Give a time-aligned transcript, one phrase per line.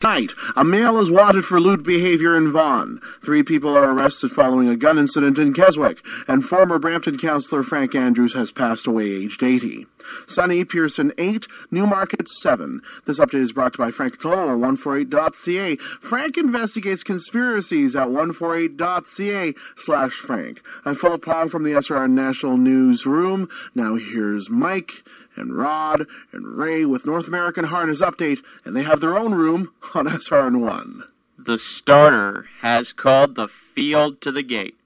[0.00, 3.02] Tonight, a male is wanted for lewd behavior in Vaughan.
[3.22, 7.94] Three people are arrested following a gun incident in Keswick, and former Brampton councillor Frank
[7.94, 9.86] Andrews has passed away aged 80.
[10.26, 12.80] Sunny Pearson 8, Newmarket 7.
[13.04, 15.76] This update is brought to you by Frank Toll, 148.ca.
[15.76, 20.62] Frank investigates conspiracies at 148.ca slash Frank.
[20.86, 23.50] I'm Philip Pong from the SRN National Newsroom.
[23.74, 25.04] Now here's Mike
[25.36, 29.72] and Rod and Ray with North American Harness Update, and they have their own room
[29.94, 31.02] on SRN1.
[31.38, 34.76] The starter has called the field to the gate.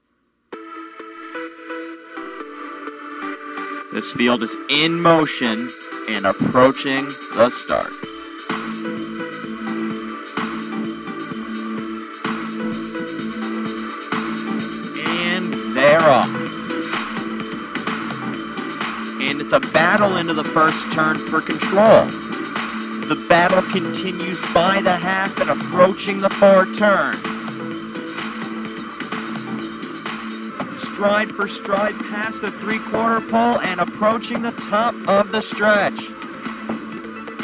[3.91, 5.69] This field is in motion
[6.09, 7.91] and approaching the start.
[15.07, 16.44] And they're off.
[19.45, 22.05] It's a battle into the first turn for control.
[23.05, 27.13] The battle continues by the half and approaching the far turn.
[30.79, 36.09] Stride for stride past the three quarter pole and approaching the top of the stretch.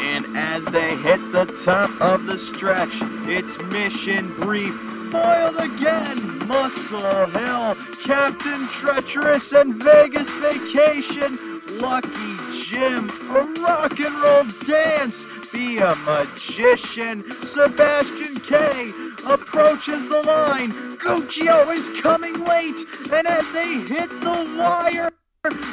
[0.00, 4.74] And as they hit the top of the stretch, it's mission brief.
[5.12, 11.51] Foiled again, Muscle Hill, Captain Treacherous, and Vegas Vacation.
[11.70, 17.30] Lucky Jim, a rock and roll dance, be a magician.
[17.30, 18.90] Sebastian K
[19.26, 20.72] approaches the line.
[20.98, 25.10] Guccio is coming late, and as they hit the wire,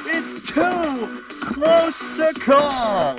[0.06, 3.16] it's too close to call.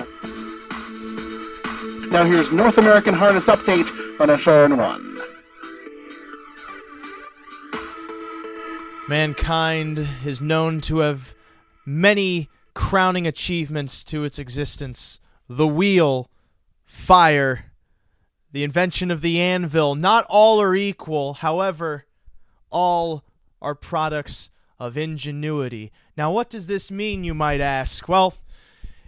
[2.09, 5.11] Now here's North American Harness Update on SRN1.
[9.07, 11.33] Mankind is known to have
[11.85, 16.29] many crowning achievements to its existence the wheel,
[16.85, 17.71] fire,
[18.51, 19.95] the invention of the anvil.
[19.95, 22.05] Not all are equal, however,
[22.69, 23.23] all
[23.61, 24.49] are products
[24.79, 25.91] of ingenuity.
[26.15, 28.07] Now, what does this mean, you might ask?
[28.07, 28.33] Well,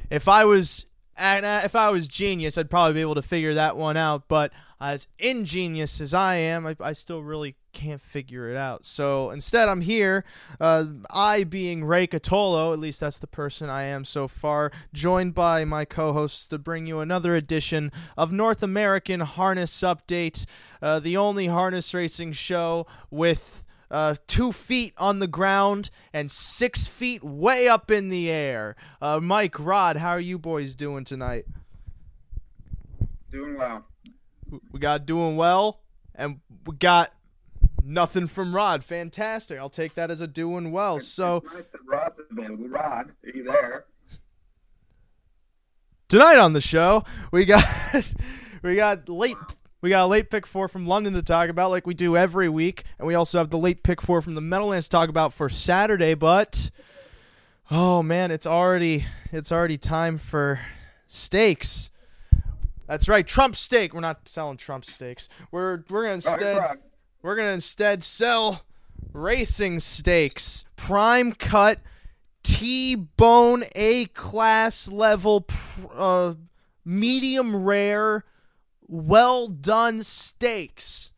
[0.09, 0.85] if I was
[1.17, 4.27] uh, if I was genius, I'd probably be able to figure that one out.
[4.27, 4.51] But
[4.83, 8.83] as ingenious as I am, I, I still really can't figure it out.
[8.83, 10.25] So instead, I'm here,
[10.59, 15.33] uh, I being Ray Cotolo, at least that's the person I am so far, joined
[15.33, 20.45] by my co hosts to bring you another edition of North American Harness Update,
[20.81, 23.61] uh, the only harness racing show with.
[23.91, 28.75] Uh, two feet on the ground and six feet way up in the air.
[28.99, 31.45] Uh, Mike, Rod, how are you boys doing tonight?
[33.29, 33.85] Doing well.
[34.71, 35.81] We got doing well,
[36.15, 37.13] and we got
[37.83, 38.83] nothing from Rod.
[38.83, 39.59] Fantastic.
[39.59, 40.99] I'll take that as a doing well.
[40.99, 42.67] So nice Rod's available.
[42.67, 43.85] Rod, are you there?
[46.13, 47.65] tonight on the show, we got
[48.61, 49.35] we got late
[49.81, 52.47] we got a late pick four from London to talk about, like we do every
[52.47, 55.33] week, and we also have the late pick four from the Meadowlands to talk about
[55.33, 56.13] for Saturday.
[56.13, 56.69] But
[57.71, 60.59] oh man, it's already it's already time for
[61.07, 61.89] steaks.
[62.93, 63.95] That's right, Trump steak.
[63.95, 65.27] We're not selling Trump steaks.
[65.49, 66.77] We're we're gonna instead
[67.23, 68.67] we're gonna instead sell
[69.11, 71.79] racing steaks, prime cut,
[72.43, 76.33] T-bone A class level, pr- uh,
[76.85, 78.25] medium rare,
[78.87, 81.12] well done steaks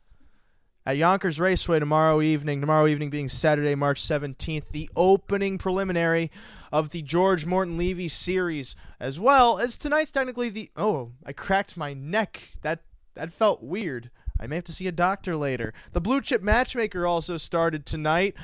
[0.86, 2.62] at Yonkers Raceway tomorrow evening.
[2.62, 6.32] Tomorrow evening being Saturday, March 17th, the opening preliminary
[6.72, 10.70] of the George Morton Levy series, as well as tonight's technically the.
[10.76, 12.50] Oh, I cracked my neck.
[12.62, 12.82] That
[13.16, 14.12] that felt weird.
[14.40, 15.74] I may have to see a doctor later.
[15.94, 18.36] The Blue Chip Matchmaker also started tonight,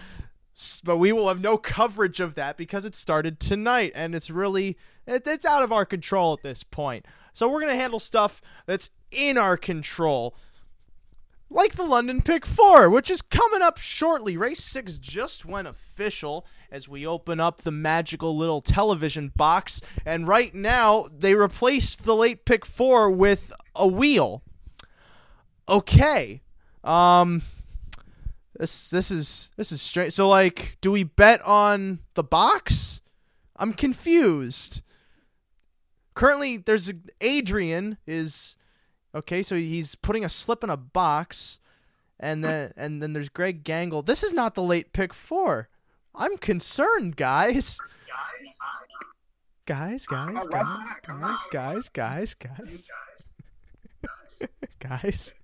[0.83, 4.77] but we will have no coverage of that because it started tonight, and it's really
[5.05, 7.05] it, it's out of our control at this point.
[7.33, 10.35] So we're gonna handle stuff that's in our control
[11.51, 14.37] like the London Pick 4, which is coming up shortly.
[14.37, 19.81] Race 6 just went official as we open up the magical little television box.
[20.05, 24.41] And right now, they replaced the late Pick 4 with a wheel.
[25.67, 26.41] Okay.
[26.83, 27.43] Um.
[28.57, 30.13] This this is this is strange.
[30.13, 33.01] So like, do we bet on the box?
[33.55, 34.83] I'm confused.
[36.13, 36.91] Currently, there's
[37.21, 38.57] Adrian is
[39.13, 41.59] Okay, so he's putting a slip in a box,
[42.19, 44.05] and then and then there's Greg Gangle.
[44.05, 45.67] This is not the late pick four.
[46.15, 47.77] I'm concerned, guys.
[49.65, 50.75] Guys, guys, guys,
[51.07, 52.91] guys, guys, guys, guys,
[54.79, 55.35] guys.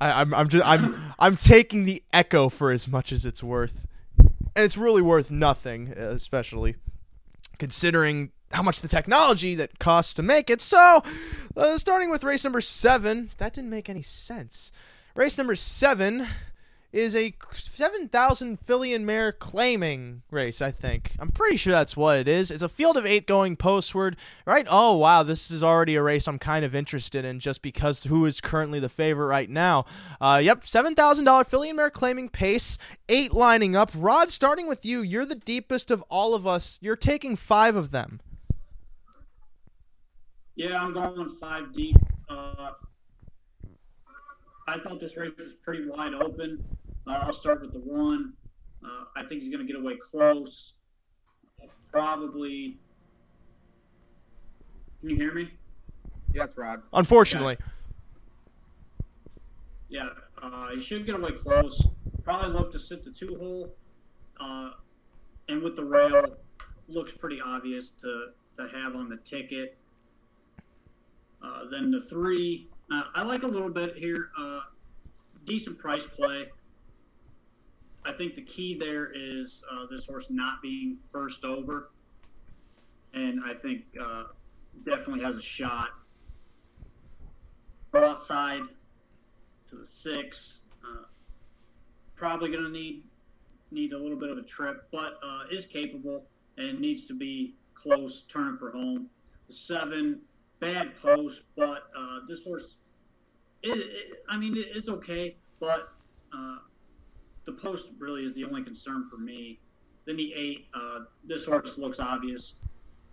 [0.00, 3.86] I, I'm I'm just I'm I'm taking the echo for as much as it's worth,
[4.18, 4.30] and
[4.64, 6.76] it's really worth nothing, especially
[7.58, 10.60] considering how much the technology that costs to make it.
[10.60, 11.02] So,
[11.56, 14.72] uh, starting with race number seven, that didn't make any sense.
[15.14, 16.26] Race number seven
[16.92, 21.12] is a 7,000 filly and mare claiming race, I think.
[21.18, 22.50] I'm pretty sure that's what it is.
[22.50, 24.16] It's a field of eight going postward,
[24.46, 24.66] right?
[24.68, 28.26] Oh, wow, this is already a race I'm kind of interested in just because who
[28.26, 29.86] is currently the favorite right now.
[30.20, 32.76] Uh, yep, $7,000 filly and mare claiming pace,
[33.08, 33.90] eight lining up.
[33.94, 36.78] Rod, starting with you, you're the deepest of all of us.
[36.82, 38.20] You're taking five of them.
[40.54, 41.96] Yeah, I'm going five deep.
[42.28, 42.72] Uh,
[44.68, 46.62] I thought this race was pretty wide open.
[47.06, 48.34] Uh, I'll start with the one.
[48.84, 50.74] Uh, I think he's going to get away close.
[51.90, 52.78] Probably.
[55.00, 55.50] Can you hear me?
[56.32, 56.82] Yes, Rod.
[56.92, 57.56] Unfortunately.
[59.88, 60.10] Yeah,
[60.40, 61.88] uh, he should get away close.
[62.24, 63.74] Probably look to sit the two hole.
[64.40, 64.70] Uh,
[65.48, 66.24] and with the rail,
[66.88, 68.28] looks pretty obvious to,
[68.58, 69.76] to have on the ticket.
[71.42, 74.30] Uh, then the three, uh, I like a little bit here.
[74.38, 74.60] Uh,
[75.44, 76.48] decent price play.
[78.04, 81.90] I think the key there is uh, this horse not being first over,
[83.14, 84.24] and I think uh,
[84.84, 85.90] definitely has a shot.
[87.94, 88.62] Outside
[89.68, 90.58] to the six.
[92.14, 93.02] Probably going to need
[93.72, 95.18] need a little bit of a trip, but
[95.50, 96.24] is capable
[96.56, 99.08] and needs to be close, turning for home.
[99.48, 100.20] The seven,
[100.62, 102.78] bad post, but uh, this horse,
[103.62, 105.92] it, it, I mean, it, it's okay, but
[106.32, 106.58] uh,
[107.44, 109.58] the post really is the only concern for me.
[110.06, 112.54] Then the eight, uh, this horse looks obvious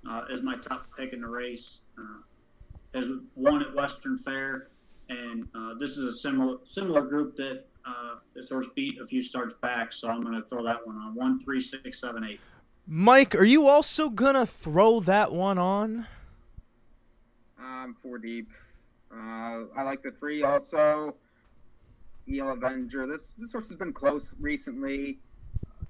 [0.08, 1.80] uh, as my top pick in the race.
[1.98, 2.22] Uh,
[2.94, 4.70] has won at Western Fair,
[5.10, 9.22] and uh, this is a similar similar group that uh, this horse beat a few
[9.22, 9.92] starts back.
[9.92, 12.40] So I'm going to throw that one on one, three, six, seven, eight.
[12.88, 16.08] Mike, are you also gonna throw that one on?
[17.60, 18.50] Um, four deep.
[19.12, 21.16] Uh, I like the three also.
[22.32, 23.08] El Avenger.
[23.08, 25.20] This this horse has been close recently.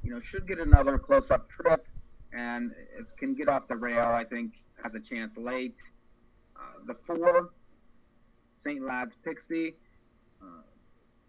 [0.03, 1.85] You know, should get another close up trip,
[2.33, 4.07] and it can get off the rail.
[4.07, 5.77] I think has a chance late.
[6.55, 7.51] Uh, the four,
[8.57, 8.81] St.
[8.81, 9.75] Lad's Pixie.
[10.41, 10.61] Uh,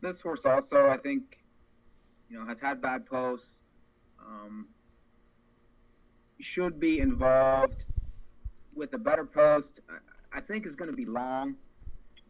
[0.00, 1.38] this horse also, I think,
[2.28, 3.62] you know, has had bad posts.
[4.20, 4.68] Um,
[6.40, 7.84] should be involved
[8.74, 9.80] with a better post.
[10.32, 11.56] I, think is going to be long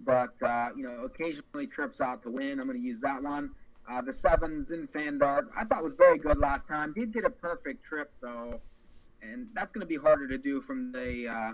[0.04, 2.58] but uh, you know, occasionally trips out to win.
[2.60, 3.50] I'm going to use that one.
[3.90, 6.92] Uh, the sevens in Fandart, I thought was very good last time.
[6.92, 8.60] Did get a perfect trip though,
[9.22, 11.52] and that's going to be harder to do from the uh,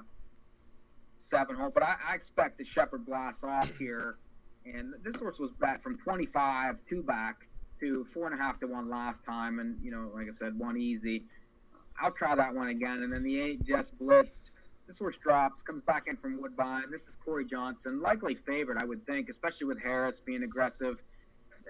[1.18, 1.70] seven hole.
[1.72, 4.16] But I, I expect the Shepherd blast off here,
[4.64, 7.48] and this horse was back from 25 two back
[7.80, 10.58] to four and a half to one last time, and you know, like I said,
[10.58, 11.24] one easy.
[12.00, 14.50] I'll try that one again, and then the eight just blitzed.
[14.86, 16.90] This horse drops, comes back in from Woodbine.
[16.90, 20.98] This is Corey Johnson, likely favorite, I would think, especially with Harris being aggressive.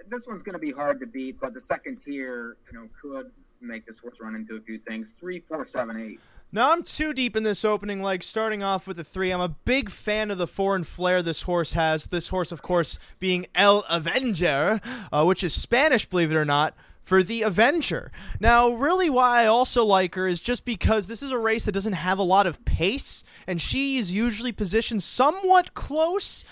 [0.07, 3.31] This one's going to be hard to beat, but the second tier, you know, could
[3.59, 5.15] make this horse run into a few things.
[5.19, 6.19] Three, four, seven, eight.
[6.51, 8.21] Now I'm too deep in this opening leg.
[8.21, 11.73] Starting off with the three, I'm a big fan of the foreign flair this horse
[11.73, 12.05] has.
[12.05, 14.79] This horse, of course, being El Avenger,
[15.11, 16.75] uh, which is Spanish, believe it or not
[17.07, 18.11] for the Avenger.
[18.37, 21.71] Now, really, why I also like her is just because this is a race that
[21.71, 26.43] doesn't have a lot of pace, and she is usually positioned somewhat close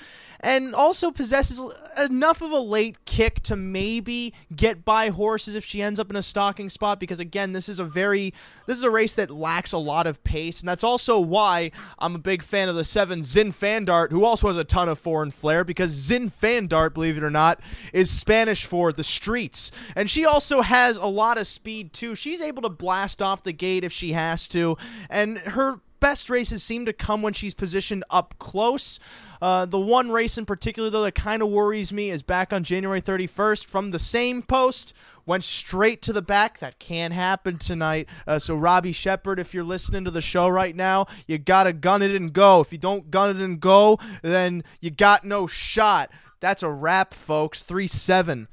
[0.46, 1.60] and also possesses
[1.98, 6.16] enough of a late kick to maybe get by horses if she ends up in
[6.16, 8.32] a stalking spot because again this is a very
[8.68, 12.14] this is a race that lacks a lot of pace and that's also why I'm
[12.14, 15.32] a big fan of the 7 Zin Fandart who also has a ton of foreign
[15.32, 17.60] flair because Zin Fandart believe it or not
[17.92, 22.14] is Spanish for the streets and she also has a lot of speed too.
[22.14, 24.78] She's able to blast off the gate if she has to
[25.10, 29.00] and her best races seem to come when she's positioned up close.
[29.42, 32.64] Uh, the one race in particular, though, that kind of worries me is back on
[32.64, 34.94] January 31st from the same post.
[35.26, 36.60] Went straight to the back.
[36.60, 38.08] That can happen tonight.
[38.28, 41.74] Uh, so, Robbie Shepard, if you're listening to the show right now, you got to
[41.74, 42.62] gun it and go.
[42.62, 46.12] If you don't gun it and go, then you got no shot.
[46.40, 47.64] That's a wrap, folks.
[47.64, 48.48] 3 7.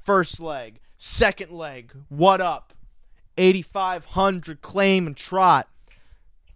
[0.00, 0.80] First leg.
[0.96, 1.92] Second leg.
[2.08, 2.72] What up?
[3.36, 5.68] 8,500 claim and trot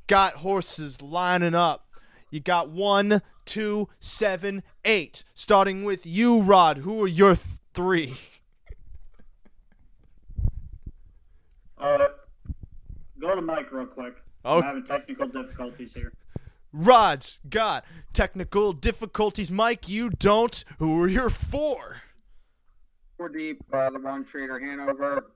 [0.07, 1.89] got horses lining up.
[2.31, 5.25] You got one, two, seven, eight.
[5.35, 6.79] Starting with you, Rod.
[6.79, 8.15] Who are your th- three?
[11.79, 12.09] Uh,
[13.21, 14.15] go to Mike real quick.
[14.47, 14.57] Oh.
[14.57, 16.11] I'm having technical difficulties here.
[16.73, 19.51] Rod's got technical difficulties.
[19.51, 20.65] Mike, you don't.
[20.79, 22.01] Who are your four?
[23.19, 25.33] Four deep, uh, the one Schrader Hanover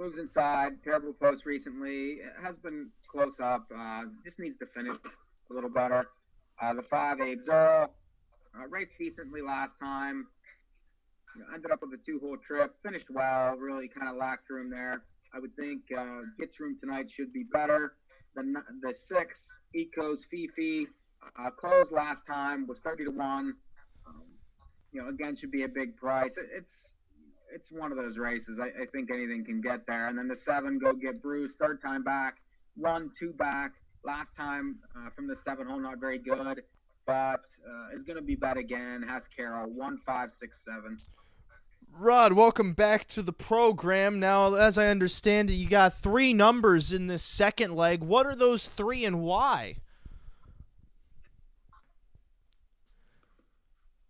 [0.00, 0.82] moves inside.
[0.82, 2.14] Terrible post recently.
[2.14, 3.70] It has been close up.
[3.74, 4.96] Uh, just needs to finish
[5.50, 6.06] a little better.
[6.60, 7.90] Uh, the five Abe Earl
[8.54, 10.26] uh, raced decently last time.
[11.34, 12.74] You know, ended up with a two-hole trip.
[12.82, 13.56] Finished well.
[13.56, 15.04] Really kind of lacked room there.
[15.34, 17.94] I would think uh, gets room tonight should be better.
[18.34, 20.88] The the six Ecos Fifi
[21.38, 23.54] uh, closed last time was thirty to one.
[24.06, 24.22] Um,
[24.92, 26.36] you know, again should be a big price.
[26.36, 26.94] It, it's
[27.52, 28.58] it's one of those races.
[28.60, 30.08] I, I, think anything can get there.
[30.08, 32.38] And then the seven, go get Bruce, third time back,
[32.76, 33.72] one, two back.
[34.04, 36.62] Last time uh, from the seven hole, not very good,
[37.06, 39.02] but uh, is going to be bet again.
[39.02, 40.98] Has Carroll, one, five, six, seven.
[41.96, 44.18] Rod, welcome back to the program.
[44.18, 48.02] Now, as I understand it, you got three numbers in this second leg.
[48.02, 49.76] What are those three and why?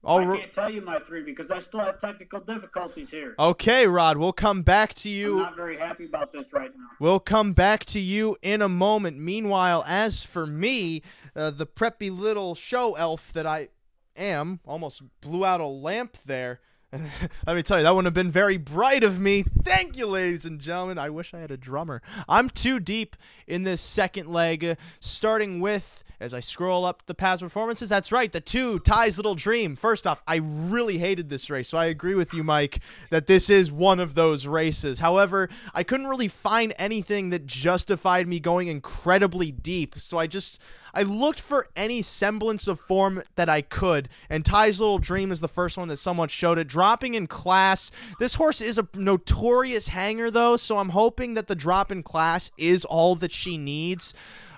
[0.06, 3.34] I can't tell you my three because I still have technical difficulties here.
[3.38, 5.38] Okay, Rod, we'll come back to you.
[5.38, 6.86] I'm not very happy about this right now.
[7.00, 9.18] We'll come back to you in a moment.
[9.18, 11.02] Meanwhile, as for me,
[11.34, 13.68] uh, the preppy little show elf that I
[14.16, 16.60] am almost blew out a lamp there.
[17.46, 19.44] Let me tell you, that wouldn't have been very bright of me.
[19.62, 20.98] Thank you, ladies and gentlemen.
[20.98, 22.02] I wish I had a drummer.
[22.28, 23.16] I'm too deep
[23.48, 27.88] in this second leg, starting with as I scroll up the past performances.
[27.88, 29.76] That's right, the two Ty's Little Dream.
[29.76, 32.80] First off, I really hated this race, so I agree with you, Mike,
[33.10, 35.00] that this is one of those races.
[35.00, 40.60] However, I couldn't really find anything that justified me going incredibly deep, so I just
[40.96, 45.40] I looked for any semblance of form that I could, and Ty's Little Dream is
[45.40, 46.68] the first one that someone showed it.
[46.68, 47.90] Dropping in class.
[48.20, 52.52] This horse is a notorious hanger, though, so I'm hoping that the drop in class
[52.56, 54.14] is all that she needs.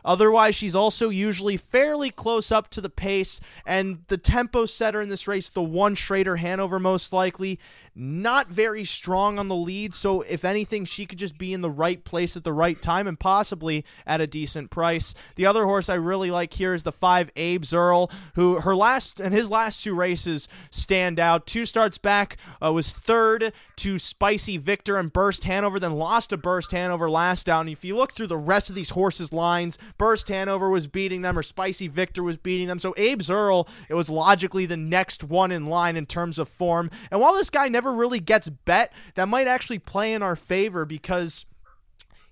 [0.07, 5.09] Otherwise, she's also usually fairly close up to the pace, and the tempo setter in
[5.09, 7.59] this race, the one Schrader Hanover most likely,
[7.95, 9.95] not very strong on the lead.
[9.95, 13.07] So, if anything, she could just be in the right place at the right time
[13.07, 15.15] and possibly at a decent price.
[15.35, 19.19] The other horse I really like here is the five Abe Earl, who her last
[19.19, 21.47] and his last two races stand out.
[21.47, 26.37] Two starts back uh, was third to Spicy Victor and Burst Hanover, then lost to
[26.37, 27.61] Burst Hanover last out.
[27.61, 31.23] And if you look through the rest of these horses' lines, Burst Hanover was beating
[31.23, 32.79] them, or Spicy Victor was beating them.
[32.79, 36.91] So Abe Earl, it was logically the next one in line in terms of form.
[37.11, 40.85] And while this guy never really gets bet, that might actually play in our favor
[40.85, 41.45] because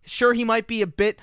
[0.05, 1.19] sure he might be a bit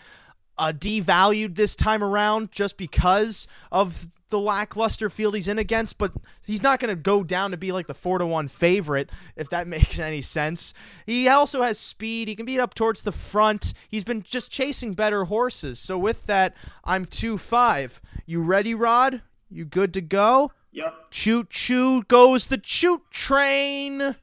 [0.61, 6.13] uh, devalued this time around just because of the lackluster field he's in against, but
[6.45, 9.49] he's not going to go down to be like the four to one favorite if
[9.49, 10.75] that makes any sense.
[11.07, 12.27] He also has speed.
[12.27, 13.73] He can beat up towards the front.
[13.89, 15.79] He's been just chasing better horses.
[15.79, 17.99] So with that, I'm two five.
[18.27, 19.23] You ready, Rod?
[19.49, 20.51] You good to go?
[20.73, 20.93] Yep.
[21.09, 24.15] Choo choo goes the choo train.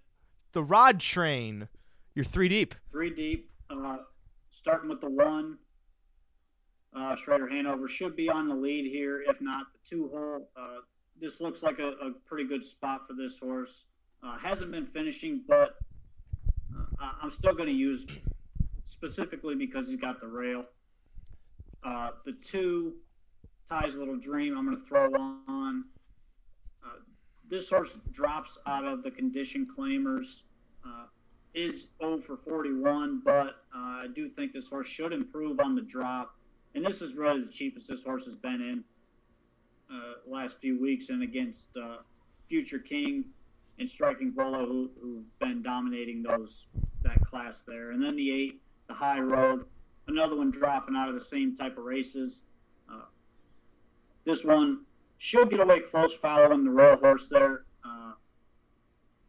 [0.52, 1.66] The Rod train.
[2.14, 2.76] You're three deep.
[2.92, 3.50] Three deep.
[3.68, 3.96] Uh,
[4.50, 5.58] starting with the one.
[6.98, 9.22] Uh, Schrader Hanover should be on the lead here.
[9.22, 10.50] If not, the two hole.
[10.56, 10.80] Uh,
[11.20, 13.84] this looks like a, a, pretty good spot for this horse.
[14.22, 15.76] Uh, hasn't been finishing, but
[16.76, 18.04] uh, I'm still going to use
[18.84, 20.64] specifically because he's got the rail.
[21.84, 22.94] Uh, the two
[23.68, 25.08] Ty's Little Dream, I'm going to throw
[25.46, 25.84] on.
[26.84, 26.88] Uh,
[27.48, 30.42] this horse drops out of the condition claimers.
[31.54, 36.37] is 0 for 41, but I do think this horse should improve on the drop
[36.74, 38.84] and this is really the cheapest this horse has been in
[39.92, 41.98] uh, last few weeks, and against uh,
[42.48, 43.24] Future King
[43.78, 46.66] and Striking Volo, who, who've been dominating those
[47.02, 47.92] that class there.
[47.92, 49.64] And then the eight, the High Road,
[50.08, 52.42] another one dropping out of the same type of races.
[52.90, 53.04] Uh,
[54.24, 54.80] this one
[55.18, 57.64] should get away close following the Royal Horse there.
[57.84, 58.12] Uh,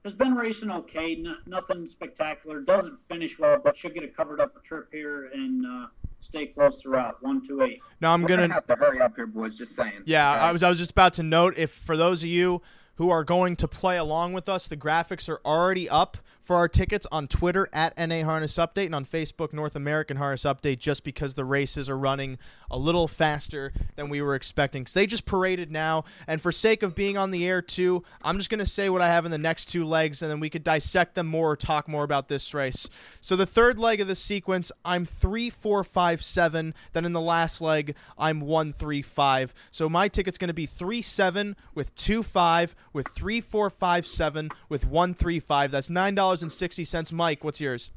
[0.03, 2.61] has been racing okay, nothing spectacular.
[2.61, 5.87] Doesn't finish well, but should get a covered up trip here and uh,
[6.19, 7.81] stay close to route one two eight.
[8.01, 9.55] No, I'm gonna, gonna have to hurry up here, boys.
[9.55, 10.03] Just saying.
[10.05, 10.29] Yeah?
[10.29, 12.61] I was I was just about to note if for those of you
[12.95, 16.17] who are going to play along with us, the graphics are already up
[16.49, 20.45] for our tickets on Twitter at NA Harness Update and on Facebook North American Harness
[20.45, 22.39] Update just because the races are running
[22.71, 24.87] a little faster than we were expecting.
[24.87, 28.39] So they just paraded now, and for sake of being on the air too, I'm
[28.39, 30.63] just gonna say what I have in the next two legs, and then we could
[30.63, 32.89] dissect them more or talk more about this race.
[33.21, 36.73] So the third leg of the sequence, I'm three, four, five, seven.
[36.93, 39.53] Then in the last leg, I'm one, three, five.
[39.69, 44.49] So my ticket's gonna be three, seven with two, five with three, four, five, seven
[44.67, 45.69] with one, three, five.
[45.69, 47.11] That's nine dollars and sixty cents.
[47.11, 47.91] Mike, what's yours?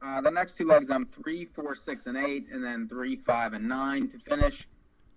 [0.00, 3.52] Uh, the next two legs, I'm three, four, six, and eight, and then three, five,
[3.52, 4.66] and nine to finish.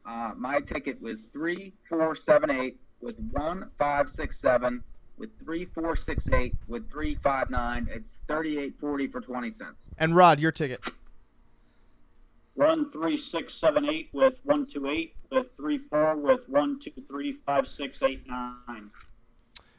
[0.05, 4.83] Uh, my ticket was three, four, seven, eight, with one, five, six, seven,
[5.17, 7.87] with three, four, six, eight, with three, five, nine.
[7.91, 9.85] It's thirty-eight forty for twenty cents.
[9.99, 10.83] And Rod, your ticket.
[12.55, 16.91] one three six seven eight with one two eight with three four with one two
[17.07, 18.89] three five six eight nine.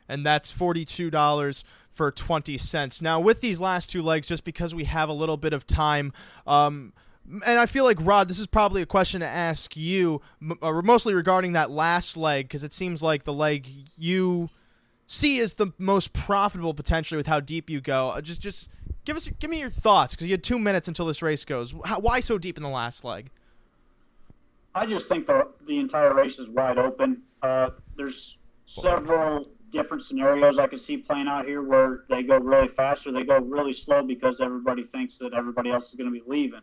[0.09, 3.01] And that's forty-two dollars for twenty cents.
[3.01, 6.13] Now, with these last two legs, just because we have a little bit of time,
[6.47, 6.93] um,
[7.47, 10.83] and I feel like Rod, this is probably a question to ask you, m- uh,
[10.83, 14.49] mostly regarding that last leg, because it seems like the leg you
[15.07, 18.11] see is the most profitable potentially with how deep you go.
[18.11, 18.69] Uh, just, just
[19.05, 21.75] give us, give me your thoughts, because you had two minutes until this race goes.
[21.85, 23.31] How, why so deep in the last leg?
[24.75, 27.23] I just think the the entire race is wide open.
[27.43, 32.69] Uh, there's several different scenarios I could see playing out here where they go really
[32.69, 36.21] fast or they go really slow because everybody thinks that everybody else is going to
[36.21, 36.61] be leaving.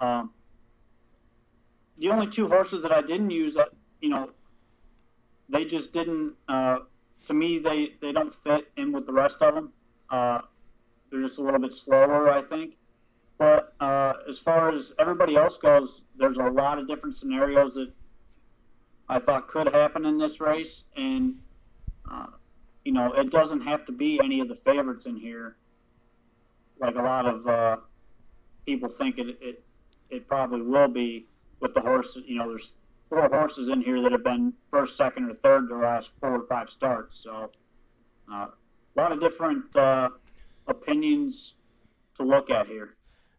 [0.00, 0.32] Um,
[1.98, 3.66] the only two horses that I didn't use, uh,
[4.00, 4.30] you know,
[5.48, 6.34] they just didn't.
[6.48, 6.80] Uh,
[7.26, 9.72] to me, they they don't fit in with the rest of them.
[10.10, 10.40] Uh,
[11.10, 12.76] they're just a little bit slower, I think.
[13.38, 17.92] But uh, as far as everybody else goes, there's a lot of different scenarios that
[19.08, 21.36] I thought could happen in this race, and
[22.10, 22.26] uh,
[22.84, 25.56] you know, it doesn't have to be any of the favorites in here,
[26.80, 27.76] like a lot of uh,
[28.66, 29.64] people think it, it
[30.10, 31.26] it probably will be
[31.60, 32.24] with the horses.
[32.26, 32.72] You know, there's
[33.08, 36.46] four horses in here that have been first, second, or third the last four or
[36.46, 37.16] five starts.
[37.16, 37.50] So
[38.30, 38.48] uh,
[38.96, 40.10] a lot of different uh,
[40.66, 41.54] opinions
[42.16, 42.94] to look at here.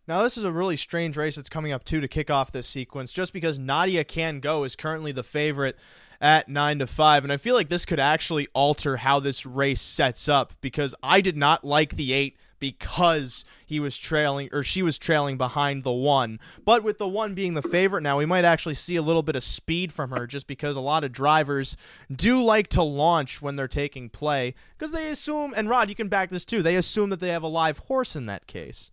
[0.07, 2.67] Now, this is a really strange race that's coming up, too, to kick off this
[2.67, 5.77] sequence, just because Nadia Can Go is currently the favorite
[6.23, 7.23] at 9 to 5.
[7.25, 11.19] And I feel like this could actually alter how this race sets up because I
[11.19, 15.91] did not like the 8 because he was trailing or she was trailing behind the
[15.91, 16.39] 1.
[16.63, 19.35] But with the 1 being the favorite now, we might actually see a little bit
[19.35, 21.75] of speed from her just because a lot of drivers
[22.09, 26.07] do like to launch when they're taking play because they assume and Rod, you can
[26.07, 26.61] back this too.
[26.61, 28.91] They assume that they have a live horse in that case.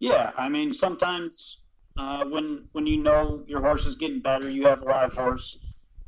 [0.00, 1.58] Yeah, I mean sometimes
[1.96, 5.58] uh, when when you know your horse is getting better, you have a live horse.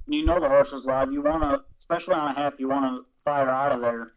[0.06, 2.68] When you know the horse is live, you want to, especially on a half, you
[2.68, 4.12] want to fire out of there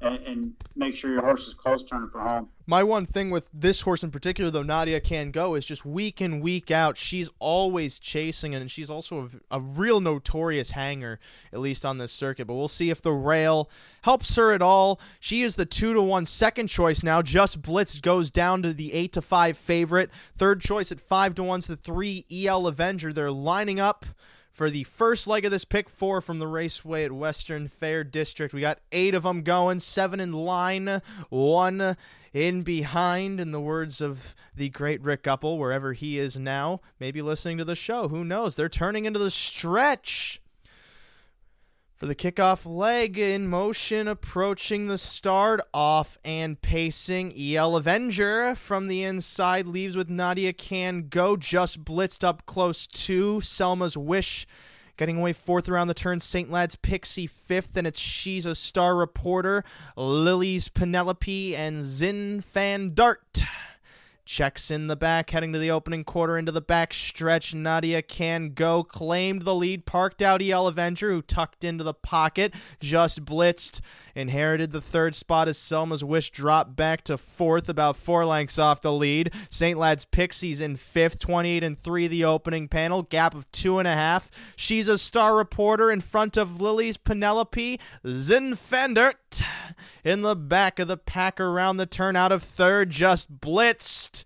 [0.00, 2.48] and, and, make sure your horse is close turning for home.
[2.66, 6.22] My one thing with this horse in particular, though Nadia can go, is just week
[6.22, 11.18] in week out, she's always chasing, and she's also a, a, real notorious hanger,
[11.52, 12.46] at least on this circuit.
[12.46, 13.68] But we'll see if the rail
[14.02, 15.00] helps her at all.
[15.18, 17.20] She is the two to one second choice now.
[17.20, 20.10] Just Blitz goes down to the eight to five favorite.
[20.36, 23.12] Third choice at five to one's the three EL Avenger.
[23.12, 24.06] They're lining up
[24.60, 28.52] for the first leg of this pick four from the raceway at Western Fair District.
[28.52, 31.96] We got eight of them going, seven in line, one
[32.34, 37.22] in behind, in the words of the great Rick Upple, wherever he is now, maybe
[37.22, 38.08] listening to the show.
[38.08, 38.54] Who knows?
[38.54, 40.42] They're turning into the stretch
[42.00, 47.30] for the kickoff leg in motion, approaching the start, off and pacing.
[47.38, 53.42] EL Avenger from the inside leaves with Nadia Can Go, just blitzed up close to
[53.42, 54.46] Selma's Wish.
[54.96, 56.50] Getting away fourth around the turn, St.
[56.50, 59.62] Lad's Pixie fifth, and it's She's a Star Reporter,
[59.94, 63.44] Lily's Penelope, and Zin Fan Dart.
[64.30, 67.52] Checks in the back, heading to the opening quarter into the back stretch.
[67.52, 68.84] Nadia can go.
[68.84, 69.86] Claimed the lead.
[69.86, 72.54] Parked out EL Avenger, who tucked into the pocket.
[72.78, 73.80] Just blitzed.
[74.14, 78.80] Inherited the third spot as Selma's Wish dropped back to fourth, about four lengths off
[78.80, 79.32] the lead.
[79.48, 79.76] St.
[79.76, 83.02] Lad's Pixies in fifth, 28 and 3 the opening panel.
[83.02, 84.30] Gap of two and a half.
[84.54, 87.80] She's a star reporter in front of Lily's Penelope.
[88.04, 89.42] Zinfendert
[90.04, 92.90] in the back of the pack around the turn out of third.
[92.90, 94.19] Just blitzed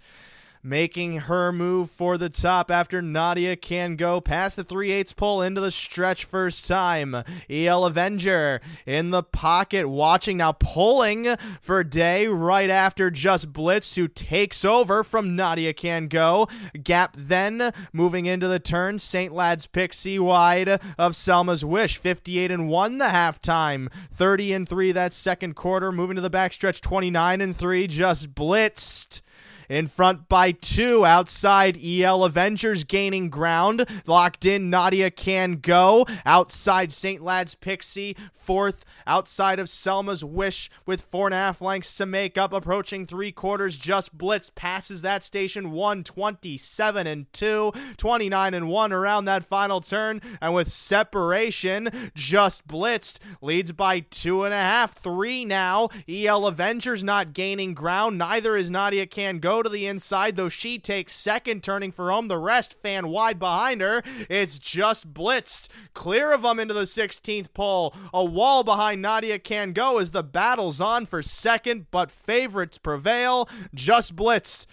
[0.65, 5.43] making her move for the top after Nadia can go past the 3 8 pull
[5.43, 7.23] into the stretch first time.
[7.51, 14.09] EL Avenger in the pocket, watching now, pulling for Day right after Just Blitz, who
[14.09, 16.49] takes over from Nadia can go.
[16.83, 18.99] Gap then moving into the turn.
[18.99, 19.35] St.
[19.35, 25.13] Lad's Pixie wide of Selma's Wish, 58 and 1 the halftime, 30 and 3 that
[25.13, 29.21] second quarter, moving to the backstretch, 29 and 3, just blitzed
[29.69, 31.05] in front by two.
[31.05, 33.87] Outside, EL Avengers gaining ground.
[34.07, 36.07] Locked in, Nadia can go.
[36.27, 37.23] Outside, St.
[37.23, 38.17] Lad's Pixie.
[38.33, 42.53] Fourth, outside of Selma's Wish with four and a half lengths to make up.
[42.53, 49.25] Approaching three quarters, just Blitz passes that station 127 and 2, 29 and 1 around
[49.25, 50.21] that final turn.
[50.43, 55.89] And with separation, just Blitzed leads by two and a half, three now.
[56.09, 58.19] EL Avengers not gaining ground.
[58.19, 62.29] Neither is Nadia Can Go to the inside, though she takes second, turning for home.
[62.29, 64.03] The rest fan wide behind her.
[64.29, 65.69] It's just blitzed.
[65.93, 67.95] Clear of them into the 16th pole.
[68.13, 73.49] A wall behind Nadia can go as the battle's on for second, but favorites prevail.
[73.75, 74.67] Just blitzed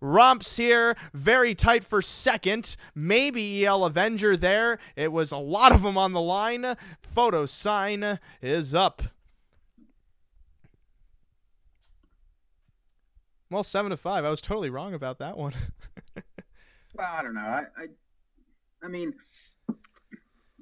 [0.00, 2.76] romps here, very tight for second.
[2.94, 4.78] Maybe EL Avenger there.
[4.94, 6.76] It was a lot of them on the line.
[7.00, 9.02] Photo sign is up.
[13.50, 14.24] Well, seven to five.
[14.24, 15.52] I was totally wrong about that one.
[16.96, 17.40] Well, I don't know.
[17.40, 17.86] I, I,
[18.82, 19.12] I mean,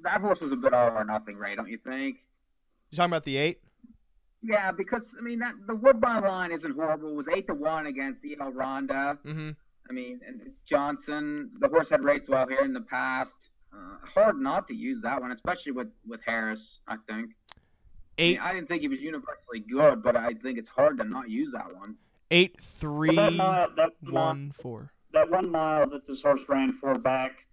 [0.03, 1.55] that horse was a bit all or nothing, right?
[1.55, 2.17] Don't you think?
[2.91, 3.59] You talking about the eight?
[4.43, 7.09] Yeah, because I mean that the Woodbine line isn't horrible.
[7.09, 9.17] It was eight to one against El Ronda.
[9.25, 9.51] Mm-hmm.
[9.89, 11.51] I mean, and it's Johnson.
[11.59, 13.35] The horse had raced well here in the past.
[13.73, 16.79] Uh, hard not to use that one, especially with with Harris.
[16.87, 17.31] I think.
[18.17, 20.97] I, Eight, mean, I didn't think he was universally good, but I think it's hard
[20.99, 21.95] to not use that one.
[22.31, 24.91] Eight, three, that mile, that mile- one, four.
[25.11, 27.45] that one mile that this horse ran for back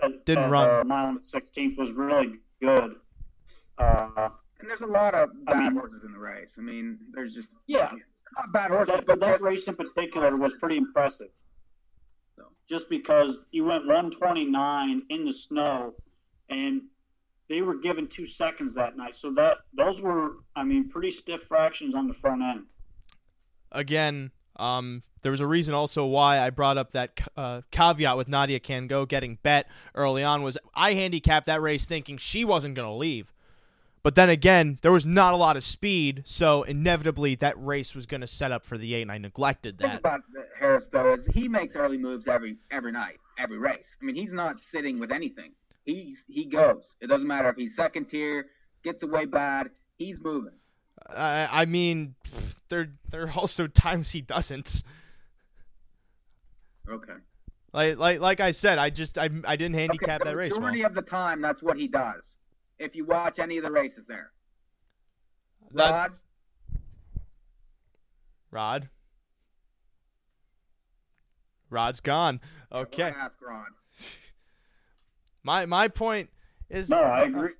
[0.00, 0.70] at, Didn't at, run.
[0.80, 2.96] Uh, mile and 16th was really good.
[3.78, 4.30] Uh,
[4.60, 6.54] And there's a lot of I bad mean- horses in the race.
[6.58, 7.92] I mean, there's just yeah,
[8.36, 11.30] not bad horses, that, but that just race in particular was pretty impressive.
[12.36, 12.46] So.
[12.68, 15.94] Just because you went 129 in the snow,
[16.48, 16.82] and
[17.48, 21.42] they were given two seconds that night, so that those were, I mean, pretty stiff
[21.44, 22.64] fractions on the front end.
[23.72, 28.28] Again, um, there was a reason also why I brought up that uh, caveat with
[28.28, 32.74] Nadia Can Go getting bet early on was I handicapped that race thinking she wasn't
[32.74, 33.32] going to leave.
[34.02, 38.06] But then again, there was not a lot of speed, so inevitably that race was
[38.06, 39.98] going to set up for the eight, and I neglected that.
[39.98, 40.20] about
[40.58, 43.96] Harris though is he makes early moves every every night, every race.
[44.00, 45.52] I mean, he's not sitting with anything.
[45.84, 46.96] He's he goes.
[47.00, 48.46] It doesn't matter if he's second tier,
[48.84, 49.70] gets away bad.
[49.96, 50.54] He's moving.
[51.10, 54.82] I, I mean, pff, there there are also times he doesn't.
[56.88, 57.12] Okay.
[57.72, 60.60] Like like like I said, I just I, I didn't handicap okay, that race well.
[60.60, 62.34] majority of the time, that's what he does.
[62.78, 64.30] If you watch any of the races there,
[65.72, 66.12] That- Rod,
[68.50, 68.88] Rod.
[71.70, 72.40] Rod's gone.
[72.72, 73.02] Okay.
[73.14, 73.66] Ask Rod.
[75.42, 76.30] My my point
[76.70, 77.50] is No, I agree.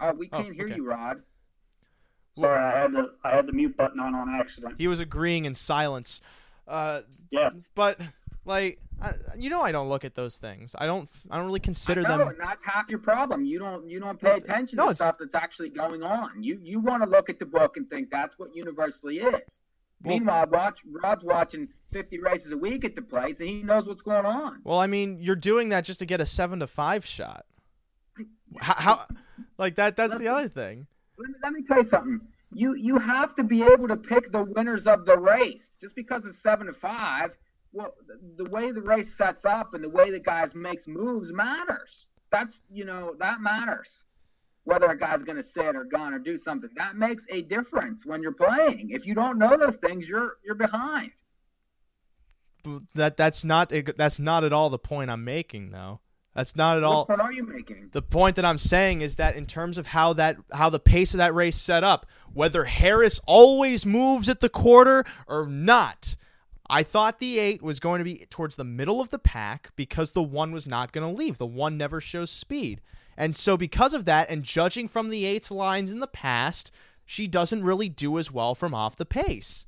[0.00, 0.76] Oh, we Oh, can't hear okay.
[0.76, 1.22] you, Rod.
[2.38, 4.74] Sorry, I had the I had the mute button on on accident.
[4.78, 6.20] he was agreeing in silence.
[6.66, 8.00] Uh, Yeah, but
[8.44, 10.74] like I, you know, I don't look at those things.
[10.78, 11.08] I don't.
[11.30, 12.28] I don't really consider know, them.
[12.28, 13.44] and that's half your problem.
[13.44, 16.42] You don't you don't pay attention No, to it's- stuff that's actually going on.
[16.42, 19.32] You you want to look at the book and think that's what universally is.
[19.32, 19.42] Well-
[20.16, 24.02] Meanwhile, watch Rod's watching 50 races a week at the place, and he knows what's
[24.02, 24.60] going on.
[24.64, 27.44] Well, I mean, you're doing that just to get a seven to five shot.
[28.60, 29.06] How, how
[29.58, 29.96] like that?
[29.96, 30.86] That's the other thing.
[31.22, 32.20] Let me, let me tell you something.
[32.54, 35.72] You you have to be able to pick the winners of the race.
[35.80, 37.36] Just because it's seven to five,
[37.72, 41.32] well, the, the way the race sets up and the way the guys makes moves
[41.32, 42.06] matters.
[42.30, 44.02] That's you know that matters.
[44.64, 48.06] Whether a guy's going to sit or gun or do something, that makes a difference
[48.06, 48.90] when you're playing.
[48.90, 51.12] If you don't know those things, you're you're behind.
[52.94, 56.00] That that's not that's not at all the point I'm making, though.
[56.34, 57.04] That's not at all.
[57.04, 57.90] What point are you making?
[57.92, 61.12] The point that I'm saying is that in terms of how that how the pace
[61.12, 66.16] of that race set up, whether Harris always moves at the quarter or not,
[66.70, 70.12] I thought the 8 was going to be towards the middle of the pack because
[70.12, 71.36] the 1 was not going to leave.
[71.36, 72.80] The 1 never shows speed.
[73.14, 76.72] And so because of that and judging from the eight's lines in the past,
[77.04, 79.66] she doesn't really do as well from off the pace.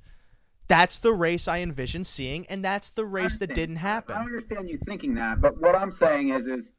[0.66, 4.16] That's the race I envision seeing and that's the race that didn't happen.
[4.16, 6.72] I understand you thinking that, but what I'm saying is, is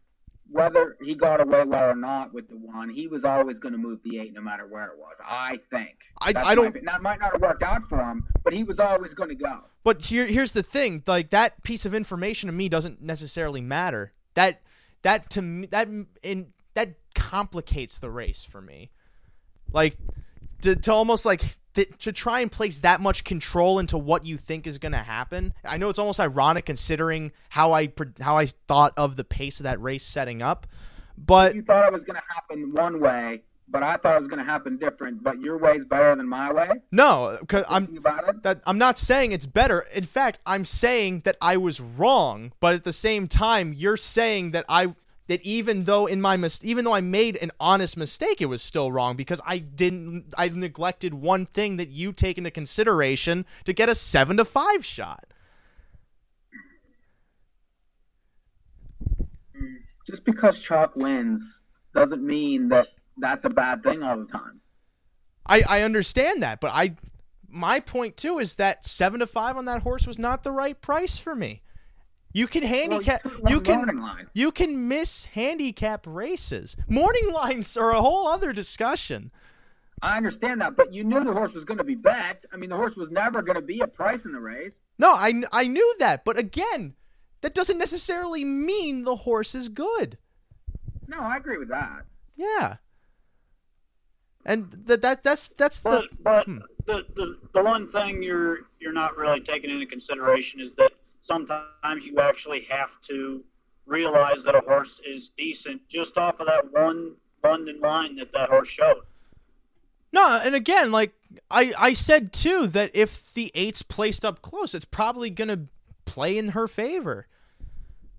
[0.49, 3.77] whether he got away well or not with the one, he was always going to
[3.77, 5.17] move the eight no matter where it was.
[5.23, 5.97] I think.
[6.19, 6.85] I- That's I don't-.
[6.85, 9.61] That might not have worked out for him, but he was always going to go.
[9.83, 14.13] But here, here's the thing: like that piece of information to me doesn't necessarily matter.
[14.35, 14.61] That
[15.01, 15.87] that to me that
[16.23, 18.91] in that complicates the race for me.
[19.71, 19.95] Like
[20.61, 24.37] to, to almost like th- to try and place that much control into what you
[24.37, 25.53] think is going to happen.
[25.63, 29.65] I know it's almost ironic considering how I how I thought of the pace of
[29.65, 30.65] that race setting up,
[31.17, 34.27] but You thought it was going to happen one way, but I thought it was
[34.27, 35.23] going to happen different.
[35.23, 36.69] But your way is better than my way.
[36.91, 38.43] no, because I'm Thinking about it.
[38.43, 39.85] that I'm not saying it's better.
[39.93, 44.51] In fact, I'm saying that I was wrong, but at the same time, you're saying
[44.51, 44.93] that I
[45.27, 48.61] that even though in my mis- even though I made an honest mistake, it was
[48.61, 53.73] still wrong because I didn't I neglected one thing that you take into consideration to
[53.73, 55.25] get a 7 to 5 shot.
[60.05, 61.59] Just because Chalk wins
[61.95, 64.61] doesn't mean that that's a bad thing all the time.
[65.47, 66.95] I I understand that, but I
[67.49, 70.79] my point too is that 7 to 5 on that horse was not the right
[70.79, 71.63] price for me.
[72.35, 74.27] You can handicap Well, you you can line.
[74.33, 76.75] You can miss handicap races.
[76.89, 79.31] Morning lines are a whole other discussion.
[80.01, 82.45] I understand that, but you knew the horse was going to be bet.
[82.51, 84.83] I mean, the horse was never going to be a price in the race.
[84.99, 86.95] No, I, I knew that, but again,
[87.39, 90.17] that doesn't necessarily mean the horse is good.
[91.07, 92.01] No, I agree with that.
[92.35, 92.75] Yeah.
[94.45, 96.57] And that that that's that's But the but hmm.
[96.85, 100.91] the, the the one thing you're you're not really taking into consideration is that
[101.25, 103.43] sometimes you actually have to
[103.87, 108.49] realize that a horse is decent just off of that one London line that that
[108.49, 109.01] horse showed.
[110.13, 111.13] No, and again, like
[111.49, 115.65] I I said too that if the eight's placed up close, it's probably gonna
[116.05, 117.27] play in her favor.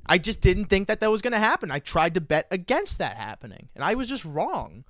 [0.04, 1.70] I just didn't think that that was gonna happen.
[1.70, 4.84] I tried to bet against that happening, and I was just wrong.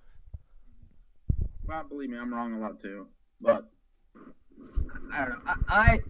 [1.67, 3.09] Well, believe me, I'm wrong a lot too.
[3.43, 3.71] But
[5.13, 5.53] I don't know.
[5.69, 6.01] I I,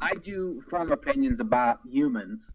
[0.00, 2.50] I do form opinions about humans,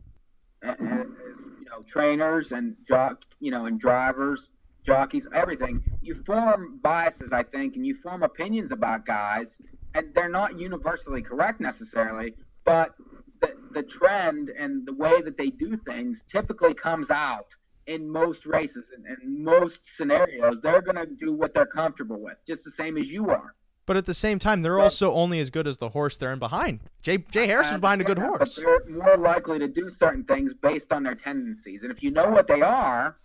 [0.63, 4.49] as, you know, trainers and jock, you know, and drivers,
[4.85, 5.83] jockeys, everything.
[6.01, 9.61] You form biases, I think, and you form opinions about guys,
[9.93, 12.95] and they're not universally correct necessarily, but
[13.41, 17.53] the the trend and the way that they do things typically comes out
[17.87, 19.05] in most races and,
[19.43, 20.59] most scenarios.
[20.61, 23.53] They're gonna do what they're comfortable with, just the same as you are.
[23.85, 24.83] But at the same time, they're Right.
[24.83, 26.79] also only as good as the horse they're in behind.
[27.03, 28.55] Jay Jay Harris was behind a good horse.
[28.55, 32.29] They're more likely to do certain things based on their tendencies, and if you know
[32.29, 33.17] what they are,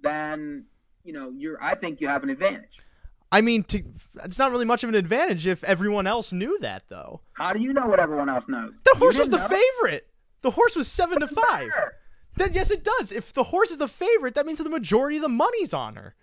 [0.00, 0.66] then
[1.02, 1.62] you know you're.
[1.62, 2.78] I think you have an advantage.
[3.32, 3.82] I mean, to,
[4.22, 7.20] it's not really much of an advantage if everyone else knew that, though.
[7.32, 8.80] How do you know what everyone else knows?
[8.84, 9.48] The horse was the know?
[9.48, 10.06] favorite.
[10.42, 11.70] The horse was seven to five.
[12.36, 13.10] Then yes, it does.
[13.10, 16.14] If the horse is the favorite, that means the majority of the money's on her.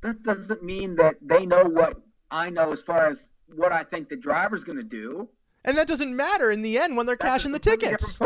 [0.00, 4.08] That doesn't mean that they know what I know as far as what I think
[4.08, 5.28] the driver's going to do.
[5.64, 8.18] And that doesn't matter in the end when they're cashing the tickets.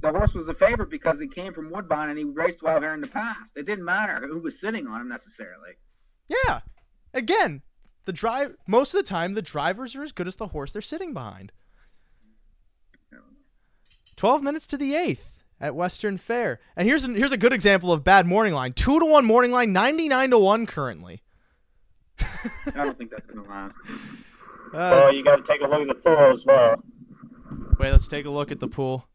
[0.00, 2.94] The horse was a favorite because he came from Woodbine and he raced well here
[2.94, 3.56] in the past.
[3.56, 5.72] It didn't matter who was sitting on him necessarily.
[6.28, 6.60] Yeah.
[7.14, 7.62] Again,
[8.04, 10.82] the drive most of the time the drivers are as good as the horse they're
[10.82, 11.50] sitting behind.
[14.16, 16.60] 12 minutes to the 8th at Western Fair.
[16.76, 18.72] And here's a, here's a good example of bad morning line.
[18.72, 21.22] 2 to 1 morning line, 99 to 1 currently.
[22.20, 22.26] I
[22.74, 23.74] don't think that's going to last.
[23.86, 23.92] Uh,
[24.72, 26.82] Well, you got to take a look at the pool as well.
[27.78, 29.06] Wait, let's take a look at the pool.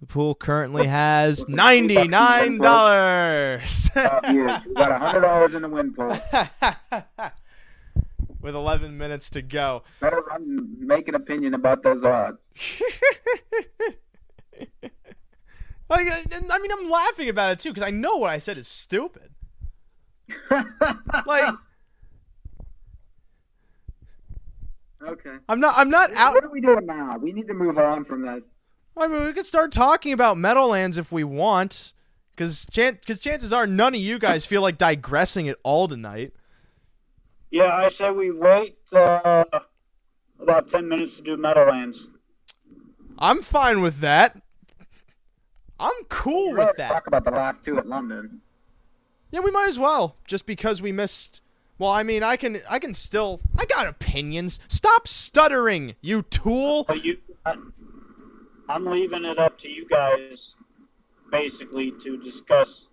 [0.00, 2.60] The pool currently has $99.
[3.96, 4.66] Oh, huge.
[4.66, 6.08] We got a hundred dollars in the win pool.
[8.40, 9.84] With 11 minutes to go.
[10.00, 12.50] Better run make an opinion about those odds.
[15.88, 18.66] Like, I mean, I'm laughing about it too because I know what I said is
[18.66, 19.30] stupid.
[20.50, 21.54] Like,
[25.06, 25.36] okay.
[25.48, 25.74] I'm not.
[25.76, 26.34] I'm not out.
[26.34, 27.18] What are we doing now?
[27.18, 28.54] We need to move on from this.
[28.96, 31.92] I mean, we could start talking about Meadowlands if we want,
[32.30, 36.32] because chan- cause chances are none of you guys feel like digressing at all tonight.
[37.50, 39.44] Yeah, I say we wait uh,
[40.40, 42.06] about ten minutes to do Meadowlands.
[43.18, 44.40] I'm fine with that.
[45.84, 46.90] I'm cool with that.
[46.90, 48.40] Talk about the last two at London.
[49.30, 51.42] Yeah, we might as well, just because we missed.
[51.78, 54.60] Well, I mean, I can, I can still, I got opinions.
[54.66, 56.84] Stop stuttering, you tool.
[56.84, 57.56] But you, I,
[58.70, 60.56] I'm leaving it up to you guys,
[61.30, 62.88] basically, to discuss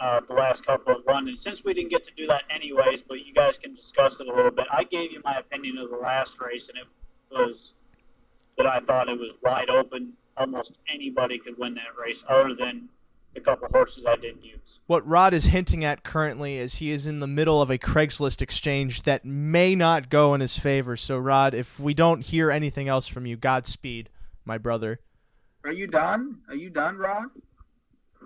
[0.00, 1.36] uh, the last couple of London.
[1.36, 4.34] Since we didn't get to do that anyways, but you guys can discuss it a
[4.34, 4.66] little bit.
[4.70, 6.86] I gave you my opinion of the last race, and it
[7.30, 7.74] was
[8.58, 10.12] that I thought it was wide open.
[10.36, 12.88] Almost anybody could win that race, other than
[13.34, 14.80] the couple horses I didn't use.
[14.86, 18.40] What Rod is hinting at currently is he is in the middle of a Craigslist
[18.42, 20.96] exchange that may not go in his favor.
[20.96, 24.08] So, Rod, if we don't hear anything else from you, Godspeed,
[24.44, 25.00] my brother.
[25.64, 26.38] Are you done?
[26.48, 27.26] Are you done, Rod?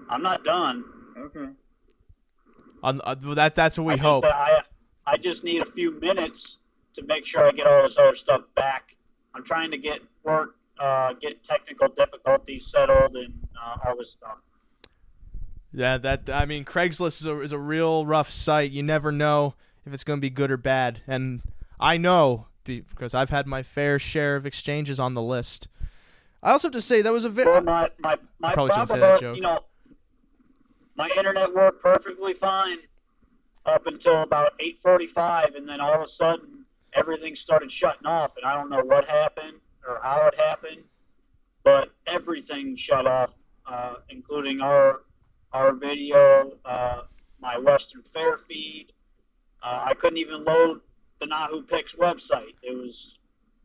[0.09, 0.85] I'm not done.
[1.17, 1.49] Okay.
[2.83, 4.25] On, uh, that that's what we I hope.
[4.25, 4.63] Just, I,
[5.07, 6.59] I just need a few minutes
[6.95, 8.97] to make sure I get all this other stuff back.
[9.35, 14.39] I'm trying to get work, uh, get technical difficulties settled, and uh, all this stuff.
[15.73, 18.71] Yeah, that I mean, Craigslist is a, is a real rough site.
[18.71, 21.43] You never know if it's going to be good or bad, and
[21.79, 25.69] I know because I've had my fair share of exchanges on the list.
[26.43, 28.89] I also have to say that was a very Well, my my my probably shouldn't
[28.89, 29.37] say problem, that joke.
[29.37, 29.61] you know,
[30.97, 32.79] my internet worked perfectly fine
[33.67, 36.65] up until about 8:45, and then all of a sudden
[36.95, 40.85] everything started shutting off, and I don't know what happened or how it happened,
[41.65, 43.33] but everything shut off,
[43.67, 45.03] uh, including our
[45.53, 47.03] our video, uh,
[47.41, 48.93] my Western Fair feed.
[49.63, 50.81] Uh, I couldn't even load
[51.19, 52.55] the Nahu Picks website.
[52.63, 53.19] It was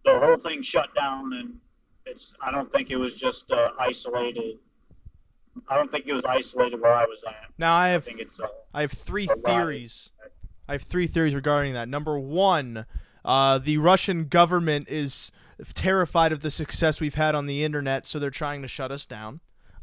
[0.05, 1.59] the whole thing shut down, and
[2.05, 2.33] it's.
[2.41, 4.57] I don't think it was just uh, isolated
[5.67, 7.49] I don't think it was isolated where I was at.
[7.57, 10.11] Now I I have think it's uh, I have three a theories.
[10.67, 11.89] I have three theories regarding that.
[11.89, 12.85] Number one,
[13.23, 15.31] uh, the Russian government is
[15.73, 19.05] terrified of the success we've had on the internet, so they're trying to shut us
[19.05, 19.39] down.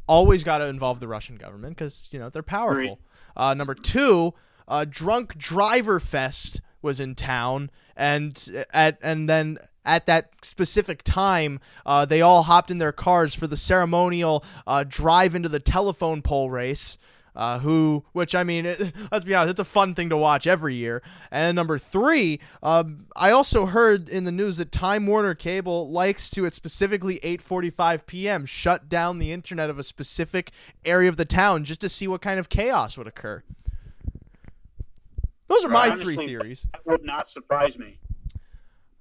[0.06, 2.98] Always got to involve the Russian government because you know they're powerful.
[3.36, 4.34] Uh, number two,
[4.66, 11.60] uh, Drunk Driver Fest was in town, and at and then at that specific time,
[11.86, 16.22] uh, they all hopped in their cars for the ceremonial uh, drive into the telephone
[16.22, 16.98] pole race.
[17.40, 20.46] Uh, who, which I mean, it, let's be honest, it's a fun thing to watch
[20.46, 21.02] every year.
[21.30, 26.28] And number three, um, I also heard in the news that Time Warner Cable likes
[26.32, 30.50] to, at specifically 8:45 p.m., shut down the internet of a specific
[30.84, 33.42] area of the town just to see what kind of chaos would occur.
[35.48, 36.66] Those are my honestly, three theories.
[36.72, 37.98] that would not surprise me.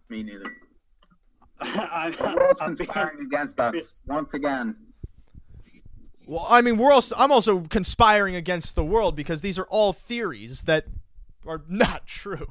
[0.07, 0.55] Me neither.
[1.59, 4.77] I'm, The world's I'm conspiring against us once again.
[6.29, 9.93] Well, I mean, we're also I'm also conspiring against the world because these are all
[9.93, 10.85] theories that
[11.43, 12.47] are not true.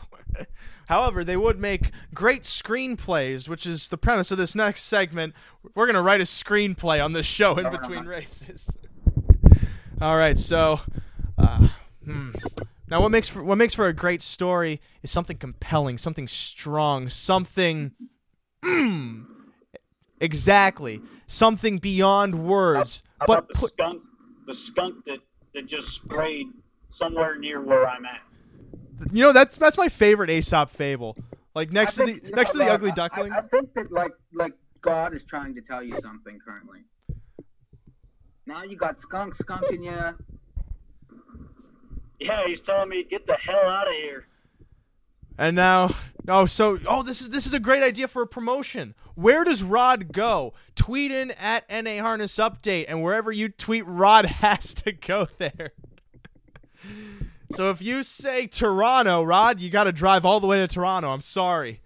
[0.88, 5.32] However, they would make great screenplays, which is the premise of this next segment.
[5.76, 8.68] We're gonna write a screenplay on this show in between races.
[10.00, 10.80] all right, so.
[11.38, 11.68] Uh,
[12.04, 12.30] hmm.
[12.90, 17.08] Now, what makes for, what makes for a great story is something compelling, something strong,
[17.08, 17.92] something
[18.64, 19.26] mm,
[20.20, 23.02] exactly, something beyond words.
[23.20, 24.02] How but about the put, skunk?
[24.46, 25.18] The skunk that,
[25.54, 26.46] that just sprayed
[26.90, 28.20] somewhere near where I'm at.
[29.12, 31.16] You know that's that's my favorite Aesop fable.
[31.54, 33.32] Like next I to the next know, to the ugly I- duckling.
[33.32, 36.80] I, I think that like like God is trying to tell you something currently.
[38.46, 40.16] Now you got skunk skunking you.
[42.20, 44.26] Yeah, he's telling me get the hell out of here.
[45.38, 45.94] and now
[46.28, 48.94] oh so oh this is this is a great idea for a promotion.
[49.14, 50.54] Where does Rod go?
[50.76, 55.72] Tweet in at NA Harness Update and wherever you tweet Rod has to go there.
[57.52, 61.10] so if you say Toronto, Rod, you got to drive all the way to Toronto.
[61.10, 61.80] I'm sorry.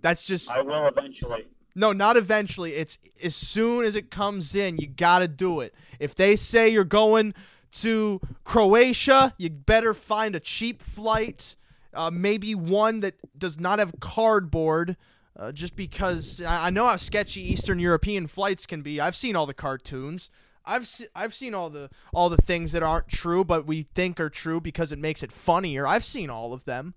[0.00, 1.46] That's just I will eventually.
[1.74, 2.74] No, not eventually.
[2.74, 5.74] It's as soon as it comes in, you got to do it.
[6.00, 7.34] If they say you're going
[7.70, 11.56] to Croatia, you better find a cheap flight,
[11.94, 14.96] uh, maybe one that does not have cardboard.
[15.38, 19.00] Uh, just because I, know how sketchy Eastern European flights can be.
[19.00, 20.30] I've seen all the cartoons.
[20.64, 24.18] I've se- I've seen all the all the things that aren't true, but we think
[24.18, 25.86] are true because it makes it funnier.
[25.86, 26.94] I've seen all of them.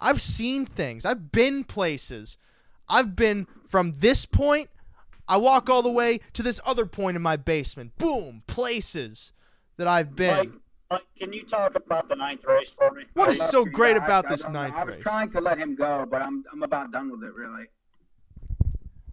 [0.00, 1.04] I've seen things.
[1.04, 2.36] I've been places.
[2.88, 4.70] I've been from this point.
[5.28, 7.96] I walk all the way to this other point in my basement.
[7.98, 9.32] Boom, places
[9.76, 10.36] that I've been.
[10.36, 10.50] Mike,
[11.18, 13.04] can you talk about the ninth race for me?
[13.14, 15.02] What is so great about I this ninth I was race?
[15.02, 17.66] trying to let him go, but I'm I'm about done with it really.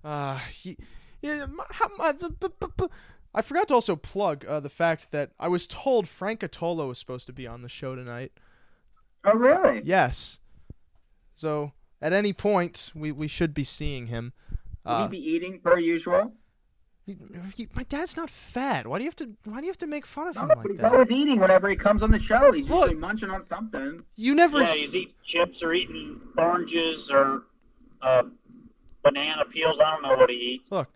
[0.04, 0.78] Uh, he-
[1.22, 2.88] yeah, my- how- my- bu- bu- bu-
[3.34, 6.98] I forgot to also plug uh, the fact that I was told Frank Cotolo was
[7.00, 8.32] supposed to be on the show tonight.
[9.26, 9.82] Oh really?
[9.84, 10.40] Yes.
[11.34, 14.32] So at any point, we, we should be seeing him.
[14.86, 16.32] Will Uh, he be eating per usual?
[17.06, 17.18] You-
[17.56, 18.88] you- my dad's not fat.
[18.88, 19.36] Why do you have to?
[19.46, 20.92] Why do you have to make fun of No, him like he's that?
[20.92, 22.52] always eating whenever he comes on the show.
[22.52, 22.82] He's Look.
[22.82, 24.04] usually munching on something.
[24.16, 24.62] You never.
[24.62, 27.44] Yeah, he's eating chips or eating oranges or
[28.02, 28.24] uh,
[29.04, 29.80] banana peels.
[29.80, 30.72] I don't know what he eats.
[30.72, 30.90] Look,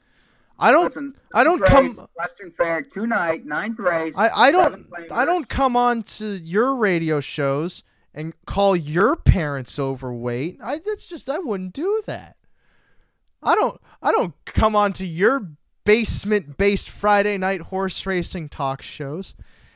[0.58, 0.86] I don't.
[0.86, 4.15] Listen, I don't ninth come- Western Fair tonight, ninth race.
[4.17, 4.88] I, I don't.
[5.12, 7.84] I don't come on to your radio shows
[8.15, 10.58] and call your parents overweight.
[10.63, 12.36] I that's just I wouldn't do that.
[13.43, 15.52] I don't I don't come on to your
[15.83, 19.35] basement based Friday night horse racing talk shows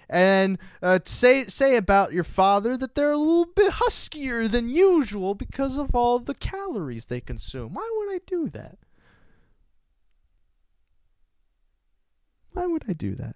[0.09, 5.33] and uh, say say about your father that they're a little bit huskier than usual
[5.33, 7.73] because of all the calories they consume.
[7.73, 8.77] Why would I do that?
[12.51, 13.35] Why would I do that?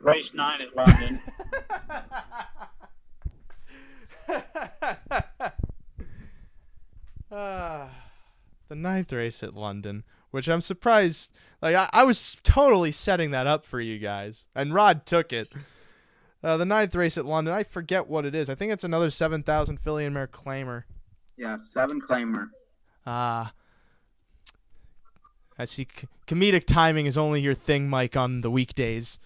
[0.00, 1.20] Race nine at London.
[7.34, 7.88] Ah,
[8.68, 11.30] the ninth race at London, which I'm surprised.
[11.60, 15.48] Like I, I was totally setting that up for you guys, and Rod took it.
[16.42, 18.50] Uh, the ninth race at London, I forget what it is.
[18.50, 20.82] I think it's another seven thousand fillion mare claimer.
[21.36, 22.48] Yeah, seven claimer.
[23.06, 23.52] Ah,
[25.56, 25.86] I see.
[25.96, 29.20] C- comedic timing is only your thing, Mike, on the weekdays.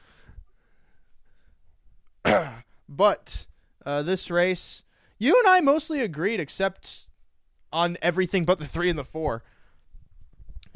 [2.88, 3.46] but
[3.86, 4.84] uh, this race,
[5.18, 7.08] you and I mostly agreed, except
[7.72, 9.42] on everything but the three and the four.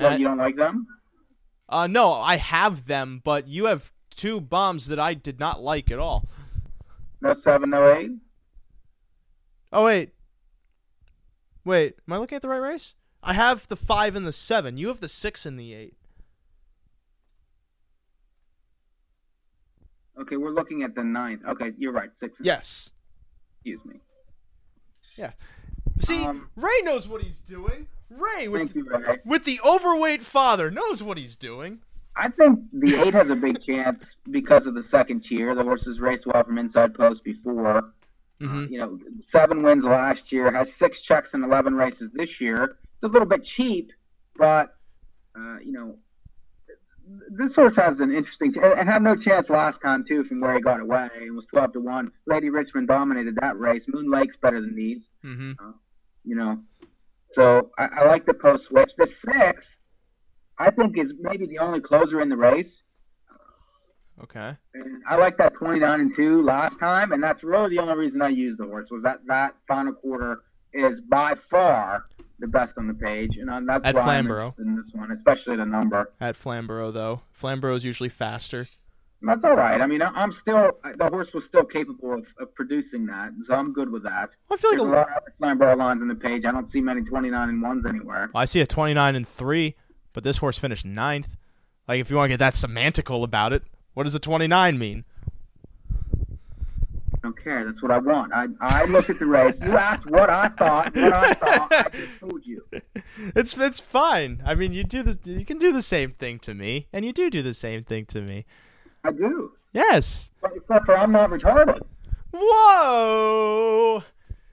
[0.01, 0.87] Well, Uh, you don't like them?
[1.69, 5.91] uh, no, I have them, but you have two bombs that I did not like
[5.91, 6.29] at all.
[7.21, 8.11] No seven, no eight.
[9.73, 10.15] Oh wait,
[11.65, 12.95] wait, am I looking at the right race?
[13.23, 14.79] I have the five and the seven.
[14.79, 15.95] You have the six and the eight.
[20.19, 21.43] Okay, we're looking at the ninth.
[21.47, 22.15] Okay, you're right.
[22.17, 22.39] Six.
[22.39, 22.91] and- Yes.
[23.57, 24.01] Excuse me.
[25.17, 25.33] Yeah.
[25.99, 27.87] See, Um, Ray knows what he's doing.
[28.11, 29.19] Ray with you, Ray.
[29.25, 31.79] with the overweight father knows what he's doing.
[32.17, 35.55] I think the eight has a big chance because of the second tier.
[35.55, 37.93] The horses raced well from inside post before.
[38.41, 38.71] Mhm.
[38.71, 42.79] You know, seven wins last year, has six checks in 11 races this year.
[42.95, 43.93] It's a little bit cheap,
[44.37, 44.77] but,
[45.39, 45.99] uh, you know,
[47.31, 50.61] this horse has an interesting, and had no chance last time, too, from where he
[50.61, 52.11] got away and was 12 to 1.
[52.27, 53.87] Lady Richmond dominated that race.
[53.89, 55.57] Moon Lake's better than these, Mhm.
[56.25, 56.63] you know.
[57.33, 58.95] So I, I like the post switch.
[58.97, 59.71] The six,
[60.59, 62.83] I think, is maybe the only closer in the race.
[64.23, 64.55] Okay.
[64.75, 68.21] And I like that 29 and 2 last time, and that's really the only reason
[68.21, 72.05] I used the horse was that that final quarter is by far
[72.39, 74.55] the best on the page, and uh, that's At why I'm Flamborough.
[74.59, 76.13] in this one, especially the number.
[76.21, 78.67] At Flamborough though, Flamborough is usually faster.
[79.23, 79.81] That's all right.
[79.81, 83.55] I mean, I- I'm still the horse was still capable of, of producing that, so
[83.55, 84.31] I'm good with that.
[84.51, 86.45] I feel like There's a, lot of other Flamborough lines in the page.
[86.47, 88.31] I don't see many 29 and ones anywhere.
[88.35, 89.75] I see a 29 and 3,
[90.15, 91.37] but this horse finished ninth.
[91.87, 93.63] Like, if you want to get that semantical about it,
[93.95, 95.05] what does a 29 mean?
[95.93, 97.65] I don't care.
[97.67, 98.33] That's what I want.
[98.33, 99.61] I I looked at the race.
[99.61, 100.95] You asked what I thought.
[100.95, 101.69] What I saw.
[101.71, 102.65] I just told you.
[103.37, 104.41] It's it's fine.
[104.47, 107.13] I mean, you do the you can do the same thing to me, and you
[107.13, 108.47] do do the same thing to me.
[109.05, 109.53] I do.
[109.73, 110.31] Yes.
[110.43, 111.81] But except for I'm not retarded.
[112.33, 114.03] Whoa.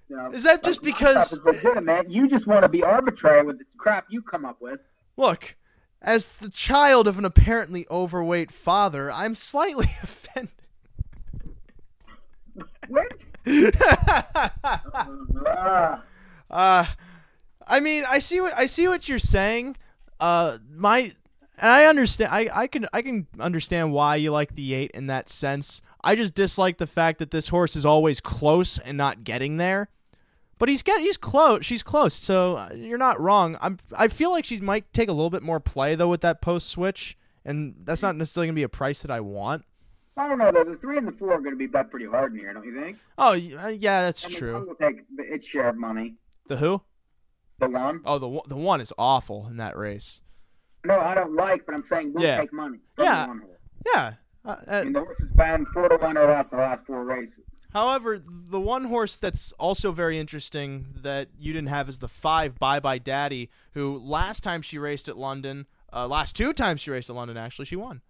[0.09, 2.09] You know, Is that just because- legitimate?
[2.09, 4.79] You just want to be arbitrary with the crap you come up with.
[5.17, 5.55] Look,
[6.01, 10.51] as the child of an apparently overweight father, I'm slightly offended.
[12.87, 13.25] What?
[15.45, 16.03] Ah,
[16.49, 16.85] Uh,
[17.67, 19.75] I mean, I see what I see what you're saying.
[20.17, 21.11] Uh, my
[21.57, 22.31] and I understand.
[22.31, 25.81] I, I can I can understand why you like the eight in that sense.
[26.03, 29.89] I just dislike the fact that this horse is always close and not getting there.
[30.59, 31.65] But he's get he's close.
[31.65, 33.57] She's close, so uh, you're not wrong.
[33.61, 36.41] I'm I feel like she might take a little bit more play though with that
[36.41, 39.65] post switch, and that's not necessarily gonna be a price that I want.
[40.17, 40.63] I don't know though.
[40.63, 42.65] The three and the four are going to be bet pretty hard in here, don't
[42.65, 42.97] you think?
[43.19, 43.35] Oh uh,
[43.67, 44.65] yeah, that's And the true.
[44.67, 46.15] will take its share of money.
[46.47, 46.81] The who?
[47.59, 48.01] The one.
[48.03, 50.21] Oh, the the one is awful in that race.
[50.87, 52.39] No, I don't like, but I'm saying we'll Yeah.
[52.39, 52.79] take money.
[52.95, 53.27] from Yeah.
[53.93, 54.13] Yeah.
[54.45, 57.03] Uh, uh, I the horse has been four to one or less the last four
[57.03, 57.43] races.
[57.73, 62.57] However, the one horse that's also very interesting that you didn't have is the five
[62.57, 66.91] Bye Bye Daddy, who last time she raced at London, uh, last two times she
[66.91, 68.01] raced at London, actually, she won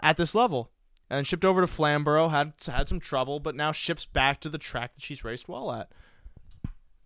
[0.00, 0.70] at this level.
[1.08, 4.58] And shipped over to Flamborough, had had some trouble, but now ships back to the
[4.58, 5.88] track that she's raced well at.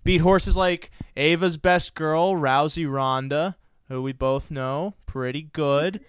[0.05, 3.57] Beat horses like Ava's best girl, Rousey Ronda,
[3.91, 6.01] who we both know, pretty good.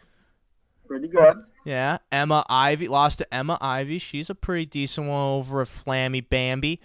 [0.87, 1.43] Pretty good.
[1.65, 3.99] Yeah, Emma Ivy lost to Emma Ivy.
[3.99, 6.79] She's a pretty decent one over a Flammy Bambi.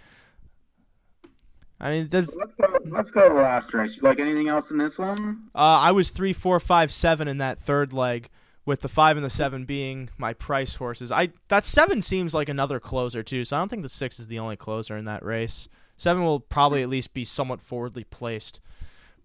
[1.79, 2.79] I mean, uh, Let's go.
[2.87, 3.97] Let's go to the last race.
[3.97, 5.49] You like anything else in this one?
[5.55, 8.31] Uh, I was three, four, five, seven in that third leg,
[8.65, 11.13] with the five and the seven being my price horses.
[11.13, 14.27] I that seven seems like another closer too, so I don't think the six is
[14.27, 15.69] the only closer in that race.
[15.99, 18.61] Seven will probably at least be somewhat forwardly placed.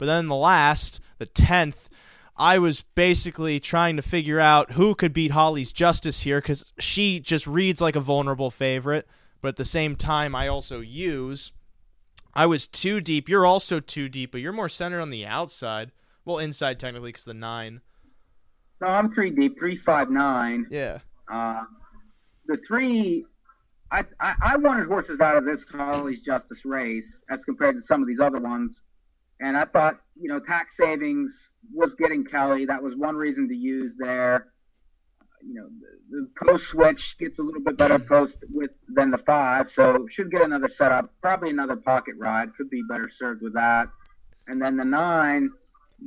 [0.01, 1.87] But then the last, the tenth,
[2.35, 7.19] I was basically trying to figure out who could beat Holly's Justice here because she
[7.19, 9.07] just reads like a vulnerable favorite,
[9.43, 11.51] but at the same time, I also use.
[12.33, 13.29] I was too deep.
[13.29, 15.91] You're also too deep, but you're more centered on the outside.
[16.25, 17.81] Well, inside technically because the nine.
[18.81, 19.59] No, I'm three deep.
[19.59, 20.65] Three five nine.
[20.71, 20.97] Yeah.
[21.31, 21.65] Uh,
[22.47, 23.23] the three,
[23.91, 28.01] I, I I wanted horses out of this Holly's Justice race as compared to some
[28.01, 28.81] of these other ones,
[29.41, 32.65] and I thought you know tax savings was getting Kelly.
[32.65, 34.47] That was one reason to use there.
[35.43, 35.67] You know,
[36.11, 40.07] the, the post switch gets a little bit better post with than the five, so
[40.09, 41.11] should get another setup.
[41.21, 42.55] Probably another pocket ride.
[42.55, 43.89] Could be better served with that.
[44.47, 45.49] And then the nine,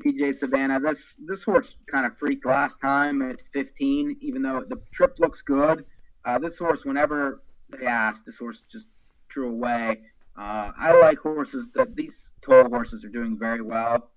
[0.05, 0.79] BJ Savannah.
[0.79, 5.43] This this horse kind of freaked last time at 15, even though the trip looks
[5.43, 5.85] good.
[6.25, 8.87] Uh, this horse, whenever they asked, this horse just
[9.29, 10.01] drew away.
[10.37, 14.11] Uh, I like horses that these tall horses are doing very well.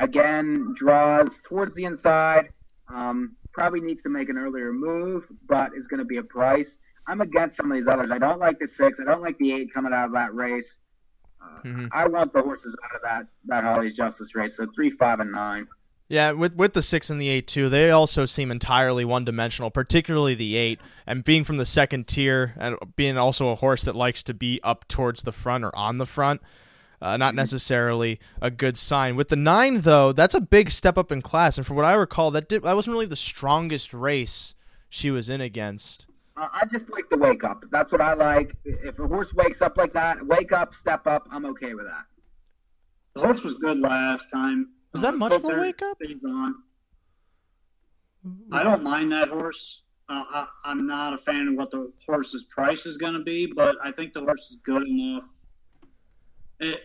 [0.00, 2.48] Again, draws towards the inside.
[2.88, 6.78] Um, probably needs to make an earlier move, but is going to be a price.
[7.06, 8.10] I'm against some of these others.
[8.10, 9.00] I don't like the six.
[9.00, 10.78] I don't like the eight coming out of that race.
[11.42, 11.88] Uh, Mhm.
[11.92, 14.56] I want the horses out of that that Holly's Justice race.
[14.56, 15.66] So three, five, and nine.
[16.10, 19.70] Yeah, with with the six and the eight too, they also seem entirely one dimensional,
[19.70, 20.80] particularly the eight.
[21.06, 24.58] And being from the second tier and being also a horse that likes to be
[24.64, 26.42] up towards the front or on the front,
[27.00, 29.14] uh, not necessarily a good sign.
[29.14, 31.56] With the nine though, that's a big step up in class.
[31.56, 34.56] And from what I recall, that did, that wasn't really the strongest race
[34.88, 36.06] she was in against.
[36.36, 37.62] Uh, I just like the wake up.
[37.70, 38.56] That's what I like.
[38.64, 41.28] If a horse wakes up like that, wake up, step up.
[41.30, 42.06] I'm okay with that.
[43.14, 44.70] The horse was good last time.
[44.92, 45.98] Was that Uh, much of a wake up?
[48.52, 49.82] I don't mind that horse.
[50.08, 53.46] Uh, I, I'm not a fan of what the horse's price is going to be,
[53.46, 55.24] but I think the horse is good enough.
[56.58, 56.80] It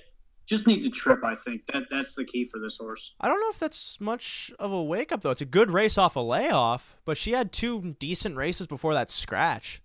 [0.45, 1.23] just needs a trip.
[1.23, 3.15] I think that that's the key for this horse.
[3.19, 5.31] I don't know if that's much of a wake up though.
[5.31, 9.09] It's a good race off a layoff, but she had two decent races before that
[9.09, 9.81] scratch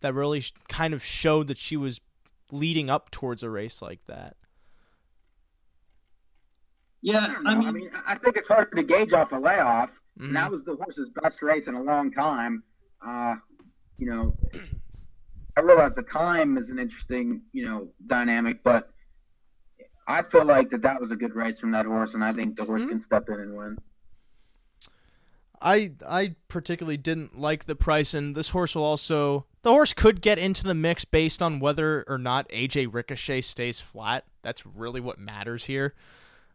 [0.00, 2.00] that really kind of showed that she was
[2.52, 4.36] leading up towards a race like that.
[7.02, 10.00] Yeah, I, I mean, I mean, I think it's hard to gauge off a layoff.
[10.18, 10.26] Mhm.
[10.28, 12.62] And that was the horse's best race in a long time.
[13.04, 13.36] Uh,
[13.98, 14.36] you know,
[15.56, 18.90] I realize the time is an interesting, you know, dynamic, but
[20.06, 22.56] I feel like that that was a good race from that horse, and I think
[22.56, 22.88] the horse Mhm.
[22.90, 23.78] can step in and win.
[25.62, 30.22] I I particularly didn't like the price, and this horse will also the horse could
[30.22, 34.24] get into the mix based on whether or not AJ Ricochet stays flat.
[34.42, 35.94] That's really what matters here.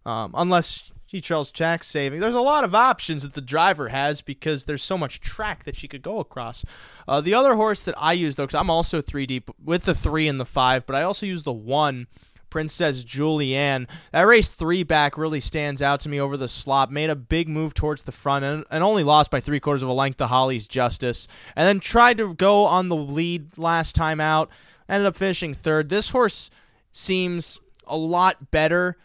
[0.05, 4.21] Um, unless she trails track saving, there's a lot of options that the driver has
[4.21, 6.63] because there's so much track that she could go across.
[7.07, 9.95] Uh, the other horse that I use though, because I'm also three deep with the
[9.95, 12.07] three and the five, but I also use the one.
[12.51, 13.85] Princess Julianne.
[14.13, 16.89] That race three back really stands out to me over the slop.
[16.89, 19.89] Made a big move towards the front and, and only lost by three quarters of
[19.89, 21.27] a length to Holly's Justice.
[21.57, 24.49] And then tried to go on the lead last time out.
[24.87, 25.89] Ended up finishing third.
[25.89, 26.49] This horse
[26.93, 28.95] seems a lot better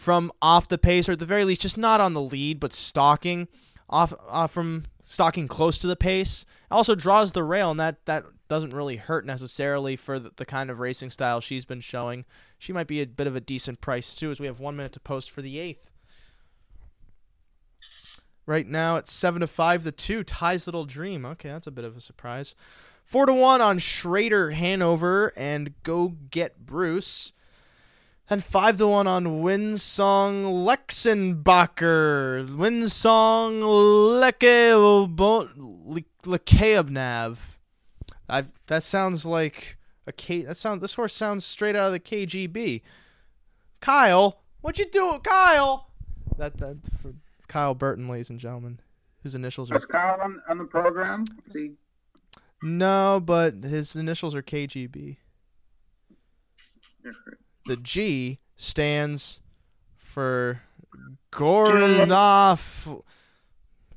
[0.00, 2.72] from off the pace, or at the very least, just not on the lead, but
[2.72, 3.48] stalking
[3.88, 6.46] off uh, from stalking close to the pace.
[6.70, 10.70] Also draws the rail, and that that doesn't really hurt necessarily for the, the kind
[10.70, 12.24] of racing style she's been showing.
[12.58, 14.92] She might be a bit of a decent price too, as we have one minute
[14.92, 15.90] to post for the eighth.
[18.46, 19.84] Right now it's seven to five.
[19.84, 21.26] The two ties little dream.
[21.26, 22.54] Okay, that's a bit of a surprise.
[23.04, 27.32] Four to one on Schrader Hanover and Go Get Bruce.
[28.32, 32.46] And five to one on Winsong Lexenbacher.
[32.46, 33.60] Winsong
[36.22, 37.38] Lekeabnav.
[38.28, 40.42] I that sounds like a K.
[40.42, 40.80] That sound.
[40.80, 42.82] This horse sounds straight out of the KGB.
[43.80, 45.90] Kyle, what you do, Kyle?
[46.38, 47.14] That that for
[47.48, 48.78] Kyle Burton, ladies and gentlemen,
[49.24, 51.24] whose initials are Was Kyle on, on the program?
[51.52, 51.72] See,
[52.62, 55.16] no, but his initials are KGB.
[57.70, 59.42] The G stands
[59.96, 60.60] for
[61.30, 63.04] Gornoff.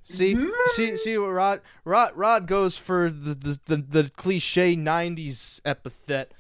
[0.04, 0.52] See, mm-hmm.
[0.68, 6.36] see, see what Rod Rod Rod goes for the the, the, the cliche '90s epithet.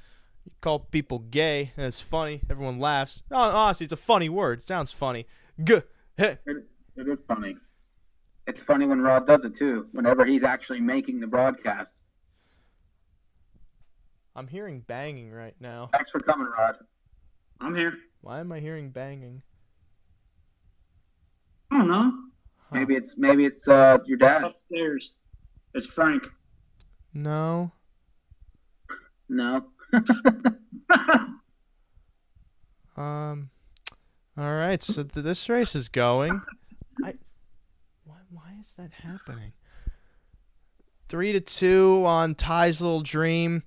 [0.45, 1.71] You call people gay.
[1.75, 2.41] and it's funny.
[2.51, 3.23] Everyone laughs.
[3.31, 4.59] Oh, honestly, it's a funny word.
[4.59, 5.25] It sounds funny.
[5.63, 5.81] G.
[6.19, 7.57] it, it is funny.
[8.45, 9.87] It's funny when Rod does it too.
[9.91, 11.99] Whenever he's actually making the broadcast.
[14.35, 15.89] I'm hearing banging right now.
[15.93, 16.75] Thanks for coming, Rod.
[17.59, 17.93] I'm here.
[18.21, 19.41] Why am I hearing banging?
[21.71, 22.11] I don't know.
[22.69, 22.75] Huh.
[22.75, 24.43] Maybe it's maybe it's uh, your dad.
[24.43, 25.13] Upstairs,
[25.73, 26.27] it's Frank.
[27.13, 27.71] No.
[29.29, 29.65] No.
[32.95, 33.49] Um.
[34.37, 36.41] All right, so th- this race is going.
[37.03, 37.15] I.
[38.03, 38.17] Why?
[38.29, 39.53] Why is that happening?
[41.09, 43.63] Three to two on Ty's little dream.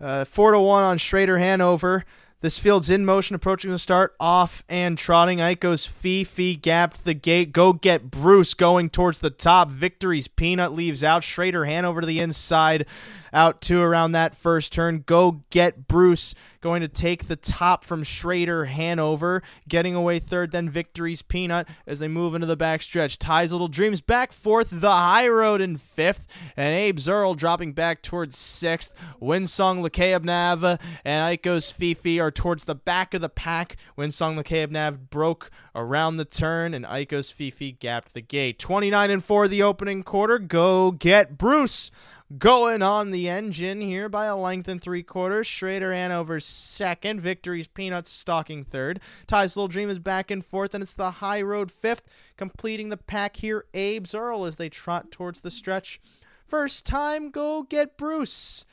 [0.00, 2.04] Uh, four to one on Schrader Hanover.
[2.42, 5.40] This field's in motion, approaching the start, off and trotting.
[5.40, 7.52] Ike goes fee fee gapped the gate.
[7.52, 9.70] Go get Bruce going towards the top.
[9.70, 11.22] Victory's Peanut leaves out.
[11.22, 12.84] Schrader Hanover to the inside,
[13.32, 15.04] out two around that first turn.
[15.06, 20.52] Go get Bruce going to take the top from Schrader Hanover, getting away third.
[20.52, 23.18] Then Victory's Peanut as they move into the backstretch.
[23.18, 24.68] Ties Little Dreams back fourth.
[24.70, 26.26] The High Road in fifth,
[26.56, 28.94] and Abe Zerl dropping back towards sixth.
[29.20, 33.76] Winsong Lakeabnav and Iko's Fifi are towards the back of the pack.
[33.98, 38.58] Winsong Lakeabnav broke around the turn, and Iko's Fifi gapped the gate.
[38.58, 40.38] 29 and 4 the opening quarter.
[40.38, 41.90] Go get Bruce
[42.38, 45.46] going on the engine here by a length and three quarters.
[45.46, 47.20] Schrader Hanover second.
[47.20, 49.00] Victory's Peanuts stalking third.
[49.26, 52.08] Ty's Little Dream is back in fourth, and it's the High Road fifth.
[52.36, 56.00] Completing the pack here, Abe's Earl as they trot towards the stretch.
[56.46, 58.64] First time, go get Bruce.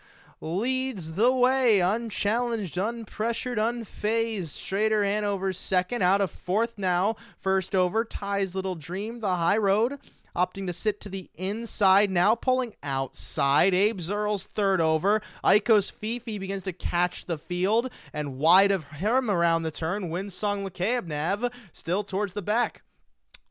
[0.41, 4.57] Leads the way, unchallenged, unpressured, unfazed.
[4.57, 7.16] Schrader Hanover second, out of fourth now.
[7.39, 9.99] First over, Ty's Little Dream, the high road
[10.36, 13.73] opting to sit to the inside, now pulling outside.
[13.73, 15.21] Abe Zerl's third over.
[15.43, 20.67] Iko's Fifi begins to catch the field, and wide of him around the turn, Winsong
[20.67, 22.84] Lakaebnav still towards the back.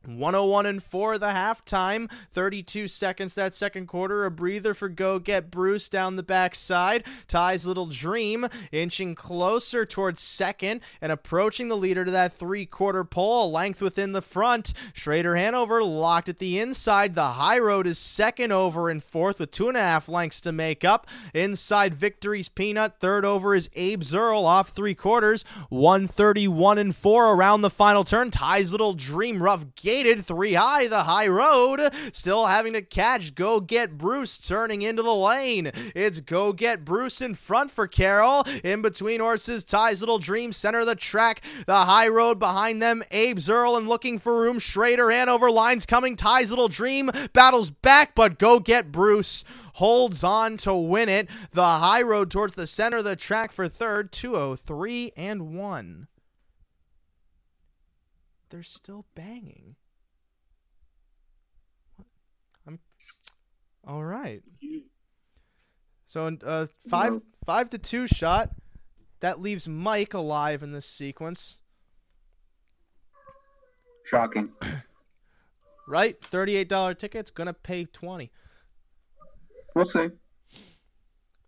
[0.05, 2.09] 101 and 4 the halftime.
[2.31, 4.25] 32 seconds that second quarter.
[4.25, 7.05] A breather for go get bruce down the backside.
[7.27, 13.03] Ties little dream inching closer towards second and approaching the leader to that three quarter
[13.03, 13.51] pole.
[13.51, 14.73] Length within the front.
[14.93, 17.15] Schrader hanover locked at the inside.
[17.15, 20.51] The high road is second over and fourth with two and a half lengths to
[20.51, 21.07] make up.
[21.33, 22.99] Inside victory's peanut.
[22.99, 25.43] Third over is abe zerl off three quarters.
[25.69, 28.31] 131 and 4 around the final turn.
[28.31, 31.81] Ties little dream rough gated three high the high road.
[32.13, 35.71] Still having to catch go get bruce turning into the lane.
[35.95, 38.43] It's go get bruce in front for carroll.
[38.63, 41.41] In between horses ties little dream center of the track.
[41.65, 44.59] The high road behind them abe zerl and looking for room.
[44.59, 46.15] Schrader hanover lines coming.
[46.15, 51.27] Ties little dream battles back but go get bruce holds on to win it.
[51.49, 56.07] The high road towards the center of the track for third 203 and 1
[58.49, 59.75] they're still banging
[63.89, 64.43] all right.
[64.59, 64.83] You,
[66.05, 67.23] So uh, five Nope.
[67.45, 68.51] five to two shot.
[69.21, 71.59] That leaves Mike alive in this sequence,
[74.05, 74.49] Shocking.
[75.87, 76.15] right?
[76.23, 78.31] Thirty eight dollar ticket's gonna pay twenty.
[79.75, 80.07] We'll see.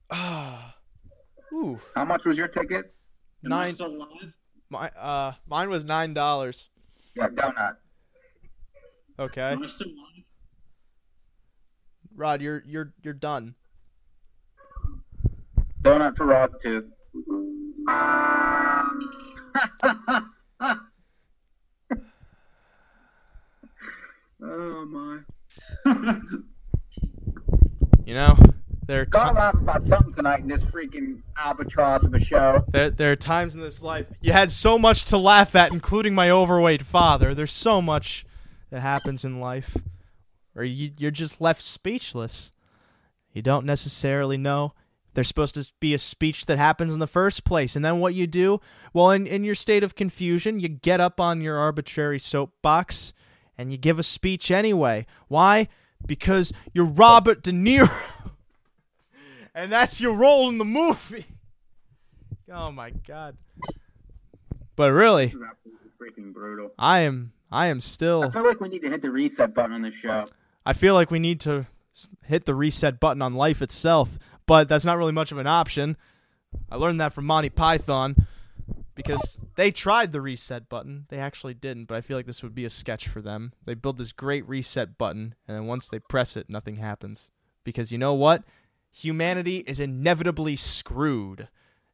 [0.10, 0.76] Ah,
[1.54, 2.94] ooh, How much was your ticket?
[3.44, 3.76] nine.
[3.76, 4.34] still alive?
[4.70, 6.70] My uh, mine was nine dollars.
[7.16, 7.78] Yeah, donut.
[9.20, 10.26] Okay, Am I still alive?
[12.16, 13.56] Rod, you're you're you're done.
[15.82, 16.88] Donut for Rod too.
[24.44, 25.20] oh my.
[28.06, 28.36] You know,
[28.88, 32.66] there are Gotta ti- laugh about something tonight in this freaking albatross of a show.
[32.70, 36.14] there, there are times in this life you had so much to laugh at, including
[36.14, 37.34] my overweight father.
[37.34, 38.26] There's so much
[38.70, 39.78] that happens in life,
[40.56, 42.52] or you, you're just left speechless.
[43.34, 44.74] You don't necessarily know.
[45.14, 48.14] There's supposed to be a speech that happens in the first place, and then what
[48.14, 48.62] you do?
[48.94, 53.12] Well, in, in your state of confusion, you get up on your arbitrary soapbox
[53.58, 55.06] and you give a speech anyway.
[55.28, 55.68] Why?
[56.06, 57.92] Because you're Robert De Niro,
[59.56, 61.26] and that's your role in the movie.
[62.54, 63.38] Oh my god!
[64.76, 66.72] But really, This is absolutely freaking brutal.
[66.78, 69.72] I am I am still I feel like we need to hit the reset button
[69.72, 70.26] on this show.
[70.66, 71.68] I feel like we need to
[72.26, 75.98] hit the reset button on life itself, but that's not really much of an option.
[76.70, 78.28] I learned that from Monty Python
[78.96, 81.06] because they tried the reset button.
[81.10, 83.54] They actually didn't, but I feel like this would be a sketch for them.
[83.66, 87.30] They build this great reset button, and then once they press it, nothing happens.
[87.64, 88.44] Because you know what?
[88.92, 91.48] Humanity is inevitably screwed.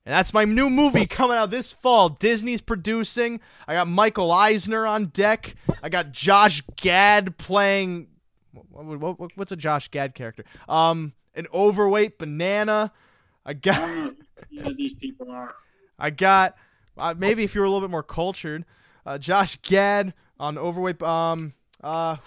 [0.06, 2.10] And that's my new movie coming out this fall.
[2.10, 3.40] Disney's producing.
[3.68, 5.56] I got Michael Eisner on deck.
[5.84, 8.08] I got Josh Gad playing.
[8.70, 10.44] What, what, what, what's a Josh Gad character?
[10.68, 12.92] Um, an overweight banana.
[13.46, 14.14] I I got.
[14.50, 15.56] who these people are.
[16.00, 16.56] I got
[16.98, 18.66] uh, maybe if you were a little bit more cultured,
[19.06, 21.02] uh, Josh Gad on overweight.
[21.02, 21.54] Um,
[21.84, 22.18] uh,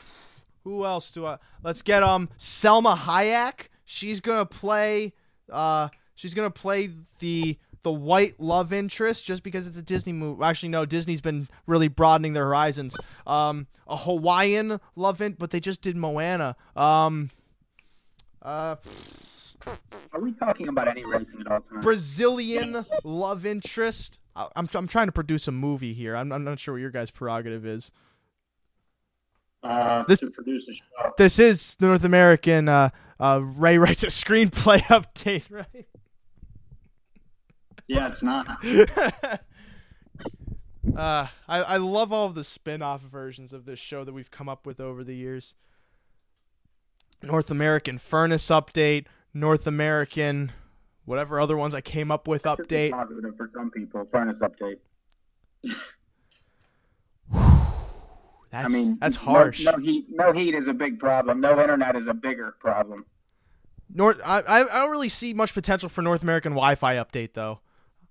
[0.65, 1.39] who else do I?
[1.63, 3.69] Let's get um Salma Hayek.
[3.85, 5.13] She's gonna play.
[5.51, 10.43] Uh, she's gonna play the the white love interest just because it's a Disney movie.
[10.45, 12.97] Actually, no, Disney's been really broadening their horizons.
[13.27, 16.57] Um, a Hawaiian love int, but they just did Moana.
[16.77, 17.31] Um,
[18.43, 18.77] uh,
[20.13, 21.83] Are we talking about any racing at all tonight?
[21.83, 24.19] Brazilian love interest.
[24.37, 26.17] I- I'm I'm trying to produce a movie here.
[26.17, 27.91] I'm I'm not sure what your guys' prerogative is.
[29.63, 30.85] Uh, This- to produce a show.
[31.19, 32.69] This is North American.
[32.69, 35.87] Uh, uh, Ray writes a screenplay update, right?
[37.91, 38.47] Yeah, it's not.
[40.97, 44.49] uh, I I love all of the spin-off versions of this show that we've come
[44.49, 45.57] up with over the years.
[47.21, 50.53] North American Furnace update, North American,
[51.05, 52.93] whatever other ones I came up with update.
[52.93, 54.07] positive for some people.
[54.13, 54.79] Furnace update.
[58.53, 59.65] That's I mean, that's harsh.
[59.65, 60.07] No, heat.
[60.11, 61.41] No heat is a big problem.
[61.41, 63.05] No internet is a bigger problem.
[63.93, 67.61] North, I, I I don't really see much potential for North American Wi-Fi update though.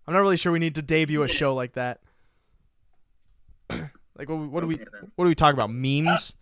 [0.09, 1.99] I'm not really sure we need to debut a show like that.
[3.69, 4.77] like what, what do we
[5.15, 5.69] what do we talk about?
[5.69, 6.35] Memes?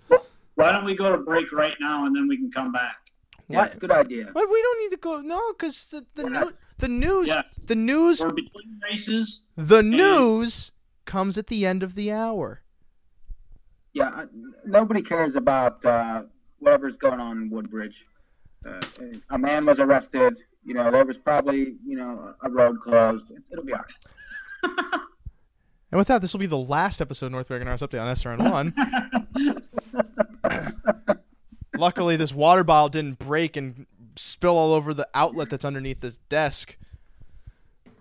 [0.55, 2.95] Why don't we go to break right now and then we can come back?
[3.49, 3.79] Yes, What?
[3.79, 4.29] good idea.
[4.31, 4.49] What?
[4.49, 5.19] We don't need to go.
[5.19, 6.45] No, because the the, Yes.
[6.45, 7.45] new, the news Yes.
[7.65, 9.41] the news We're between races.
[9.57, 10.71] the news
[11.03, 12.61] comes at the end of the hour.
[13.91, 14.27] Yeah,
[14.65, 16.23] nobody cares about uh,
[16.59, 18.05] whatever's going on in Woodbridge.
[18.67, 18.79] Uh,
[19.29, 20.37] a man was arrested.
[20.63, 23.31] You know, there was probably you know a road closed.
[23.51, 25.01] It'll be all right.
[25.91, 28.13] And with that, this will be the last episode of North American Horse Update on
[28.13, 28.73] SRN One.
[31.77, 36.17] Luckily, this water bottle didn't break and spill all over the outlet that's underneath this
[36.29, 36.77] desk.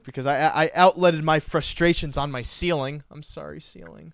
[0.02, 3.04] Because I I outletted my frustrations on my ceiling.
[3.10, 4.12] I'm sorry, ceiling.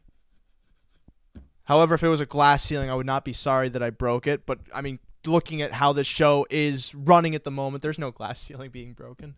[1.64, 4.26] However, if it was a glass ceiling, I would not be sorry that I broke
[4.26, 4.44] it.
[4.44, 8.10] But I mean, looking at how this show is running at the moment, there's no
[8.10, 9.36] glass ceiling being broken.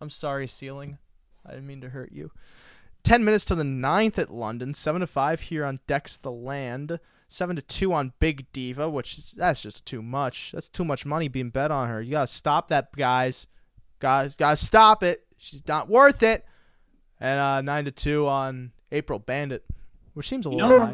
[0.00, 0.98] I'm sorry, ceiling.
[1.46, 2.30] I didn't mean to hurt you.
[3.04, 7.00] 10 minutes to the ninth at London, 7 to 5 here on Dex the Land,
[7.28, 10.52] 7 to 2 on Big Diva, which that's just too much.
[10.52, 12.00] That's too much money being bet on her.
[12.00, 13.46] You got to stop that, guys.
[13.98, 15.24] Guys, got to stop it.
[15.36, 16.44] She's not worth it.
[17.20, 19.64] And uh, 9 to 2 on April Bandit,
[20.14, 20.92] which seems a You little know, high.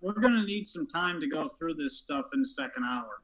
[0.00, 3.20] We're gonna need some time to go through this stuff in the second hour.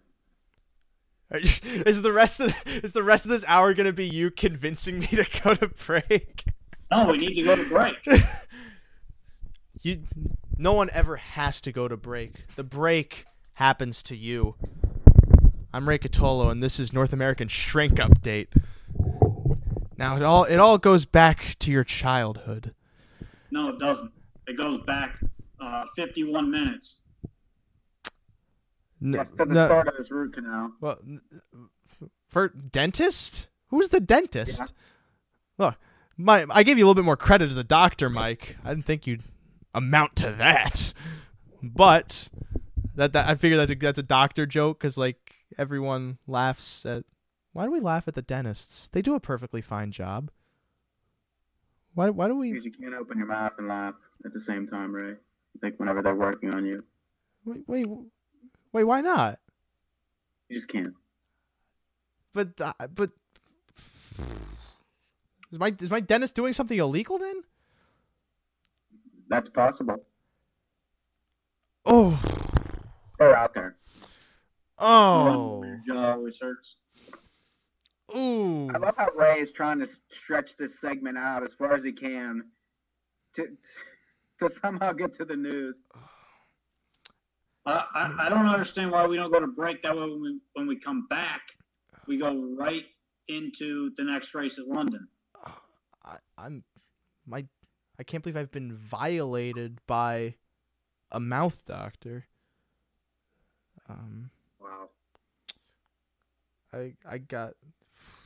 [1.35, 5.01] is the rest of is the rest of this hour going to be you convincing
[5.01, 6.45] me to go to break?
[6.91, 7.97] No, we need to go to break.
[9.83, 10.01] You
[10.57, 12.47] no one ever has to go to break.
[12.57, 14.55] The break happens to you.
[15.75, 18.47] I'm Ray Cotolo and this is North American Shrink Update.
[19.99, 22.73] Now it all it all goes back to your childhood.
[23.51, 24.11] No, it doesn't.
[24.47, 25.21] It goes back
[25.65, 27.01] uh, 51 minutes.
[29.03, 30.73] N- Yes, to the no- start of this root canal.
[30.81, 30.99] well,
[32.29, 33.49] for dentist?
[33.69, 34.61] Who's the dentist?
[34.61, 34.67] Yeah.
[35.67, 35.77] Look,
[36.17, 38.57] my I gave you a little bit more credit as a doctor, Mike.
[38.65, 39.23] I didn't think you'd
[39.75, 40.93] amount to that,
[41.63, 42.29] but
[42.95, 47.05] that, that I figure that's a that's a doctor joke because like everyone laughs at.
[47.53, 48.89] Why do we laugh at the dentists?
[48.89, 50.31] They do a perfectly fine job.
[51.95, 53.95] Why why do we Because you can't open your mouth and laugh
[54.25, 55.15] at the same time, Ray.
[55.63, 56.85] Like whenever they're working on you,
[57.45, 57.87] wait wait,
[58.73, 59.39] wait why not?
[60.49, 60.95] you just can't.
[62.33, 63.11] But uh, but
[65.53, 67.43] is my is my dentist doing something illegal then?
[69.29, 70.05] That's possible.
[71.87, 72.21] Oh
[73.19, 73.77] They're out there.
[74.79, 75.63] oh
[76.41, 76.77] hurts.
[78.15, 78.71] ooh.
[78.71, 81.93] I love how Ray is trying to stretch this segment out as far as he
[81.93, 82.45] can
[83.35, 83.57] to to
[84.49, 85.83] somehow get to the news.
[87.67, 89.83] I, I, I don't understand why we don't go to break.
[89.83, 91.41] That way, when we, when we come back,
[92.07, 92.85] we go right
[93.29, 95.09] into the next race at London.
[96.05, 96.63] I, I'm
[97.27, 97.47] my
[97.99, 100.35] I can't believe I've been violated by
[101.11, 102.27] a mouth doctor.
[103.89, 104.31] Um,
[104.61, 104.89] Wow.
[106.73, 107.55] I I got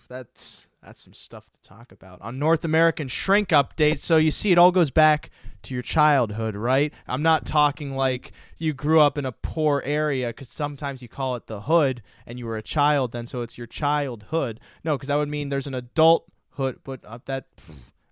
[0.09, 3.99] that's that's some stuff to talk about on North American Shrink Update.
[3.99, 5.31] So you see, it all goes back
[5.63, 6.93] to your childhood, right?
[7.07, 11.37] I'm not talking like you grew up in a poor area because sometimes you call
[11.37, 14.61] it the hood and you were a child then, so it's your childhood.
[14.85, 17.47] No, because that would mean there's an adulthood, but uh, that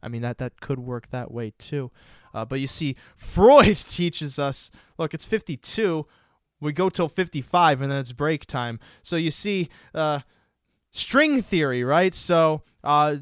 [0.03, 1.91] I mean that that could work that way too.
[2.35, 4.71] Uh, but you see, Freud teaches us.
[4.99, 6.07] Look, it's 52.
[6.61, 8.81] We go till 55, and then it's break time.
[9.03, 10.21] So you see, uh,
[10.97, 12.15] string theory, right?
[12.15, 13.17] So uh,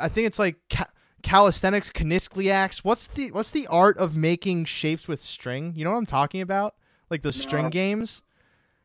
[0.00, 0.90] I think it's like ca-
[1.22, 2.78] calisthenics, kinescliacs.
[2.84, 5.72] What's the what's the art of making shapes with string?
[5.76, 6.74] You know what I'm talking about?
[7.10, 8.22] Like the string games.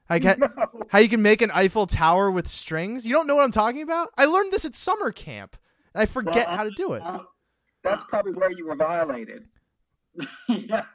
[0.09, 0.39] I get
[0.89, 3.05] how you can make an Eiffel Tower with strings.
[3.05, 4.09] You don't know what I'm talking about?
[4.17, 5.57] I learned this at summer camp,
[5.93, 7.01] I forget Well, how to do it.
[7.03, 7.19] Uh,
[7.83, 9.45] That's probably where you were violated.
[10.49, 10.85] yeah.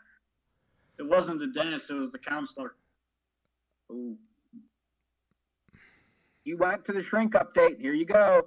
[0.98, 2.74] It wasn't the dentist, it was the counselor.
[3.90, 4.16] Ooh.
[6.44, 7.80] You went to the shrink update.
[7.80, 8.46] Here you go.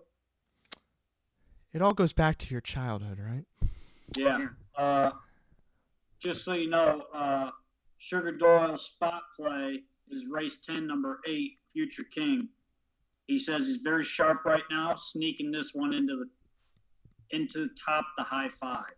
[1.74, 3.46] It all goes back to your childhood, right?
[4.16, 4.48] Yeah.
[4.78, 5.12] Uh,
[6.20, 7.52] just so you know, uh,
[7.98, 12.50] Sugar Doyle spot play is race 10, number 8, Future King.
[13.28, 16.30] He says he's very sharp right now, sneaking this one into the
[17.36, 18.94] into the top the high five.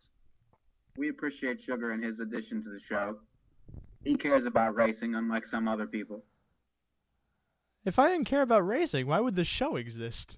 [0.98, 3.20] We appreciate Sugar and his addition to the show.
[4.04, 6.26] He cares about racing, unlike some other people.
[7.88, 10.38] If I didn't care about racing, why would the show exist?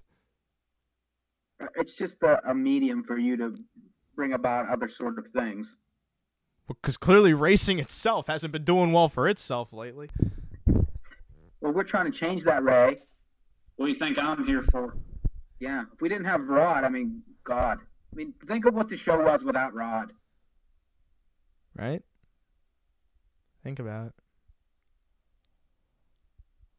[1.74, 3.56] It's just a, a medium for you to
[4.14, 5.74] bring about other sort of things.
[6.68, 10.10] Because clearly racing itself hasn't been doing well for itself lately.
[11.60, 13.00] Well, we're trying to change that, Ray.
[13.74, 14.96] What do you think I'm here for?
[15.58, 15.82] Yeah.
[15.92, 17.78] If we didn't have Rod, I mean, God.
[18.12, 20.12] I mean, think of what the show was without Rod.
[21.74, 22.04] right?
[23.64, 24.12] Think about it.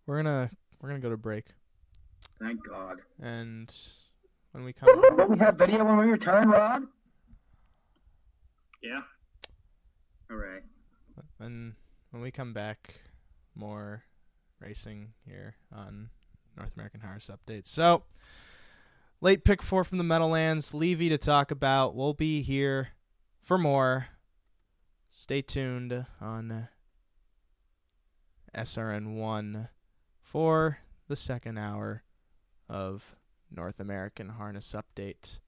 [0.07, 0.49] We're gonna
[0.81, 1.45] we're gonna go to break,
[2.39, 2.97] Thank God.
[3.21, 3.73] and
[4.51, 6.83] when we come, Will we have video when we return, Rod?
[8.81, 9.01] Yeah.
[10.29, 10.63] All right.
[11.37, 11.75] when
[12.09, 12.95] when we come back,
[13.55, 14.03] more
[14.59, 16.09] racing here on
[16.57, 17.67] North American Harness Update.
[17.67, 18.03] So,
[19.21, 21.95] late pick four from the Meadowlands, Levy to talk about.
[21.95, 22.89] We'll be here
[23.43, 24.07] for more.
[25.09, 26.67] Stay tuned on
[28.55, 29.67] SRN1
[30.31, 30.79] for
[31.09, 32.03] the second hour
[32.69, 33.17] of
[33.53, 35.39] North American Harness Update.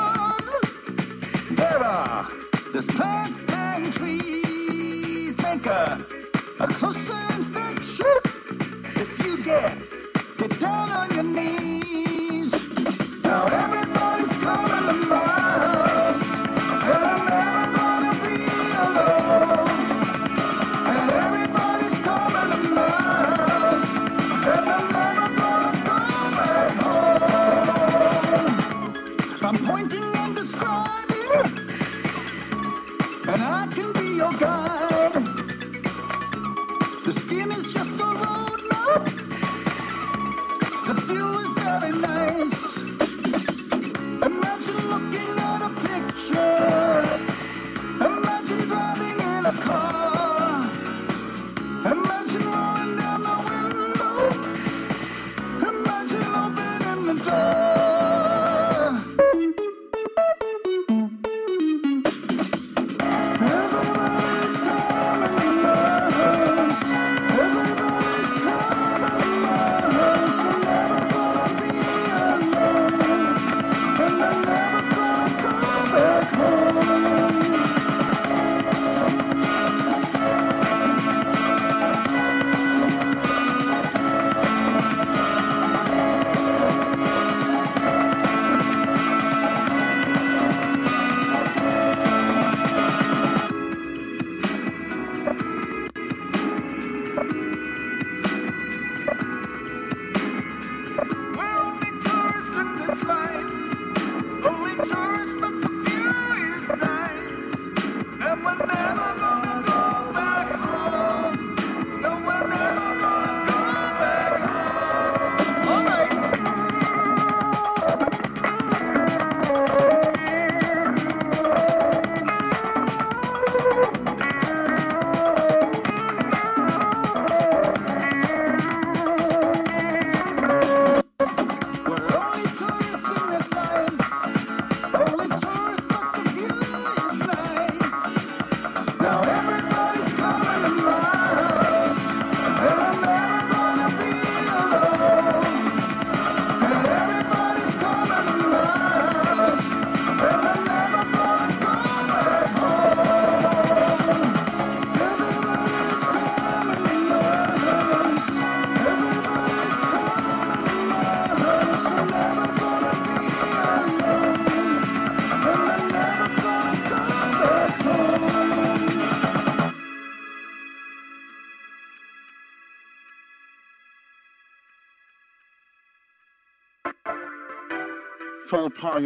[1.51, 2.27] There are
[2.73, 5.37] there's plants and trees.
[5.43, 6.07] Make a
[6.59, 7.34] a closer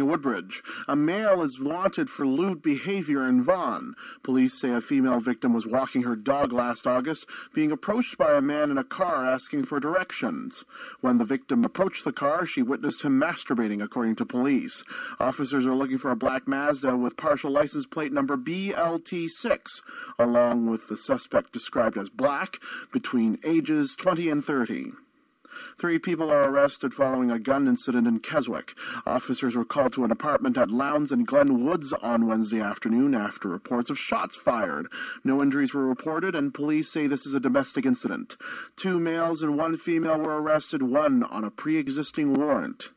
[0.05, 0.63] Woodbridge.
[0.87, 3.95] A male is wanted for lewd behavior in Vaughan.
[4.23, 8.41] Police say a female victim was walking her dog last August, being approached by a
[8.41, 10.65] man in a car asking for directions.
[11.01, 14.83] When the victim approached the car, she witnessed him masturbating, according to police.
[15.19, 19.81] Officers are looking for a black Mazda with partial license plate number BLT6,
[20.17, 22.59] along with the suspect described as black,
[22.91, 24.91] between ages 20 and 30.
[25.79, 28.73] Three people are arrested following a gun incident in Keswick.
[29.05, 33.47] Officers were called to an apartment at Lowndes and Glen Woods on Wednesday afternoon after
[33.47, 34.87] reports of shots fired.
[35.23, 38.35] No injuries were reported, and police say this is a domestic incident.
[38.75, 42.89] Two males and one female were arrested, one on a pre existing warrant.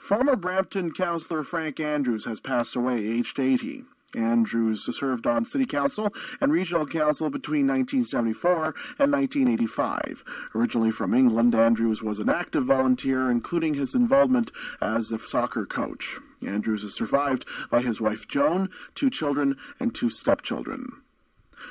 [0.00, 3.84] Former Brampton councillor Frank Andrews has passed away, aged 80.
[4.14, 10.24] Andrews served on City Council and Regional Council between 1974 and 1985.
[10.54, 14.50] Originally from England, Andrews was an active volunteer, including his involvement
[14.80, 16.18] as a soccer coach.
[16.46, 21.02] Andrews is survived by his wife Joan, two children, and two stepchildren.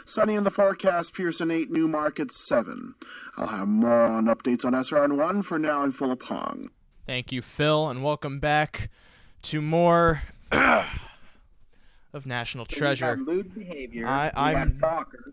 [0.05, 2.95] Sunny in the forecast, Pearson 8, Newmarket 7.
[3.37, 5.43] I'll have more on updates on SRN1.
[5.45, 6.69] For now, I'm Philip Hong.
[7.05, 8.89] Thank you, Phil, and welcome back
[9.43, 10.23] to more
[12.13, 13.17] of National Treasure.
[13.17, 14.05] Lewd behavior.
[14.07, 14.79] I- we I'm-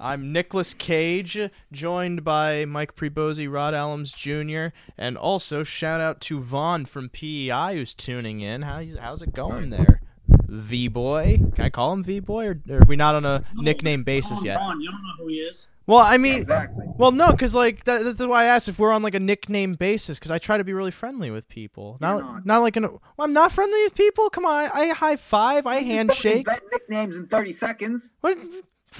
[0.00, 1.38] I'm Nicolas Cage,
[1.70, 7.74] joined by Mike Pribozie, Rod Allums Jr., and also shout out to Vaughn from PEI
[7.74, 8.62] who's tuning in.
[8.62, 10.00] How's how's it going there,
[10.48, 11.40] V boy?
[11.54, 14.42] Can I call him V boy, or, or are we not on a nickname basis
[14.42, 14.56] yet?
[14.58, 15.68] on, you don't know who he is.
[15.90, 16.84] Well, I mean, exactly.
[16.98, 19.74] well, no, because like that, that's why I asked if we're on like a nickname
[19.74, 20.20] basis.
[20.20, 21.98] Because I try to be really friendly with people.
[22.00, 22.46] Not not.
[22.46, 22.84] not like an.
[22.84, 24.30] Well, I'm not friendly with people.
[24.30, 26.46] Come on, I, I high five, I handshake.
[26.70, 28.12] Nicknames in 30 seconds.
[28.20, 28.38] What?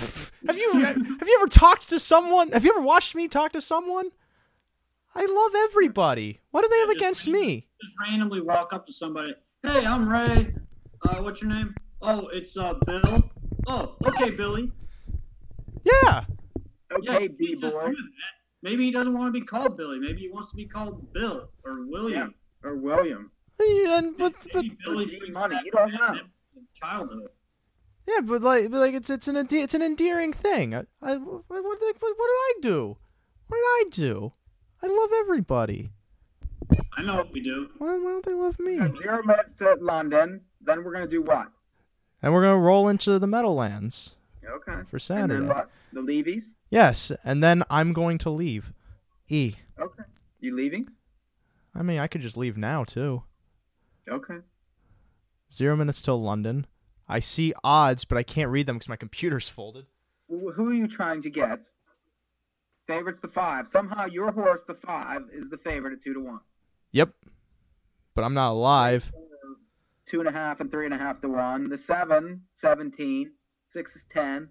[0.47, 0.97] Have you have
[1.29, 2.51] you ever talked to someone?
[2.51, 4.11] Have you ever watched me talk to someone?
[5.15, 6.41] I love everybody.
[6.51, 7.67] What do they have Just against randomly- me?
[7.83, 9.35] Just randomly walk up to somebody.
[9.63, 10.55] Hey, I'm Ray.
[11.03, 11.75] Uh, what's your name?
[12.03, 13.31] Oh, it's uh Bill.
[13.69, 14.73] Oh, okay, Billy.
[15.85, 16.25] Yeah.
[17.03, 17.93] Yeah, Okay, you B boy.
[18.63, 19.99] Maybe he doesn't want to be called Billy.
[19.99, 22.35] Maybe he wants to be called Bill or William.
[22.63, 23.31] or William.
[23.59, 26.21] And, but, but Billy money, you don't that know.
[26.75, 27.29] Childhood.
[28.09, 30.75] yeah, but like, but like it's it's an ende- it's an endearing thing.
[30.75, 32.97] I, I what, what, what, what did I do?
[33.49, 34.33] What did I do?
[34.83, 35.91] I love everybody.
[36.97, 37.69] I know what we do.
[37.79, 38.73] Why, why don't they love me?
[38.75, 40.41] We have Zero minutes to London.
[40.63, 41.49] Then we're gonna do what?
[42.23, 44.17] And we're gonna roll into the Meadowlands
[44.49, 44.81] Okay.
[44.87, 45.35] for And Saturday.
[45.35, 45.71] then what?
[45.93, 46.55] The Levies.
[46.71, 48.73] Yes, and then I'm going to leave.
[49.29, 49.55] E.
[49.79, 50.05] Okay.
[50.39, 50.89] You leaving?
[51.75, 53.25] I mean, I could just leave now too.
[54.09, 54.39] Okay.
[55.53, 56.67] Zero minutes till London.
[57.09, 59.87] I see odds, but I can't read them because my computer's folded.
[60.29, 61.65] Who are you trying to get?
[62.87, 63.67] Favorites the five.
[63.67, 66.41] Somehow your horse, the five, is the favorite at two to one.
[66.93, 67.13] Yep.
[68.15, 69.11] But I'm not alive.
[70.07, 71.69] Two and a half and three and a half to one.
[71.69, 73.33] The seven, 17.
[73.69, 74.49] Six is ten.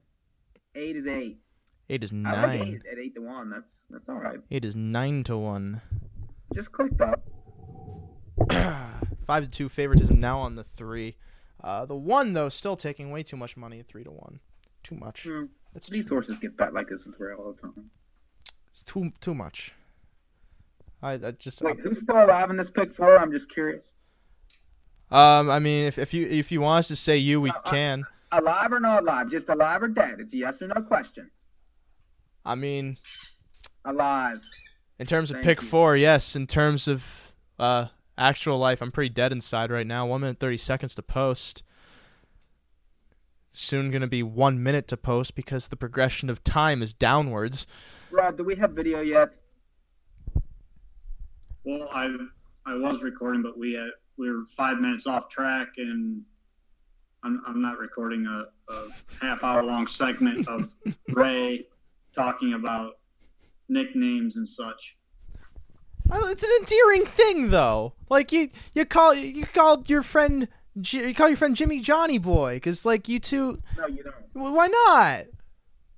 [0.76, 1.40] Eight is eight.
[1.90, 2.62] Eight is I like nine.
[2.62, 3.50] eight at eight to one.
[3.50, 4.40] That's that's all right.
[4.52, 5.82] Eight is nine to one.
[6.54, 7.24] Just clicked up.
[9.26, 11.16] Five to two favoritism now on the three.
[11.64, 14.40] Uh, the one though still taking way too much money at three to one.
[14.84, 15.24] Too much.
[15.24, 15.46] Hmm.
[15.74, 17.90] That's These too, horses get bet like this in three all the time.
[18.72, 19.74] it's too too much.
[21.02, 23.18] I, I just Wait, who's still alive in this pick four?
[23.18, 23.94] I'm just curious.
[25.12, 27.56] um I mean if if you if you want us to say you we No,
[27.66, 28.06] I- can.
[28.32, 29.32] Alive or not alive?
[29.32, 30.20] Just alive or dead?
[30.20, 31.32] It's a yes or no question.
[32.50, 32.98] I mean
[33.86, 34.42] Alive.
[34.98, 35.68] in terms of Thank pick you.
[35.68, 36.36] four, yes.
[36.36, 37.88] In terms of uh
[38.18, 40.08] actual life, I'm pretty dead inside right now.
[40.08, 41.64] One minute thirty seconds to post.
[43.52, 47.68] Soon gonna be one minute to post because the progression of time is downwards.
[48.10, 49.30] Rod, do we have video yet?
[51.64, 52.10] Well, I
[52.66, 56.24] I was recording, but we had, we were five minutes off track, and
[57.24, 58.88] I'm I'm not recording a, a
[59.22, 60.74] half hour long segment of
[61.10, 61.68] Ray
[62.20, 62.94] talking about
[63.70, 64.98] nicknames and such.
[66.12, 67.94] It's an endearing thing, though.
[68.10, 72.56] Like you, you call you called your friend, you call your friend Jimmy Johnny Boy,
[72.56, 73.62] because like you two.
[73.78, 74.16] No, you don't.
[74.34, 75.26] Why not?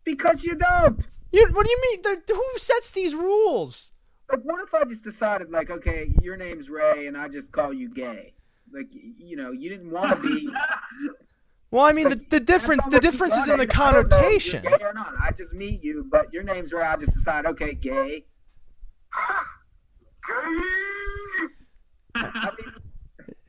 [0.04, 1.08] Because you don't.
[1.32, 1.48] You.
[1.54, 2.02] What do you mean?
[2.28, 3.94] The- Who sets these rules?
[4.30, 7.74] Like, what if I just decided, like, okay, your name's Ray, and I just call
[7.74, 8.34] you gay?
[8.74, 10.50] Like, you know, you didn't want to be.
[11.72, 13.80] Well, I mean, the, the different the difference is in the wanted.
[13.80, 14.62] I don't know if you're connotation.
[14.64, 15.14] Gay or not?
[15.22, 16.84] I just meet you, but your name's Ray.
[16.84, 18.26] I just decide, okay, gay.
[22.16, 22.74] I mean,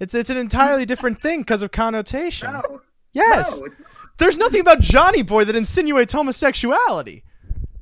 [0.00, 2.52] It's it's an entirely different thing because of connotation.
[2.52, 2.80] no.
[3.12, 3.68] Yes, No,
[4.18, 7.22] there's nothing about Johnny Boy that insinuates homosexuality.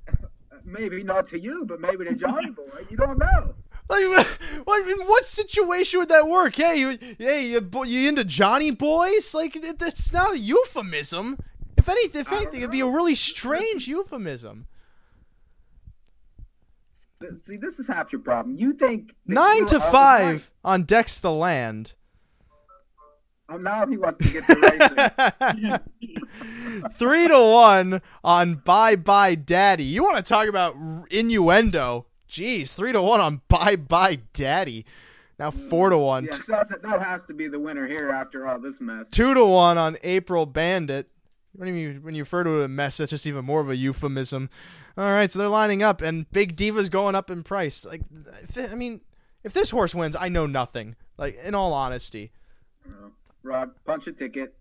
[0.65, 2.87] maybe not to you, but maybe to Johnny Boy.
[2.91, 3.55] You don't know.
[3.91, 4.05] Like,
[4.65, 6.55] what, in what situation would that work?
[6.55, 9.35] Hey, you, hey, you, you into Johnny boys?
[9.35, 11.39] Like, it, that's not a euphemism.
[11.77, 14.69] If anything, if anything, it'd be a really strange euphemism.
[17.41, 18.57] See, this is half your problem.
[18.57, 21.95] You think Nine to five on Dex the Land.
[23.51, 26.91] Oh, now he wants to get the racing.
[26.93, 29.85] Three to one on Bye Bye Daddy.
[29.85, 30.77] You want to talk about
[31.11, 32.07] innuendo?
[32.31, 34.87] Jeez, three to one on Bye Bye Daddy.
[35.39, 36.25] Now four to one.
[36.49, 39.09] yeah, that has to be the winner here after all this mess.
[39.09, 41.09] two to one on April Bandit.
[41.53, 43.75] When you when you refer to it a mess, that's just even more of a
[43.77, 44.49] euphemism.
[44.97, 47.85] All right, so they're lining up, and Big Diva's going up in price.
[47.85, 48.03] Like,
[48.57, 49.01] I mean,
[49.43, 50.95] if this horse wins, I know nothing.
[51.19, 52.31] Like, in all honesty,
[52.87, 53.09] Uh,
[53.43, 54.55] Rod, punch a ticket.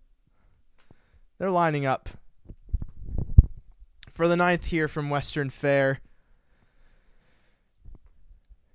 [1.38, 2.08] they're lining up
[4.10, 6.00] for the ninth here from Western Fair.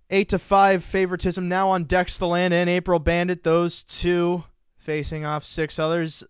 [0.10, 3.44] Eight to five favoritism now on Dex the Land and April Bandit.
[3.44, 4.44] Those two
[4.78, 6.24] facing off six others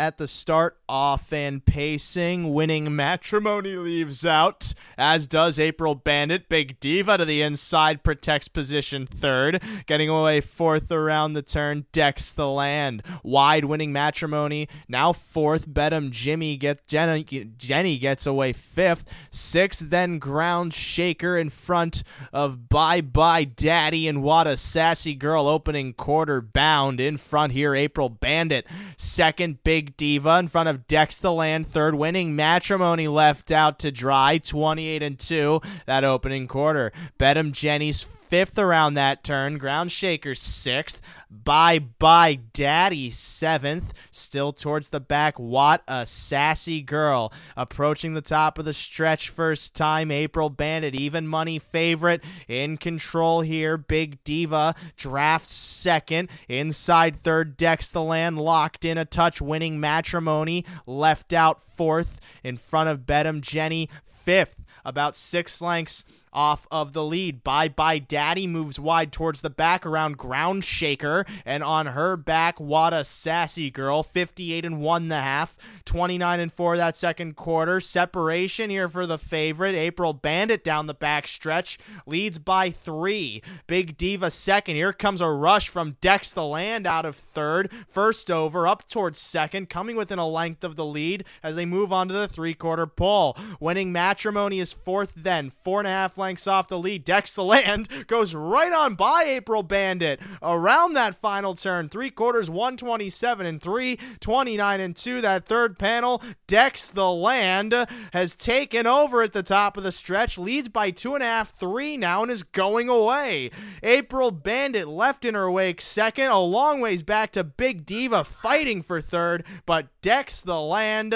[0.00, 2.54] at the start off and pacing.
[2.54, 6.48] Winning matrimony leaves out, as does April Bandit.
[6.48, 9.62] Big Diva to the inside protects position third.
[9.84, 13.02] Getting away fourth around the turn, Dex the Land.
[13.22, 15.72] Wide winning matrimony now fourth.
[15.72, 17.22] Bedham Jimmy get Jenny,
[17.58, 19.04] Jenny gets away fifth.
[19.28, 25.46] Sixth, then ground shaker in front of Bye Bye Daddy and What a Sassy Girl
[25.46, 27.74] opening quarter bound in front here.
[27.74, 29.62] April Bandit second.
[29.62, 31.94] Big Diva in front of Dex the Land third.
[31.94, 36.92] Winning matrimony left out to dry 28 and 2 that opening quarter.
[37.18, 39.58] Bedham Jenny's fifth around that turn.
[39.58, 41.02] Ground Shaker sixth.
[41.28, 43.92] Bye bye Daddy seventh.
[44.12, 45.38] Still towards the back.
[45.38, 47.32] What a sassy girl.
[47.56, 50.12] Approaching the top of the stretch first time.
[50.12, 52.22] April Bandit, even money favorite.
[52.46, 53.76] In control here.
[53.76, 56.30] Big Diva drafts second.
[56.48, 57.56] Inside third.
[57.56, 59.42] Dex the land locked in a touch.
[59.42, 60.64] Winning matrimony.
[60.86, 62.20] Left out fourth.
[62.44, 64.62] In front of Bedham Jenny fifth.
[64.84, 67.42] About six lengths off of the lead.
[67.42, 72.60] Bye bye Daddy moves wide towards the back around Ground Shaker, and on her back,
[72.60, 74.02] what a sassy girl.
[74.02, 77.80] 58 and 1 the half, 29 and 4 that second quarter.
[77.80, 79.74] Separation here for the favorite.
[79.74, 83.42] April Bandit down the back stretch leads by three.
[83.66, 84.76] Big Diva second.
[84.76, 87.70] Here comes a rush from Dex the Land out of third.
[87.88, 91.92] First over, up towards second, coming within a length of the lead as they move
[91.92, 93.36] on to the three quarter pole.
[93.58, 97.04] Winning matrimony is fourth, then four and a half lengths off the lead.
[97.04, 101.88] Dex the Land goes right on by April Bandit around that final turn.
[101.88, 105.20] Three quarters, 127 and 3, 29 and 2.
[105.20, 107.74] That third panel, Dex the Land
[108.12, 111.50] has taken over at the top of the stretch, leads by two and a half,
[111.50, 113.50] three now, and is going away.
[113.82, 118.82] April Bandit left in her wake second, a long ways back to Big Diva fighting
[118.82, 121.14] for third, but Dex the Land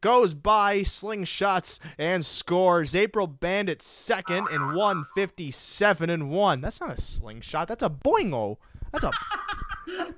[0.00, 2.94] goes by, slingshots, and scores.
[2.94, 6.60] April Bandit second in 157 and 1.
[6.60, 8.58] That's not a slingshot, that's a boingo.
[8.92, 9.12] That's a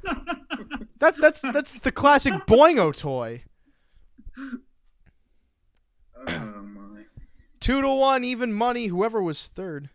[0.98, 3.42] That's that's that's the classic boingo toy.
[6.26, 7.02] Oh my.
[7.60, 8.86] Two to one, even money.
[8.86, 9.90] Whoever was third.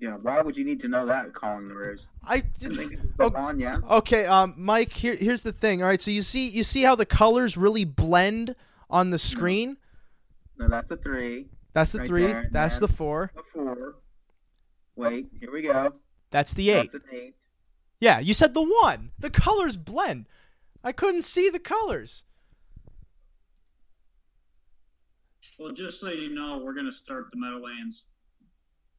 [0.00, 2.00] Yeah, why would you need to know that calling the race?
[2.24, 3.78] I I think it's still on, yeah.
[3.90, 4.92] okay, um, Mike.
[4.92, 5.82] Here, here's the thing.
[5.82, 8.54] All right, so you see, you see how the colors really blend
[8.88, 9.76] on the screen.
[10.56, 11.46] No, that's a three.
[11.74, 12.26] That's the Right three.
[12.26, 13.30] there, That's the four.
[13.36, 13.96] A four.
[14.96, 15.94] Wait, here we go.
[16.30, 16.92] That's the eight.
[16.92, 17.34] That's an eight.
[18.00, 19.10] Yeah, you said the one.
[19.18, 20.26] The colors blend.
[20.82, 22.24] I couldn't see the colors.
[25.58, 28.04] Well, just so you know, we're going to start the Meadowlands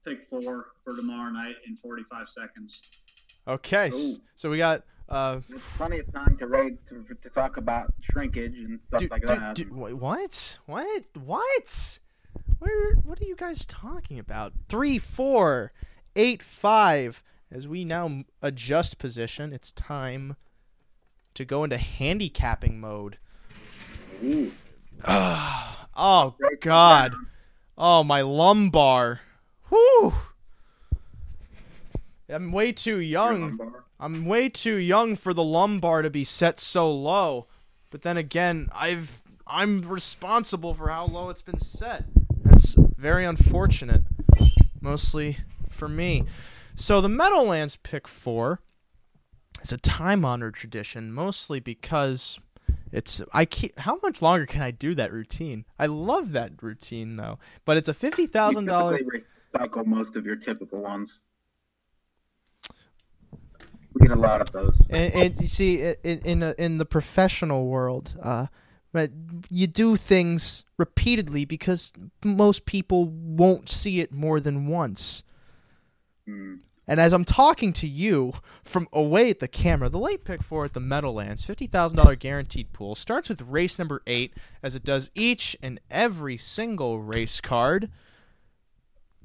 [0.06, 2.82] pick four for tomorrow night in 45 seconds.
[3.48, 4.18] Okay, Ooh.
[4.36, 8.58] so we got uh, There's plenty of time to rate to, to talk about shrinkage
[8.58, 9.56] and stuff Dude, like dude, that.
[9.56, 10.60] dude, wait, what?
[10.66, 11.04] What?
[11.24, 12.00] What?
[12.60, 12.96] Where?
[12.96, 14.54] What are you guys talking about?
[14.68, 15.72] Three, four,
[16.16, 17.24] eight, five.
[17.52, 20.36] As we now adjust position, it's time
[21.34, 23.18] to go into handicapping mode.
[25.06, 27.16] Ah, oh Race God!
[27.78, 29.22] Oh my lumbar.
[29.70, 30.14] Whew.
[32.28, 33.58] I'm way too young.
[34.00, 37.48] I'm way too young for the lumbar to be set so low.
[37.90, 42.04] But then again, I've I'm responsible for how low it's been set.
[42.60, 44.04] That's very unfortunate.
[44.82, 45.38] Mostly
[45.70, 46.26] for me.
[46.76, 48.60] So the Meadowlands pick 4
[49.62, 52.38] is a time-honored tradition mostly because
[52.92, 55.64] it's I keep how much longer can I do that routine?
[55.78, 57.40] I love that routine though.
[57.64, 59.00] But it's a $50,000
[59.56, 61.22] recycle most of your typical ones.
[63.94, 64.76] We get a lot of those.
[64.90, 68.48] and, and you see in in, a, in the professional world uh
[68.92, 69.12] but
[69.50, 71.94] you do things repeatedly because
[72.24, 75.24] most people won't see it more than once
[76.28, 76.60] Mm.
[76.88, 78.34] and as I'm talking to you
[78.64, 82.94] from away at the camera, the late pick four at the Meadowlands, $50,000 guaranteed pool,
[82.96, 87.90] starts with race number eight, as it does each and every single race card.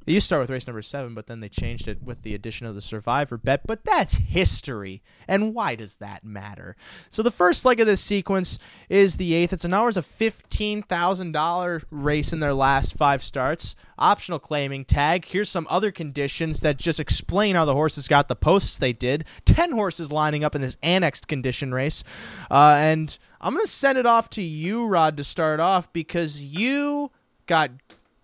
[0.06, 2.35] It used to start with race number seven, but then they changed it with the
[2.35, 3.66] addition of the Survivor bet.
[3.66, 5.02] But that's history.
[5.26, 6.76] And why does that matter?
[7.09, 8.59] So the first leg of this sequence
[8.89, 9.52] is the eighth.
[9.52, 13.76] It's an hours of $15,000 race in their last five starts.
[13.98, 15.24] Optional claiming tag.
[15.24, 19.24] Here's some other conditions that just explain how the horses got the posts they did.
[19.47, 22.05] 10 horses lining up in this annexed condition race.
[22.51, 27.10] Uh, and I'm to send it off to you, Rod, to start off because you
[27.47, 27.70] got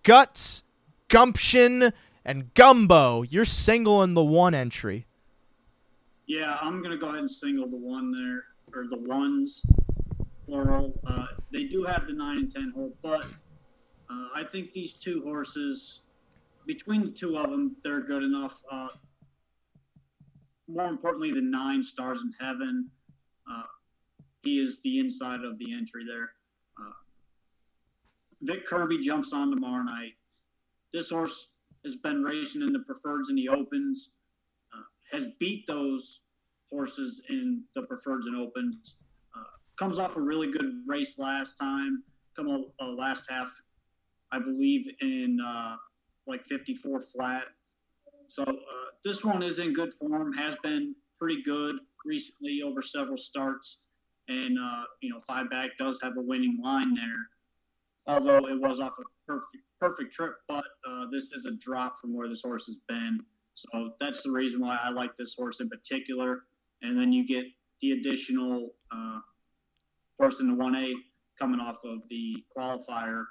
[0.03, 0.63] guts
[1.11, 1.91] gumption,
[2.25, 3.21] and gumbo.
[3.21, 5.05] You're single in the one entry.
[6.27, 8.43] Yeah, I'm going to go ahead and single the one there,
[8.73, 9.63] or the ones.
[10.45, 10.99] plural.
[11.05, 13.25] Uh, they do have the nine and ten hole, but
[14.09, 16.01] uh, I think these two horses,
[16.65, 18.61] between the two of them, they're good enough.
[18.71, 18.87] Uh,
[20.67, 22.89] more importantly, the nine stars in heaven.
[23.49, 23.63] Uh,
[24.43, 26.31] he is the inside of the entry there.
[26.79, 26.93] Uh,
[28.41, 30.13] Vic Kirby jumps on tomorrow night.
[30.93, 31.51] This horse
[31.83, 34.11] has been racing in the preferreds and the opens,
[34.73, 34.81] uh,
[35.11, 36.21] has beat those
[36.71, 38.97] horses in the preferreds and opens.
[39.35, 39.43] Uh,
[39.77, 42.03] comes off a really good race last time.
[42.35, 43.51] Come on, uh, last half,
[44.31, 45.75] I believe in uh,
[46.27, 47.43] like 54 flat.
[48.27, 48.53] So uh,
[49.03, 50.31] this one is in good form.
[50.33, 53.81] Has been pretty good recently over several starts,
[54.29, 57.27] and uh, you know five back does have a winning line there.
[58.07, 62.15] Although it was off a perfect perfect trip, but uh, this is a drop from
[62.15, 63.19] where this horse has been.
[63.55, 66.43] So that's the reason why I like this horse in particular
[66.81, 67.45] and then you get
[67.81, 69.19] the additional uh,
[70.19, 70.93] horse in the 1A
[71.39, 73.25] coming off of the qualifier.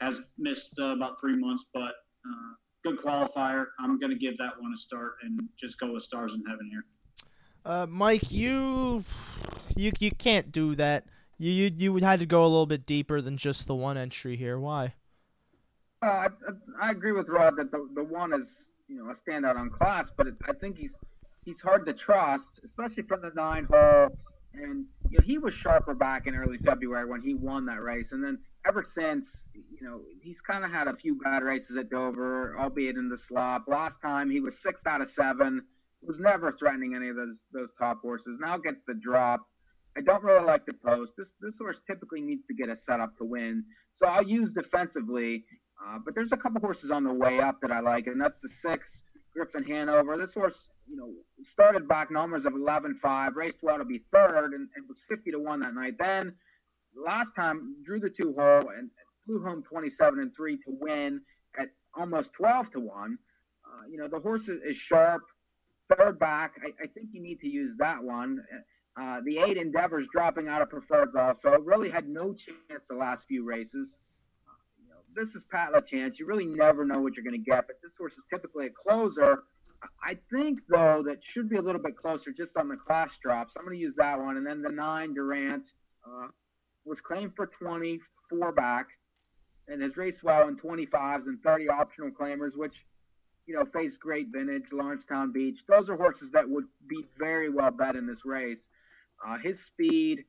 [0.00, 1.92] Has missed uh, about three months, but
[2.26, 3.66] uh, good qualifier.
[3.78, 6.70] I'm going to give that one a start and just go with Stars in Heaven
[6.70, 6.84] here.
[7.66, 9.04] Uh, Mike, you
[9.76, 11.04] you you can't do that.
[11.36, 14.36] You you you had to go a little bit deeper than just the one entry
[14.36, 14.58] here.
[14.58, 14.94] Why?
[16.02, 16.28] I,
[16.80, 20.10] I agree with Rod that the, the one is you know a standout on class,
[20.16, 20.98] but it, I think he's
[21.44, 24.08] he's hard to trust, especially from the nine hole.
[24.52, 28.12] And you know, he was sharper back in early February when he won that race,
[28.12, 31.88] and then ever since, you know, he's kind of had a few bad races at
[31.88, 33.64] Dover, albeit in the slop.
[33.68, 35.62] Last time he was sixth out of seven.
[36.02, 38.38] Was never threatening any of those those top horses.
[38.40, 39.42] Now gets the drop.
[39.96, 41.12] I don't really like the post.
[41.18, 45.44] This this horse typically needs to get a setup to win, so I'll use defensively.
[45.84, 48.40] Uh, but there's a couple horses on the way up that I like, and that's
[48.40, 49.02] the six
[49.32, 50.16] Griffin Hanover.
[50.16, 51.10] This horse, you know,
[51.42, 55.38] started back numbers of 11-5, raced well to be third, and, and was 50 to
[55.38, 55.94] one that night.
[55.98, 56.34] Then
[56.94, 58.90] last time drew the two hole and
[59.24, 61.20] flew home 27 and three to win
[61.58, 63.18] at almost 12 to one.
[63.64, 65.22] Uh, you know, the horse is, sharp,
[65.96, 66.54] third back.
[66.62, 68.42] I, I, think you need to use that one.
[69.00, 73.26] Uh, the eight endeavors dropping out of preferred also really had no chance the last
[73.26, 73.96] few races
[75.14, 76.18] this is Pat LaChance.
[76.18, 78.70] You really never know what you're going to get, but this horse is typically a
[78.70, 79.44] closer.
[80.04, 83.54] I think though that should be a little bit closer just on the class drops.
[83.56, 85.70] I'm going to use that one, and then the nine Durant
[86.06, 86.28] uh,
[86.84, 88.88] was claimed for 24 back,
[89.68, 92.84] and has raced well in 25s and 30 optional claimers, which
[93.46, 95.60] you know face great vintage Lawrencetown Beach.
[95.68, 98.68] Those are horses that would be very well bet in this race.
[99.26, 100.24] Uh, his speed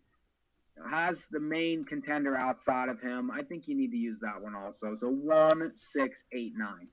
[0.90, 3.32] has the main contender outside of him.
[3.32, 4.96] I think you need to use that one also.
[4.96, 6.88] So one, six, eight, nine.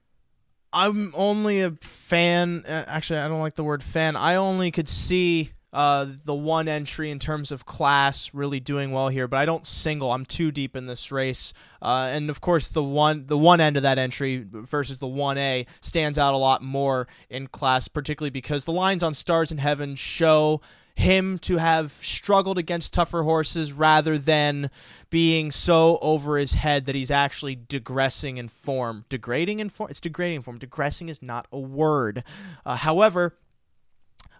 [0.71, 2.63] I'm only a fan.
[2.67, 4.15] Uh, actually, I don't like the word fan.
[4.15, 9.09] I only could see uh, the one entry in terms of class really doing well
[9.09, 10.11] here, but I don't single.
[10.11, 13.77] I'm too deep in this race, uh, and of course the one the one end
[13.77, 18.31] of that entry versus the one A stands out a lot more in class, particularly
[18.31, 20.61] because the lines on Stars in Heaven show
[20.99, 24.69] him to have struggled against tougher horses rather than
[25.09, 29.05] being so over his head that he's actually digressing in form.
[29.09, 29.89] Degrading in form?
[29.89, 30.59] It's degrading in form.
[30.59, 32.23] Digressing is not a word.
[32.65, 33.35] Uh, however,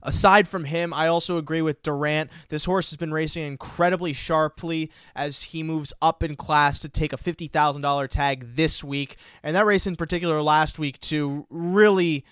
[0.01, 2.29] Aside from him, I also agree with Durant.
[2.47, 7.11] This horse has been racing incredibly sharply as he moves up in class to take
[7.11, 9.17] a $50,000 tag this week.
[9.43, 12.23] And that race in particular last week, too, really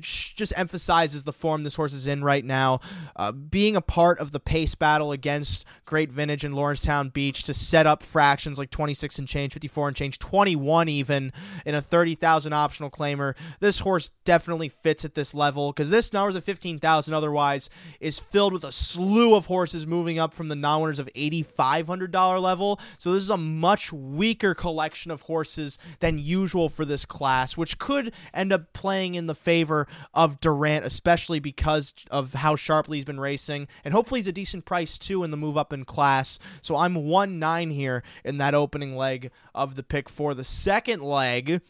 [0.00, 2.80] just emphasizes the form this horse is in right now.
[3.16, 7.54] Uh, being a part of the pace battle against Great Vintage and Lawrencetown Beach to
[7.54, 11.32] set up fractions like 26 and change, 54 and change, 21 even
[11.66, 13.34] in a 30,000 optional claimer.
[13.60, 17.68] This horse definitely fits at this level because this numbers of 15,000 otherwise
[18.00, 22.80] is filled with a slew of horses moving up from the non-winners of $8,500 level.
[22.98, 27.78] So this is a much weaker collection of horses than usual for this class, which
[27.78, 32.98] could end up playing in the favor favor of Durant, especially because of how sharply
[32.98, 33.68] he's been racing.
[33.84, 36.38] And hopefully he's a decent price too in the move up in class.
[36.60, 40.34] So I'm 1 9 here in that opening leg of the pick four.
[40.34, 41.60] The second leg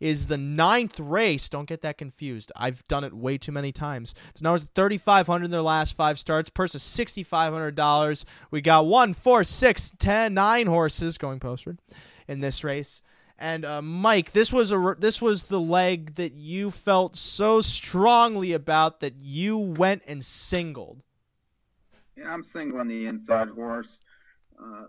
[0.00, 1.48] is the ninth race.
[1.48, 2.50] Don't get that confused.
[2.56, 4.14] I've done it way too many times.
[4.30, 6.50] It's now 3500 in their last five starts.
[6.50, 8.24] Purse is $6,500.
[8.50, 11.78] We got one, four, six, ten, nine horses going postward
[12.26, 13.00] in this race.
[13.42, 18.52] And uh, Mike, this was a this was the leg that you felt so strongly
[18.52, 21.02] about that you went and singled.
[22.16, 23.98] Yeah, I'm singling the inside horse.
[24.56, 24.84] Uh,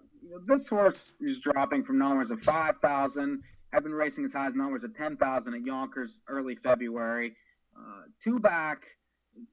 [0.46, 3.42] this horse is dropping from numbers of 5,000.
[3.72, 7.36] Had been racing as high as numbers of 10,000 at Yonkers early February.
[7.76, 8.84] Uh, two back,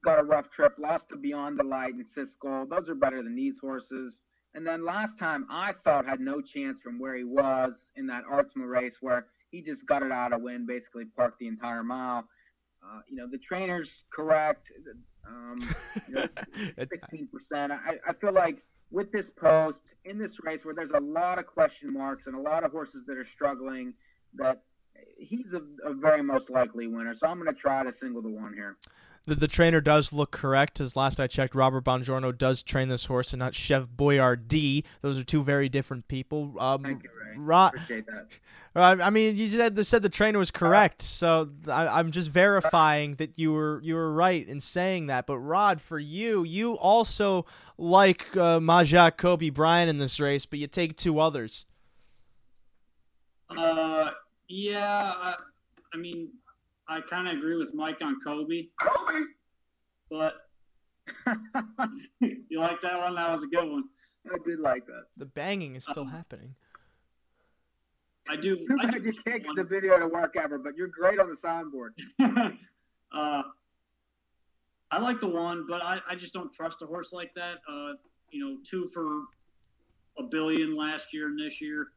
[0.05, 2.67] got a rough trip, lost to Beyond Delight and Cisco.
[2.69, 4.21] Those are better than these horses.
[4.53, 8.25] And then last time I thought had no chance from where he was in that
[8.25, 12.27] Artsma race where he just got it out of win, basically parked the entire mile.
[12.83, 14.71] Uh, you know, the trainer's correct.
[15.27, 15.59] Um,
[16.07, 16.27] you know,
[16.77, 17.71] 16%.
[17.71, 21.47] I, I feel like with this post in this race where there's a lot of
[21.47, 23.93] question marks and a lot of horses that are struggling,
[24.33, 24.63] that
[25.17, 27.13] he's a, a very most likely winner.
[27.13, 28.77] So I'm going to try to single the one here.
[29.25, 30.79] The, the trainer does look correct.
[30.81, 34.83] As last I checked, Robert Bongiorno does train this horse and not Chef Boyardee.
[35.01, 36.55] Those are two very different people.
[36.59, 37.37] Um, Thank you, Ray.
[37.37, 38.27] Ro- Appreciate that.
[38.73, 43.37] I mean, you said said the trainer was correct, so I, I'm just verifying that
[43.37, 45.27] you were you were right in saying that.
[45.27, 47.45] But Rod, for you, you also
[47.77, 51.65] like uh, Majak Kobe Bryant in this race, but you take two others.
[53.49, 54.11] Uh,
[54.47, 55.35] yeah, I,
[55.93, 56.29] I mean,
[56.91, 59.21] I kind of agree with Mike on Kobe, Kobe!
[60.09, 60.33] but
[62.19, 63.15] you like that one?
[63.15, 63.85] That was a good one.
[64.29, 65.05] I did like that.
[65.15, 66.55] The banging is still happening.
[68.27, 68.57] I do.
[68.57, 71.17] Too I bad do you can't get the video to work ever, but you're great
[71.17, 71.91] on the soundboard.
[73.13, 73.43] uh,
[74.91, 77.59] I like the one, but I, I just don't trust a horse like that.
[77.69, 77.93] Uh,
[78.31, 79.05] you know, two for
[80.19, 81.87] a billion last year and this year.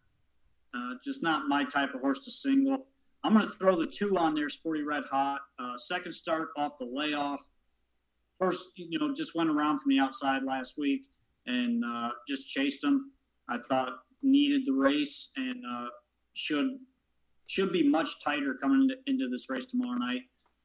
[0.73, 2.87] Uh, just not my type of horse to single.
[3.25, 5.41] I'm going to throw the two on there, Sporty Red Hot.
[5.59, 7.43] Uh, second start off the layoff.
[8.39, 11.07] First, you know, just went around from the outside last week
[11.47, 13.13] and uh, just chased him.
[13.49, 13.93] I thought
[14.23, 15.87] needed the race and uh,
[16.35, 16.69] should
[17.47, 20.23] should be much tighter coming into, into this race tomorrow night.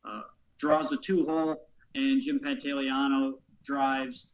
[0.08, 0.22] Uh,
[0.58, 3.34] draws the two hole, and Jim Pantaleano
[3.66, 4.28] drives.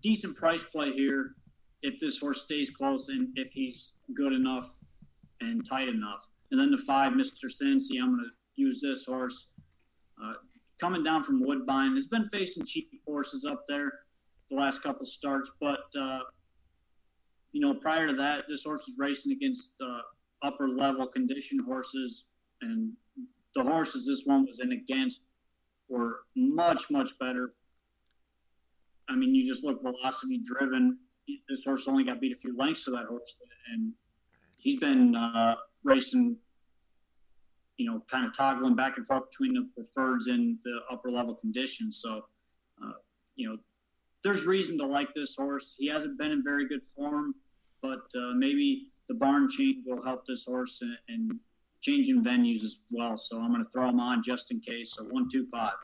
[0.00, 1.36] Decent price play here
[1.82, 4.78] if this horse stays close and if he's good enough
[5.40, 6.28] and tight enough.
[6.52, 7.46] And then the five, Mr.
[7.46, 9.48] Cincy, I'm going to use this horse.
[10.22, 10.34] Uh,
[10.80, 13.90] coming down from Woodbine, has been facing cheap horses up there
[14.52, 16.20] the last couple starts, but uh,
[17.52, 20.00] you know, prior to that, this horse was racing against uh,
[20.42, 22.24] upper level condition horses,
[22.60, 22.92] and
[23.54, 25.20] the horses this one was in against
[25.88, 27.54] were much, much better.
[29.08, 30.98] I mean, you just look velocity driven.
[31.48, 33.36] This horse only got beat a few lengths to that horse,
[33.72, 33.92] and
[34.56, 36.36] he's been uh, racing,
[37.76, 41.34] you know, kind of toggling back and forth between the preferreds and the upper level
[41.34, 42.00] conditions.
[42.02, 42.24] So,
[42.82, 42.92] uh,
[43.34, 43.56] you know,
[44.22, 45.76] there's reason to like this horse.
[45.78, 47.34] He hasn't been in very good form,
[47.80, 51.32] but uh, maybe the barn change will help this horse and, and
[51.80, 53.16] changing venues as well.
[53.16, 54.94] So I'm going to throw him on just in case.
[54.94, 55.74] So one, two, five.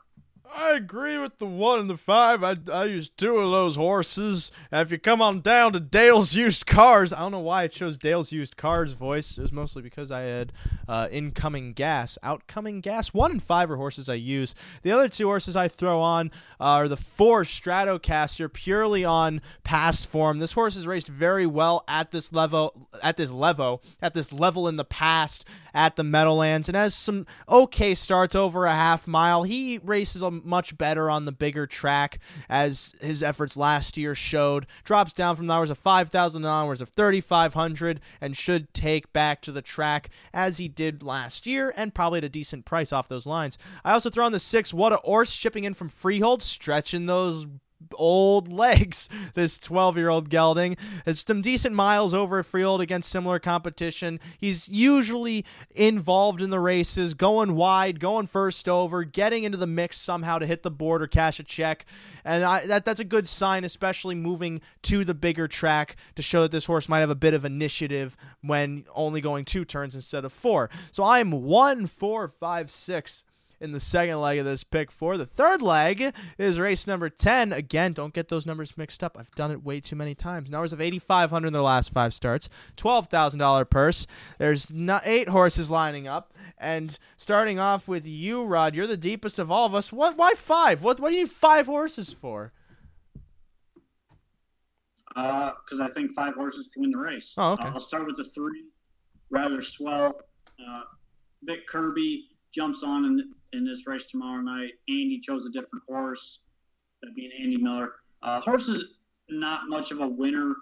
[0.51, 2.43] I agree with the one and the five.
[2.43, 4.51] I, I use two of those horses.
[4.71, 7.67] And if you come on down to Dale's Used Cars, I don't know why I
[7.67, 9.37] chose Dale's Used Cars voice.
[9.37, 10.51] It was mostly because I had
[10.87, 13.13] uh, incoming gas, outcoming gas.
[13.13, 14.55] One and five are horses I use.
[14.81, 20.39] The other two horses I throw on are the four Stratocaster, purely on past form.
[20.39, 24.67] This horse has raced very well at this level, at this level, at this level
[24.67, 29.43] in the past at the Meadowlands, and has some okay starts over a half mile.
[29.43, 32.19] He races much better on the bigger track,
[32.49, 34.67] as his efforts last year showed.
[34.83, 39.41] Drops down from the hours of 5,000 to hours of 3,500, and should take back
[39.41, 43.07] to the track as he did last year, and probably at a decent price off
[43.07, 43.57] those lines.
[43.83, 44.73] I also throw on the six.
[44.73, 47.45] What a horse shipping in from Freehold, stretching those
[47.93, 49.09] old legs.
[49.33, 54.19] This 12 year old gelding has some decent miles over at Freehold against similar competition.
[54.37, 59.97] He's usually involved in the races, going wide, going first over, getting into the mix
[59.97, 61.85] somehow to hit the board or cash a check.
[62.25, 66.41] And I, that that's a good sign, especially moving to the bigger track to show
[66.41, 70.25] that this horse might have a bit of initiative when only going two turns instead
[70.25, 70.69] of four.
[70.91, 73.23] So I am one, four, five, six
[73.61, 75.17] in the second leg of this pick four.
[75.17, 77.51] The third leg is race number 10.
[77.53, 79.17] Again, don't get those numbers mixed up.
[79.19, 80.49] I've done it way too many times.
[80.49, 84.07] Numbers of 8,500 in their last five starts, $12,000 purse.
[84.37, 86.33] There's not eight horses lining up.
[86.57, 89.91] And starting off with you, Rod, you're the deepest of all of us.
[89.91, 90.17] What?
[90.17, 90.83] Why five?
[90.83, 92.51] What, what do you need five horses for?
[95.15, 97.33] because Uh, I think five horses can win the race.
[97.37, 97.67] Oh, okay.
[97.67, 98.63] Uh, I'll start with the three.
[99.29, 100.19] Rather swell.
[100.59, 100.81] Uh,
[101.43, 104.71] Vic Kirby jumps on in, in this race tomorrow night.
[104.87, 106.41] Andy chose a different horse,
[107.01, 107.93] that being Andy Miller.
[108.21, 108.95] Uh, horse is
[109.29, 110.53] not much of a winner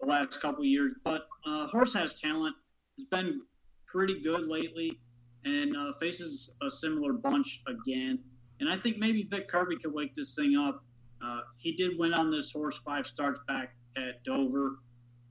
[0.00, 2.54] the last couple years, but uh, horse has talent.
[2.98, 3.40] Has been
[3.86, 5.00] pretty good lately,
[5.44, 8.18] and uh, faces a similar bunch again.
[8.60, 10.84] And I think maybe Vic Kirby could wake this thing up.
[11.24, 14.78] Uh, he did win on this horse five starts back at Dover,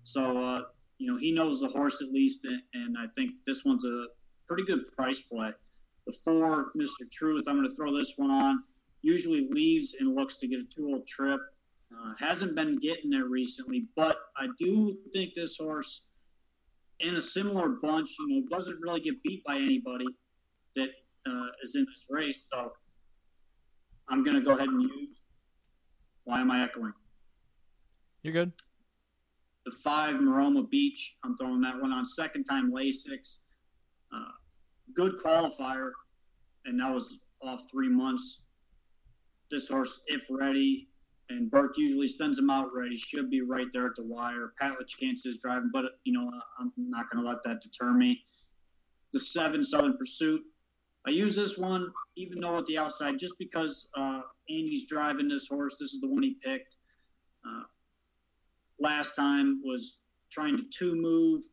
[0.03, 0.61] so uh,
[0.97, 4.05] you know he knows the horse at least, and, and I think this one's a
[4.47, 5.51] pretty good price play.
[6.09, 7.09] The four, Mr.
[7.11, 8.63] Truth, I'm going to throw this one on.
[9.03, 11.39] Usually leaves and looks to get a two-hole trip.
[11.93, 16.05] Uh, hasn't been getting there recently, but I do think this horse,
[16.99, 20.07] in a similar bunch, you know, doesn't really get beat by anybody
[20.75, 20.89] that
[21.27, 22.47] uh, is in this race.
[22.51, 22.71] So
[24.07, 25.19] I'm going to go ahead and use.
[26.23, 26.93] Why am I echoing?
[28.23, 28.51] You're good.
[29.63, 31.17] The five Maroma Beach.
[31.23, 33.41] I'm throwing that one on second time Lasix.
[34.11, 34.31] Uh,
[34.95, 35.91] good qualifier,
[36.65, 38.41] and that was off three months.
[39.51, 40.89] This horse, if ready,
[41.29, 44.53] and Burke usually sends him out ready, should be right there at the wire.
[44.59, 46.29] Pat LaChance is driving, but you know
[46.59, 48.23] I'm not going to let that deter me.
[49.13, 50.41] The seven Southern Pursuit.
[51.07, 55.47] I use this one even though at the outside, just because uh, Andy's driving this
[55.47, 55.77] horse.
[55.79, 56.75] This is the one he picked.
[57.47, 57.63] Uh,
[58.79, 59.97] last time was
[60.29, 61.43] trying to two move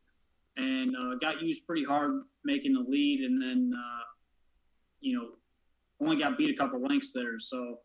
[0.57, 4.05] and uh, got used pretty hard making the lead, and then uh,
[5.01, 5.29] you know
[6.01, 7.39] only got beat a couple lengths there.
[7.39, 7.79] So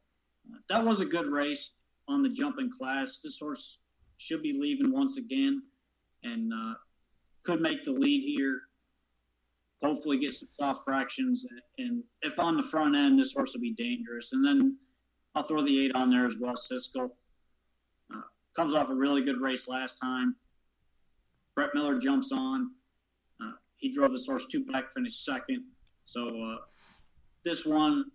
[0.51, 1.75] uh, that was a good race
[2.07, 3.19] on the jumping class.
[3.23, 3.79] This horse
[4.17, 5.61] should be leaving once again,
[6.23, 6.73] and uh,
[7.43, 8.61] could make the lead here.
[9.83, 13.61] Hopefully, get some soft fractions, and, and if on the front end, this horse will
[13.61, 14.31] be dangerous.
[14.31, 14.77] And then
[15.33, 16.53] I'll throw the eight on there as well.
[16.53, 17.09] Siskel
[18.13, 18.21] uh,
[18.55, 20.35] comes off a really good race last time.
[21.55, 22.71] Brett Miller jumps on.
[23.81, 25.63] He drove his horse two back, finished second.
[26.05, 26.57] So uh,
[27.43, 28.05] this one,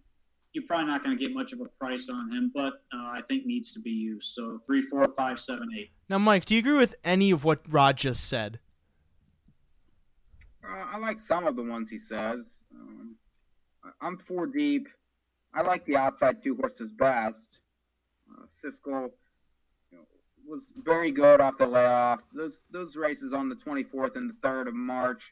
[0.52, 3.20] you're probably not going to get much of a price on him, but uh, I
[3.28, 4.32] think needs to be used.
[4.32, 5.90] So three, four, five, seven, eight.
[6.09, 8.60] Now, Mike, do you agree with any of what Rod just said?
[10.64, 12.64] Uh, I like some of the ones he says.
[12.72, 13.16] Um,
[14.01, 14.88] I'm four deep.
[15.52, 17.59] I like the outside two horses best.
[18.30, 19.10] Uh, Siskel
[19.90, 20.05] you know,
[20.47, 22.20] was very good off the layoff.
[22.32, 25.30] Those those races on the 24th and the 3rd of March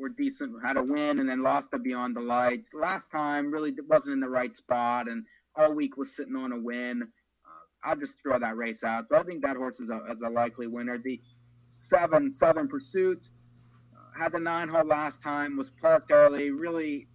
[0.00, 0.52] were decent.
[0.64, 2.66] Had a win and then lost to Beyond Delight.
[2.72, 5.24] Last time really wasn't in the right spot and
[5.54, 7.02] all week was sitting on a win.
[7.02, 9.08] Uh, I'll just throw that race out.
[9.08, 10.98] So I think that horse is a, is a likely winner.
[10.98, 11.20] The
[11.76, 13.28] seven Southern Pursuit
[13.94, 15.56] uh, had the nine hole last time.
[15.56, 16.50] Was parked early.
[16.50, 17.06] Really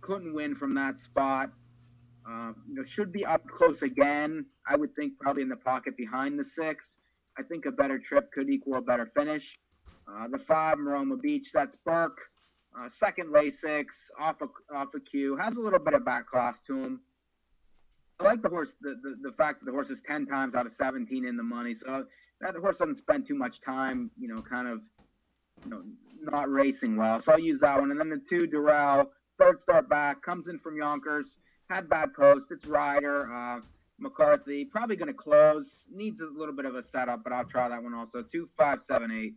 [0.00, 1.50] couldn't win from that spot.
[2.28, 4.46] Uh, you know, should be up close again.
[4.66, 6.98] I would think probably in the pocket behind the six.
[7.38, 9.58] I think a better trip could equal a better finish.
[10.08, 12.18] Uh, the five, Maroma Beach, that's Burke.
[12.78, 13.86] Uh, second, Lasix,
[14.18, 14.36] off
[14.74, 15.36] off a cue.
[15.36, 17.00] Has a little bit of back class to him.
[18.20, 20.66] I like the horse, the, the, the fact that the horse is 10 times out
[20.66, 21.74] of 17 in the money.
[21.74, 22.06] So
[22.40, 24.82] that the horse doesn't spend too much time, you know, kind of,
[25.64, 25.82] you know,
[26.22, 27.20] not racing well.
[27.20, 27.90] So I'll use that one.
[27.90, 31.38] And then the two, Durrell, third start back, comes in from Yonkers,
[31.70, 32.48] had bad post.
[32.50, 33.60] It's Ryder, uh,
[33.98, 35.84] McCarthy, probably going to close.
[35.92, 38.22] Needs a little bit of a setup, but I'll try that one also.
[38.22, 39.34] Two, five, seven, eight.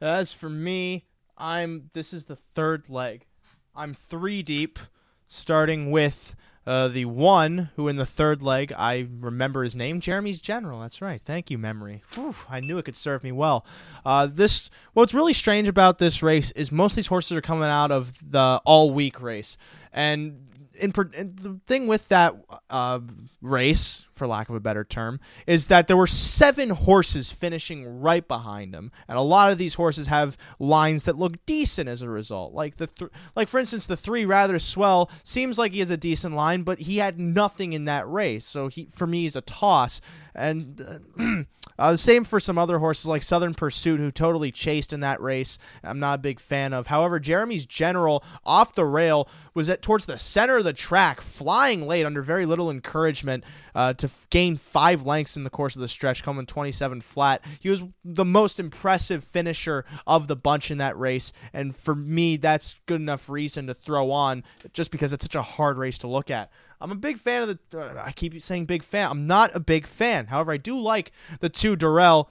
[0.00, 1.06] As for me,
[1.36, 1.90] I'm.
[1.92, 3.26] This is the third leg.
[3.74, 4.78] I'm three deep,
[5.26, 6.34] starting with
[6.68, 10.80] uh, the one who in the third leg I remember his name, Jeremy's General.
[10.80, 11.20] That's right.
[11.24, 12.02] Thank you, memory.
[12.12, 13.64] Whew, I knew it could serve me well.
[14.04, 17.64] Uh, this what's really strange about this race is most of these horses are coming
[17.64, 19.56] out of the all week race,
[19.92, 22.34] and in, in, the thing with that
[22.70, 23.00] uh,
[23.40, 28.26] race, for lack of a better term, is that there were seven horses finishing right
[28.26, 32.08] behind him, and a lot of these horses have lines that look decent as a
[32.08, 32.52] result.
[32.52, 35.96] Like the th- like for instance, the three rather swell seems like he has a
[35.96, 39.40] decent line, but he had nothing in that race, so he for me is a
[39.40, 40.00] toss.
[40.34, 40.80] And
[41.18, 41.42] uh,
[41.78, 45.20] uh, the same for some other horses like Southern Pursuit, who totally chased in that
[45.20, 45.58] race.
[45.82, 46.86] I'm not a big fan of.
[46.86, 51.86] However, Jeremy's General off the rail was at towards the center of the track, flying
[51.86, 55.80] late under very little encouragement uh, to f- gain five lengths in the course of
[55.80, 57.44] the stretch, coming 27 flat.
[57.60, 62.36] He was the most impressive finisher of the bunch in that race, and for me,
[62.36, 66.08] that's good enough reason to throw on just because it's such a hard race to
[66.08, 66.50] look at.
[66.80, 67.78] I'm a big fan of the.
[67.78, 69.10] Uh, I keep saying big fan.
[69.10, 70.26] I'm not a big fan.
[70.26, 72.30] However, I do like the two Durrell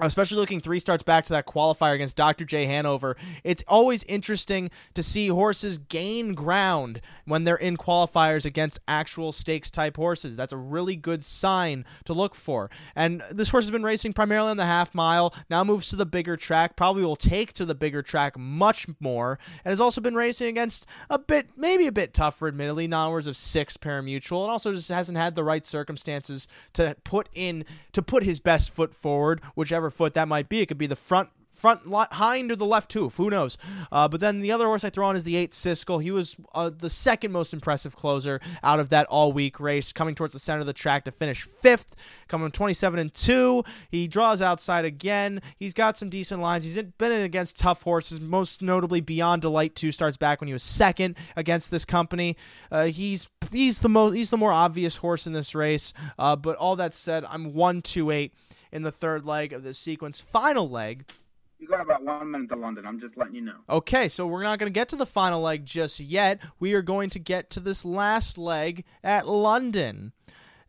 [0.00, 2.44] especially looking three starts back to that qualifier against Dr.
[2.44, 2.66] J.
[2.66, 9.32] Hanover, it's always interesting to see horses gain ground when they're in qualifiers against actual
[9.32, 10.36] stakes type horses.
[10.36, 12.70] That's a really good sign to look for.
[12.96, 16.06] And this horse has been racing primarily on the half mile, now moves to the
[16.06, 20.14] bigger track, probably will take to the bigger track much more, and has also been
[20.14, 24.72] racing against a bit, maybe a bit tougher, admittedly, non of six parimutuel, and also
[24.72, 29.40] just hasn't had the right circumstances to put in, to put his best foot forward,
[29.56, 30.60] whichever foot that might be.
[30.60, 31.30] It could be the front
[31.60, 33.16] front hind or the left hoof.
[33.16, 33.58] Who knows?
[33.92, 36.02] Uh, but then the other horse I throw on is the eight Siskel.
[36.02, 40.14] He was uh, the second most impressive closer out of that all week race, coming
[40.14, 41.94] towards the center of the track to finish fifth,
[42.28, 43.62] coming 27 and two.
[43.90, 45.42] He draws outside again.
[45.56, 46.64] He's got some decent lines.
[46.64, 49.74] He's been in against tough horses, most notably Beyond Delight.
[49.74, 52.36] Two starts back when he was second against this company.
[52.72, 55.92] Uh, he's he's the most he's the more obvious horse in this race.
[56.18, 58.32] Uh, but all that said, I'm one two eight
[58.72, 60.20] in the third leg of this sequence.
[60.20, 61.10] Final leg.
[61.58, 62.86] You got about one minute to London.
[62.86, 63.58] I'm just letting you know.
[63.68, 66.40] Okay, so we're not going to get to the final leg just yet.
[66.58, 70.12] We are going to get to this last leg at London.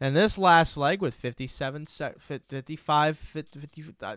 [0.01, 4.15] And this last leg with 57 sec- 55 50, 50 uh,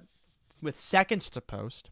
[0.60, 1.90] with seconds to post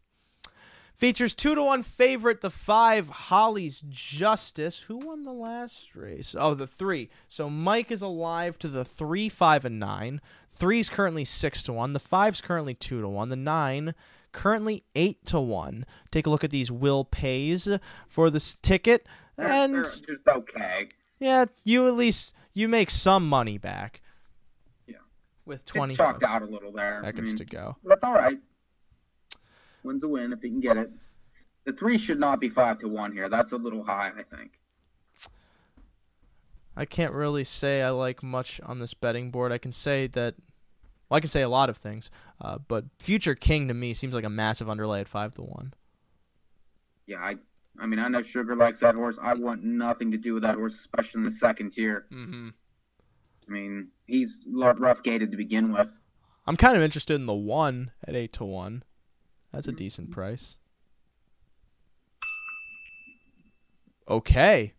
[0.95, 4.81] features 2 to 1 favorite the 5 Holly's Justice.
[4.83, 6.35] Who won the last race?
[6.37, 7.09] Oh, the 3.
[7.29, 10.21] So Mike is alive to the 3 5 and 9.
[10.49, 11.93] 3 is currently 6 to 1.
[11.93, 13.29] The 5 is currently 2 to 1.
[13.29, 13.93] The 9
[14.31, 15.85] currently 8 to 1.
[16.11, 17.69] Take a look at these will pays
[18.07, 19.07] for this ticket
[19.37, 20.89] and they're just okay.
[21.19, 24.01] yeah, you at least you make some money back.
[24.87, 24.97] Yeah.
[25.45, 27.01] With It's 20 chalked out a little there.
[27.03, 27.77] I seconds mean, to go.
[27.83, 28.37] That's all right.
[29.83, 30.91] Win's a win if he can get it.
[31.65, 33.29] The three should not be five to one here.
[33.29, 34.59] That's a little high, I think.
[36.75, 39.51] I can't really say I like much on this betting board.
[39.51, 40.35] I can say that
[41.09, 42.09] well, I can say a lot of things,
[42.41, 45.73] uh, but Future King to me seems like a massive underlay at five to one.
[47.05, 47.35] Yeah, I.
[47.79, 49.17] I mean, I know Sugar likes that horse.
[49.19, 52.05] I want nothing to do with that horse, especially in the second tier.
[52.11, 52.49] Mm-hmm.
[53.47, 55.91] I mean, he's rough gated to begin with.
[56.45, 58.83] I'm kind of interested in the one at eight to one.
[59.53, 59.77] That's a mm-hmm.
[59.77, 60.57] decent price.
[64.09, 64.73] Okay,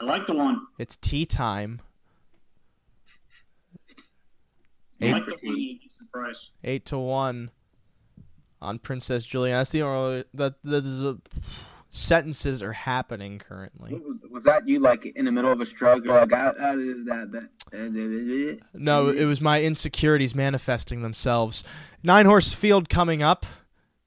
[0.00, 0.60] I like the one.
[0.78, 1.80] it's tea time.
[5.00, 6.50] I Eight- like the one at a decent price.
[6.62, 7.50] eight to one
[8.62, 9.58] on Princess Juliana.
[9.60, 11.18] That's the only that that is the
[11.90, 13.94] sentences are happening currently.
[13.94, 16.04] Was, was that you like in the middle of a stroke?
[16.04, 17.48] You're like, that, that, that,
[18.74, 21.64] No, it was my insecurities manifesting themselves.
[22.02, 23.46] Nine horse field coming up,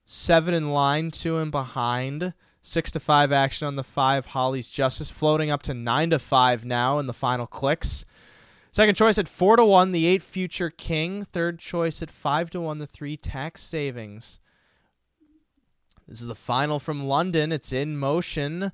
[0.05, 2.33] seven in line, two in behind.
[2.63, 4.27] Six to five action on the five.
[4.27, 8.05] Holly's Justice floating up to nine to five now in the final clicks.
[8.71, 11.25] Second choice at four to one, the eight Future King.
[11.25, 14.39] Third choice at five to one, the three Tax Savings.
[16.11, 17.53] This is the final from London.
[17.53, 18.73] It's in motion,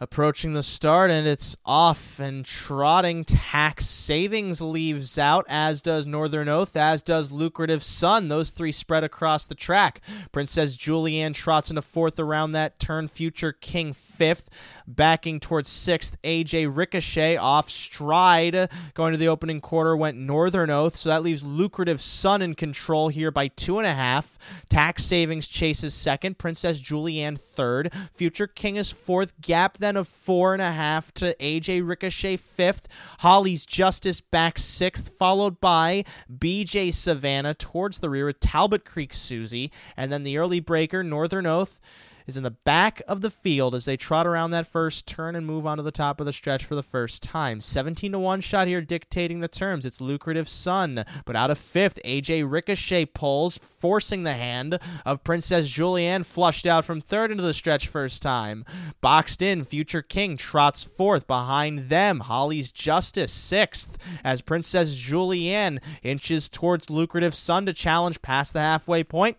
[0.00, 3.24] approaching the start, and it's off and trotting.
[3.24, 8.28] Tax Savings leaves out, as does Northern Oath, as does Lucrative Sun.
[8.28, 10.00] Those three spread across the track.
[10.32, 13.08] Princess Julianne trots into fourth around that turn.
[13.08, 14.48] Future King fifth,
[14.86, 16.16] backing towards sixth.
[16.22, 21.42] AJ Ricochet off stride, going to the opening quarter went Northern Oath, so that leaves
[21.42, 24.38] Lucrative Sun in control here by two and a half.
[24.68, 26.38] Tax Savings chases second.
[26.38, 27.92] Princess Julianne third.
[28.14, 29.32] Future King is fourth.
[29.40, 32.88] Gap then of four and a half to AJ Ricochet fifth.
[33.20, 39.72] Holly's Justice back sixth, followed by BJ Savannah towards the rear with Talbot Creek Susie,
[39.96, 41.80] and then the early breaker Northern Oath
[42.28, 45.46] is in the back of the field as they trot around that first turn and
[45.46, 47.62] move onto the top of the stretch for the first time.
[47.62, 49.86] 17 to 1 shot here dictating the terms.
[49.86, 55.74] It's lucrative Sun, but out of fifth, AJ Ricochet pulls, forcing the hand of Princess
[55.74, 58.64] Julianne flushed out from third into the stretch first time.
[59.00, 62.20] Boxed in, Future King trots fourth behind them.
[62.20, 69.02] Holly's Justice sixth as Princess Julianne inches towards lucrative Sun to challenge past the halfway
[69.02, 69.38] point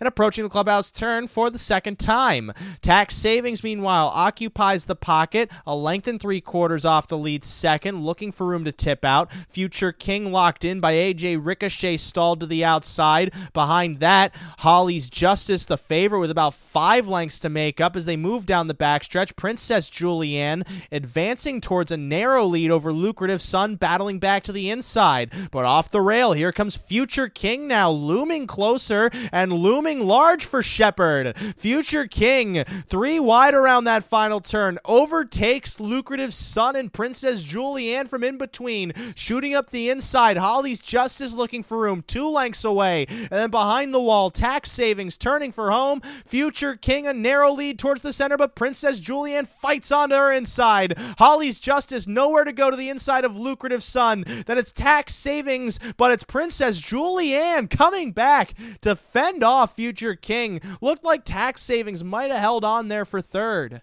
[0.00, 2.52] and approaching the clubhouse turn for the second time.
[2.80, 8.04] Tax Savings, meanwhile, occupies the pocket, a length and three quarters off the lead second,
[8.04, 9.30] looking for room to tip out.
[9.48, 13.32] Future King locked in by AJ Ricochet, stalled to the outside.
[13.52, 18.16] Behind that, Holly's Justice, the favorite, with about five lengths to make up as they
[18.16, 19.36] move down the backstretch.
[19.36, 25.32] Princess Julianne advancing towards a narrow lead over Lucrative Sun, battling back to the inside.
[25.50, 30.62] But off the rail, here comes Future King now, looming closer and looming large for
[30.62, 31.36] Shepard.
[31.56, 38.22] Future King, three wide around that final turn, overtakes Lucrative Sun and Princess Julianne from
[38.22, 40.36] in between, shooting up the inside.
[40.36, 43.06] Holly's Justice looking for room, two lengths away.
[43.08, 46.00] And then behind the wall, Tax Savings turning for home.
[46.24, 50.94] Future King, a narrow lead towards the center, but Princess Julianne fights onto her inside.
[51.18, 54.24] Holly's Justice nowhere to go to the inside of Lucrative Sun.
[54.46, 60.60] Then it's Tax Savings, but it's Princess Julianne coming back to fend off Future King.
[60.82, 63.80] Looked like Tax Savings might have held on there for third.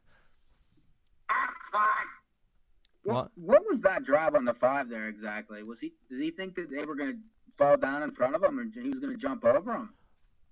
[3.03, 3.63] What, What?
[3.67, 5.63] was that drive on the five there exactly?
[5.63, 5.93] Was he?
[6.09, 7.17] Did he think that they were going to
[7.57, 9.89] fall down in front of him and he was going to jump over him?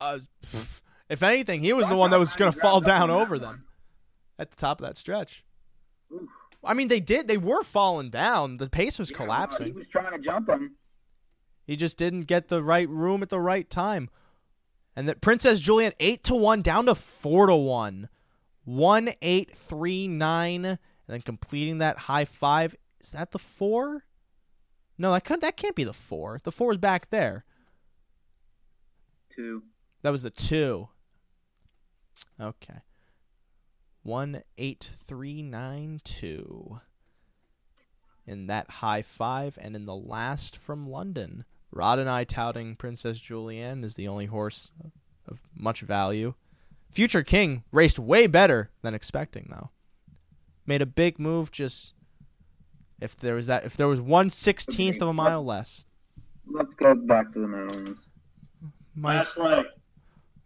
[0.01, 3.35] Uh, pff, if anything, he was the one that was going to fall down over
[3.35, 3.41] one.
[3.41, 3.65] them
[4.39, 5.43] at the top of that stretch.
[6.11, 6.27] Oof.
[6.63, 7.27] I mean, they did.
[7.27, 8.57] They were falling down.
[8.57, 9.67] The pace was Yeah, no, collapsing.
[9.67, 10.75] he was trying to jump him.
[11.67, 14.09] He just didn't get the right room at the right time.
[14.95, 18.09] And that Princess Julian eight to one down to four to one.
[18.63, 20.65] One eight three nine.
[20.65, 24.05] And then completing that high five Is that the four?
[24.97, 26.39] No, that could that can't be the four.
[26.43, 27.43] The four is back there.
[29.29, 29.63] Two.
[30.01, 30.87] That was the two.
[32.39, 32.79] Okay.
[34.03, 36.79] One eight three nine two.
[38.27, 43.19] In that high five, and in the last from London, Rod and I touting Princess
[43.19, 44.71] Julianne is the only horse
[45.27, 46.33] of much value.
[46.89, 49.69] Future King raced way better than expecting, though.
[50.65, 51.51] Made a big move.
[51.51, 51.93] Just
[53.01, 55.85] if there was that, if there was one sixteenth of a mile less.
[56.47, 58.07] Let's go back to the Netherlands.
[58.95, 59.65] Mike, Last leg.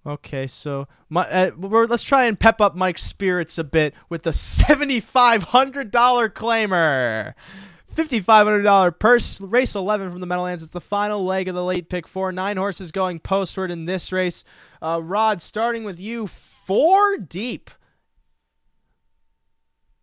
[0.07, 4.23] okay, so my, uh, we're, let's try and pep up Mike's spirits a bit with
[4.23, 7.35] the seventy-five hundred dollar claimer.
[8.07, 10.63] $5,500 purse, race 11 from the Meadowlands.
[10.63, 12.31] It's the final leg of the late pick four.
[12.31, 14.45] Nine horses going postward in this race.
[14.81, 17.69] Uh, Rod, starting with you, four deep.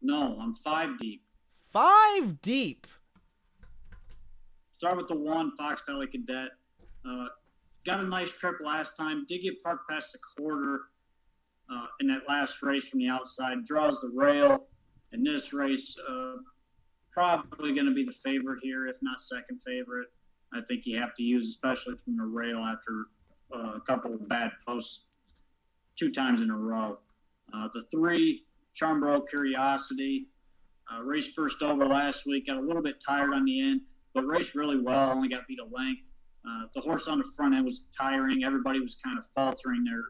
[0.03, 1.23] No, I'm five deep.
[1.73, 2.87] Five deep.
[4.77, 6.51] Start with the one, Fox Valley Cadet.
[7.09, 7.29] Uh,
[7.87, 9.25] got a nice trip last time.
[9.27, 10.81] Did get parked past the quarter
[11.73, 13.65] uh, in that last race from the outside.
[13.65, 14.67] Draws the rail.
[15.13, 16.35] In this race, uh,
[17.17, 20.09] probably going to be the favorite here, if not second favorite.
[20.53, 23.07] I think you have to use, especially from the rail after
[23.55, 25.07] uh, a couple of bad posts
[25.99, 26.99] two times in a row.
[27.55, 28.45] Uh, the three,
[28.79, 30.27] Charmbro Curiosity,
[30.93, 32.49] uh, raced first over last week.
[32.49, 33.81] Got a little bit tired on the end,
[34.15, 35.11] but raced really well.
[35.11, 36.09] Only got beat a length.
[36.47, 38.45] Uh, the horse on the front end was tiring.
[38.45, 40.05] Everybody was kind of faltering there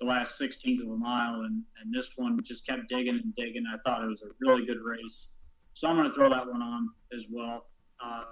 [0.00, 3.64] the last 16th of a mile, and, and this one just kept digging and digging.
[3.72, 5.28] I thought it was a really good race.
[5.80, 7.64] So I'm going to throw that one on as well.
[8.04, 8.24] Uh,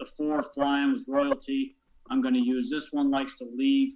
[0.00, 1.76] the four flying with royalty.
[2.10, 3.10] I'm going to use this one.
[3.10, 3.92] Likes to leave.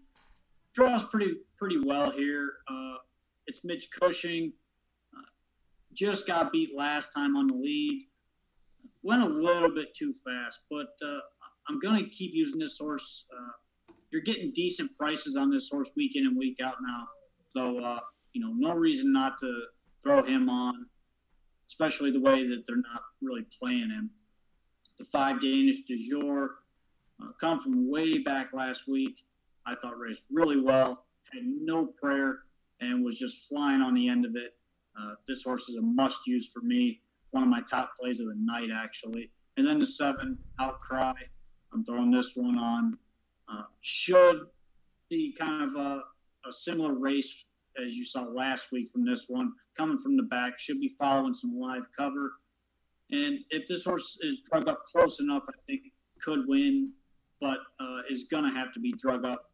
[0.75, 2.53] Draws pretty pretty well here.
[2.69, 2.97] Uh,
[3.47, 4.53] it's Mitch Cushing.
[5.17, 5.23] Uh,
[5.95, 8.07] just got beat last time on the lead.
[9.03, 11.21] Went a little bit too fast, but uh,
[11.71, 13.25] I'm going to keep using this horse.
[13.35, 17.09] Uh, you're getting decent prices on this horse week in and week out now.
[17.57, 18.01] So, uh,
[18.35, 19.63] you know, no reason not to
[20.03, 20.85] throw him on,
[21.71, 24.11] especially the way that they're not really playing him.
[24.99, 26.57] The five Danish du jour
[27.23, 29.25] uh, come from way back last week.
[29.67, 32.41] I thought raced really well, had no prayer,
[32.81, 34.57] and was just flying on the end of it.
[35.01, 37.01] Uh, this horse is a must use for me.
[37.31, 39.31] One of my top plays of the night, actually.
[39.57, 41.13] And then the seven, Outcry.
[41.73, 42.99] I'm throwing this one on.
[43.49, 44.41] Uh, should
[45.09, 46.03] see kind of a,
[46.49, 47.45] a similar race
[47.85, 50.59] as you saw last week from this one, coming from the back.
[50.59, 52.33] Should be following some live cover.
[53.11, 55.83] And if this horse is drug up close enough, I think
[56.21, 56.93] could win,
[57.41, 59.51] but uh, is going to have to be drug up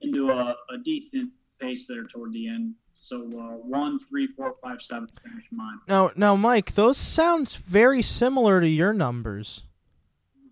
[0.00, 1.30] into a, a decent
[1.60, 2.74] pace there toward the end.
[2.94, 5.78] So uh, one, three, four, five, seven finish mine.
[5.88, 9.64] Now, now, Mike, those sounds very similar to your numbers.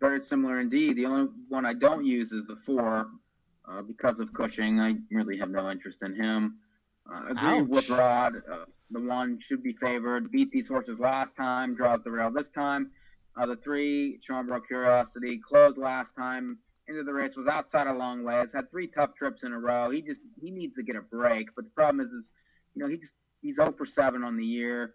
[0.00, 0.96] Very similar indeed.
[0.96, 3.08] The only one I don't use is the four
[3.68, 4.80] uh, because of Cushing.
[4.80, 6.56] I really have no interest in him.
[7.10, 7.68] Uh, agree Ouch.
[7.68, 8.36] with Rod.
[8.50, 10.30] Uh, the one should be favored.
[10.30, 11.74] Beat these horses last time.
[11.74, 12.90] Draws the rail this time.
[13.36, 16.58] Uh, the three, Charmbro Curiosity, closed last time.
[16.88, 18.50] Into the race was outside a long ways.
[18.52, 19.90] Had three tough trips in a row.
[19.90, 21.48] He just he needs to get a break.
[21.54, 22.30] But the problem is, is
[22.74, 24.94] you know he just he's 0 for 7 on the year.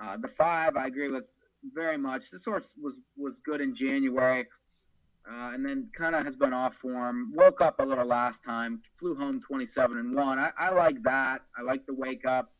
[0.00, 1.24] Uh, the five, I agree with
[1.74, 2.30] very much.
[2.30, 4.46] This horse was was good in January,
[5.28, 7.32] uh, and then kind of has been off form.
[7.34, 8.80] Woke up a little last time.
[8.98, 10.38] Flew home 27 and one.
[10.38, 11.42] I, I like that.
[11.56, 12.52] I like the wake up.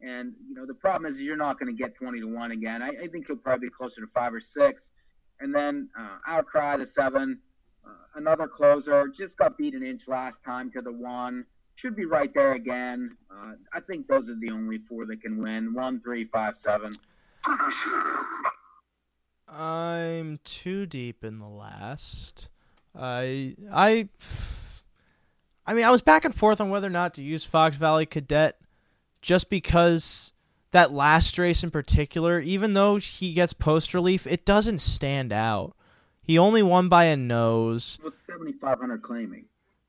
[0.00, 2.82] And you know the problem is you're not going to get 20 to one again.
[2.82, 4.92] I, I think he'll probably be closer to five or six.
[5.40, 7.40] And then uh, outcry the seven.
[7.86, 11.44] Uh, another closer just got beat an inch last time to the one.
[11.76, 13.16] Should be right there again.
[13.30, 15.74] Uh, I think those are the only four that can win.
[15.74, 16.96] One, three, five, seven.
[19.50, 22.50] I'm too deep in the last.
[22.94, 24.08] I I
[25.66, 28.06] I mean, I was back and forth on whether or not to use Fox Valley
[28.06, 28.58] Cadet
[29.20, 30.32] just because
[30.70, 35.74] that last race in particular, even though he gets post relief, it doesn't stand out.
[36.22, 37.98] He only won by a nose.
[38.02, 39.46] With 7,500 claiming.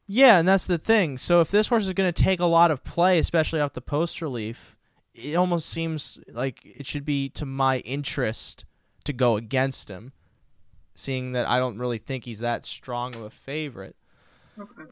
[0.07, 1.17] Yeah, and that's the thing.
[1.17, 3.81] So if this horse is going to take a lot of play, especially off the
[3.81, 4.75] post relief,
[5.13, 8.65] it almost seems like it should be to my interest
[9.09, 10.13] to go against him,
[10.93, 13.95] seeing that I don't really think he's that strong of a favorite.
[14.57, 14.83] Okay.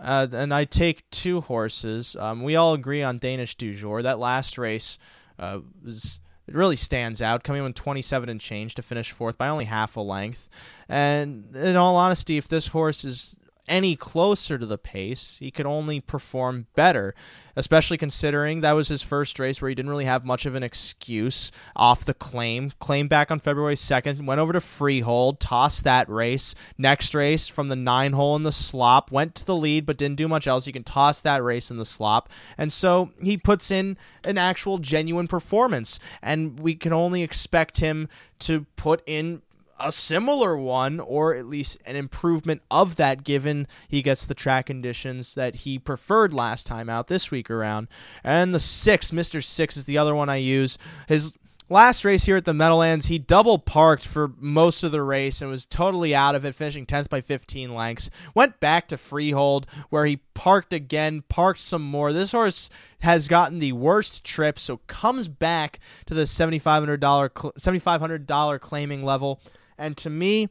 [0.00, 2.16] Uh, and I take two horses.
[2.16, 4.02] Um, we all agree on Danish du jour.
[4.02, 4.96] That last race
[5.40, 9.48] uh, was it really stands out, coming in 27 and change to finish fourth by
[9.48, 10.48] only half a length.
[10.88, 13.36] And in all honesty, if this horse is
[13.68, 15.38] any closer to the pace.
[15.38, 17.14] He could only perform better,
[17.56, 20.62] especially considering that was his first race where he didn't really have much of an
[20.62, 22.72] excuse off the claim.
[22.78, 26.54] Claim back on February 2nd, went over to Freehold, tossed that race.
[26.76, 30.16] Next race from the nine hole in the slop, went to the lead but didn't
[30.16, 30.66] do much else.
[30.66, 32.28] You can toss that race in the slop.
[32.58, 38.08] And so he puts in an actual genuine performance, and we can only expect him
[38.40, 39.42] to put in
[39.78, 44.66] a similar one or at least an improvement of that given he gets the track
[44.66, 47.88] conditions that he preferred last time out this week around.
[48.22, 49.42] And the 6, Mr.
[49.42, 50.78] 6 is the other one I use.
[51.08, 51.34] His
[51.68, 55.50] last race here at the Meadowlands, he double parked for most of the race and
[55.50, 58.10] was totally out of it, finishing 10th by 15 lengths.
[58.34, 62.12] Went back to Freehold where he parked again, parked some more.
[62.12, 62.70] This horse
[63.00, 69.40] has gotten the worst trip, so comes back to the $7,500 $7,500 claiming level.
[69.78, 70.48] And to me,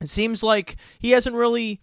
[0.00, 1.80] it seems like he hasn't really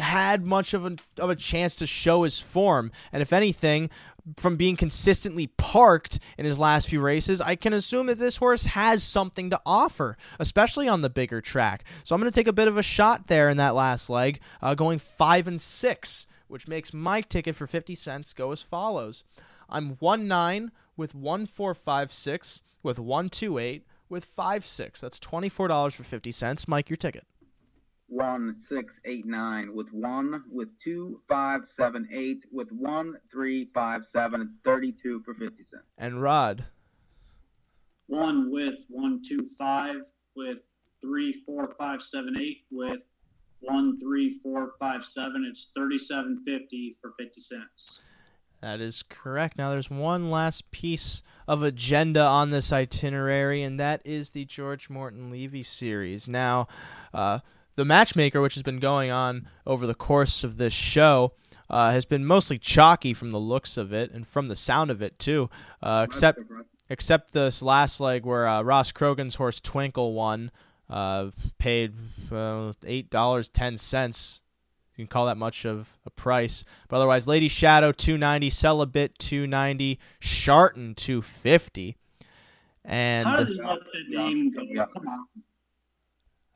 [0.00, 2.90] had much of a of a chance to show his form.
[3.12, 3.90] And if anything,
[4.36, 8.66] from being consistently parked in his last few races, I can assume that this horse
[8.66, 11.84] has something to offer, especially on the bigger track.
[12.04, 14.40] So I'm going to take a bit of a shot there in that last leg,
[14.60, 19.24] uh, going five and six, which makes my ticket for 50 cents go as follows.
[19.68, 25.00] I'm one nine with one four five six with one two eight with five six.
[25.00, 26.68] That's twenty four dollars for fifty cents.
[26.68, 27.26] Mike, your ticket.
[28.08, 34.04] One six eight nine with one with two five seven eight with one three five
[34.04, 34.40] seven.
[34.40, 35.84] It's thirty two for fifty cents.
[35.98, 36.64] And Rod.
[38.06, 39.96] One with one two five
[40.34, 40.58] with
[41.02, 43.00] three four five seven eight with
[43.60, 45.46] one three four five seven.
[45.50, 48.00] It's thirty seven fifty for fifty cents.
[48.60, 49.56] That is correct.
[49.56, 54.90] Now, there's one last piece of agenda on this itinerary, and that is the George
[54.90, 56.28] Morton Levy series.
[56.28, 56.66] Now,
[57.14, 57.38] uh,
[57.76, 61.34] the matchmaker, which has been going on over the course of this show,
[61.70, 65.02] uh, has been mostly chalky from the looks of it and from the sound of
[65.02, 65.48] it too.
[65.80, 66.40] Uh, except,
[66.90, 70.50] except this last leg where uh, Ross Croghan's horse Twinkle won,
[70.90, 71.92] uh, paid
[72.32, 74.40] uh, eight dollars ten cents
[74.98, 76.64] you can call that much of a price.
[76.88, 81.96] But otherwise, Lady Shadow 290, Celibate 290, Shartin 250.
[82.84, 84.86] And How did he let name go?
[84.86, 85.26] Come on.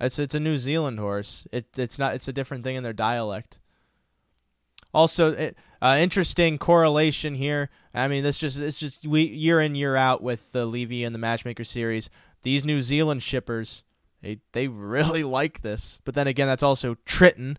[0.00, 1.46] it's it's a New Zealand horse.
[1.52, 3.60] It it's not it's a different thing in their dialect.
[4.94, 7.70] Also, it, uh, interesting correlation here.
[7.94, 11.14] I mean, this just it's just we year in year out with the Levy and
[11.14, 12.10] the Matchmaker series.
[12.42, 13.84] These New Zealand shippers,
[14.20, 16.00] they they really like this.
[16.04, 17.56] But then again, that's also Tritton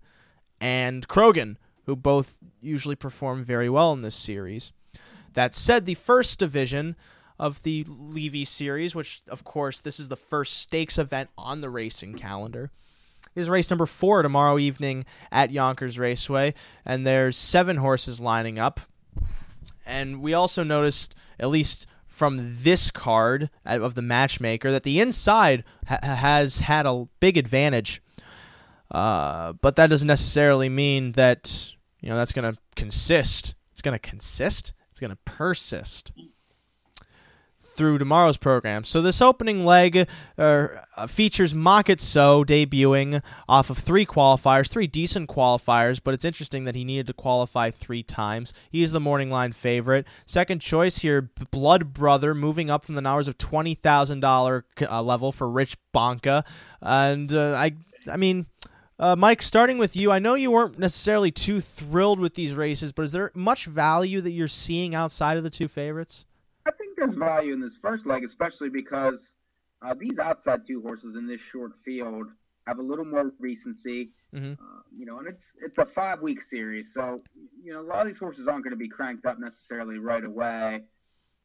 [0.64, 4.72] and Croghan, who both usually perform very well in this series.
[5.34, 6.96] That said, the first division
[7.38, 11.70] of the Levy series, which of course this is the first stakes event on the
[11.70, 12.72] racing calendar,
[13.36, 15.04] is race number four tomorrow evening
[15.34, 16.54] at Yonkers Raceway,
[16.86, 18.80] and there's seven horses lining up.
[19.86, 25.02] And we also noticed, at least from this card uh, of the matchmaker, that the
[25.02, 28.02] inside ha- has had a big advantage
[28.92, 33.56] uh, but that doesn't necessarily mean that you know that's going to consist.
[33.72, 34.74] It's going to consist.
[34.92, 36.12] It's going to persist
[37.76, 38.84] through tomorrow's program.
[38.84, 40.08] So this opening leg
[40.38, 40.68] uh,
[41.08, 46.66] features Mach It So debuting off of three qualifiers, three decent qualifiers, but it's interesting
[46.66, 48.54] that he needed to qualify three times.
[48.70, 50.06] He's the morning line favorite.
[50.26, 55.02] Second choice here, Blood Brother, moving up from the hours of twenty thousand dollar uh,
[55.02, 56.44] level for Rich Banca,
[56.82, 57.74] and uh, I,
[58.12, 58.46] I mean.
[59.04, 62.94] Uh, Mike, starting with you, I know you weren't necessarily too thrilled with these races,
[62.94, 66.26] but is there much value that you're seeing outside of the two favorites?
[66.66, 69.34] I think there's value in this first leg, especially because
[69.82, 72.28] uh, these outside two horses in this short field
[72.66, 74.12] have a little more recency.
[74.34, 74.54] Mm-hmm.
[74.54, 77.22] Uh, you know, and it's it's a five week series, so
[77.62, 80.24] you know a lot of these horses aren't going to be cranked up necessarily right
[80.24, 80.84] away.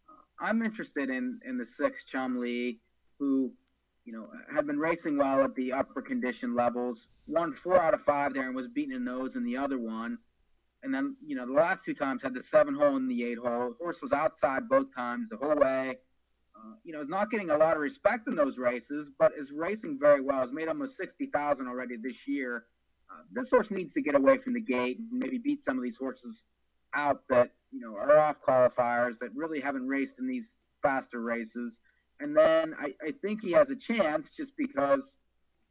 [0.09, 2.79] Uh, I'm interested in in the six Chum Chumley,
[3.19, 3.51] who
[4.09, 7.09] you know had been racing well at the upper condition levels.
[7.27, 10.17] Won four out of five there and was beaten in those in the other one.
[10.83, 13.37] And then, you know, the last two times had the seven hole and the eight
[13.37, 13.71] hole.
[13.71, 15.99] The Horse was outside both times the whole way.
[16.57, 19.53] Uh, you know, is not getting a lot of respect in those races, but is
[19.53, 20.41] racing very well.
[20.41, 22.65] Has made almost sixty thousand already this year.
[23.13, 25.83] Uh, this horse needs to get away from the gate and maybe beat some of
[25.83, 26.47] these horses
[26.95, 31.83] out that you know are off qualifiers that really haven't raced in these faster races.
[32.21, 35.17] And then I, I think he has a chance just because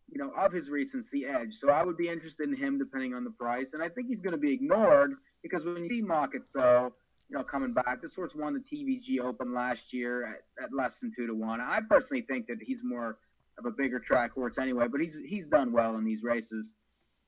[0.10, 1.56] you know, of his recency edge.
[1.56, 3.74] So I would be interested in him depending on the price.
[3.74, 6.94] And I think he's going to be ignored because when you see Mach It So,
[7.30, 11.00] you know, coming back, this horse won the TVG Open last year at, at less
[11.00, 11.60] than two to one.
[11.60, 13.18] I personally think that he's more
[13.58, 16.76] of a bigger track horse anyway, but he's he's done well in these races.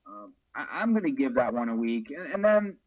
[0.07, 2.77] Um, I, am going to give that one a week, and, and, then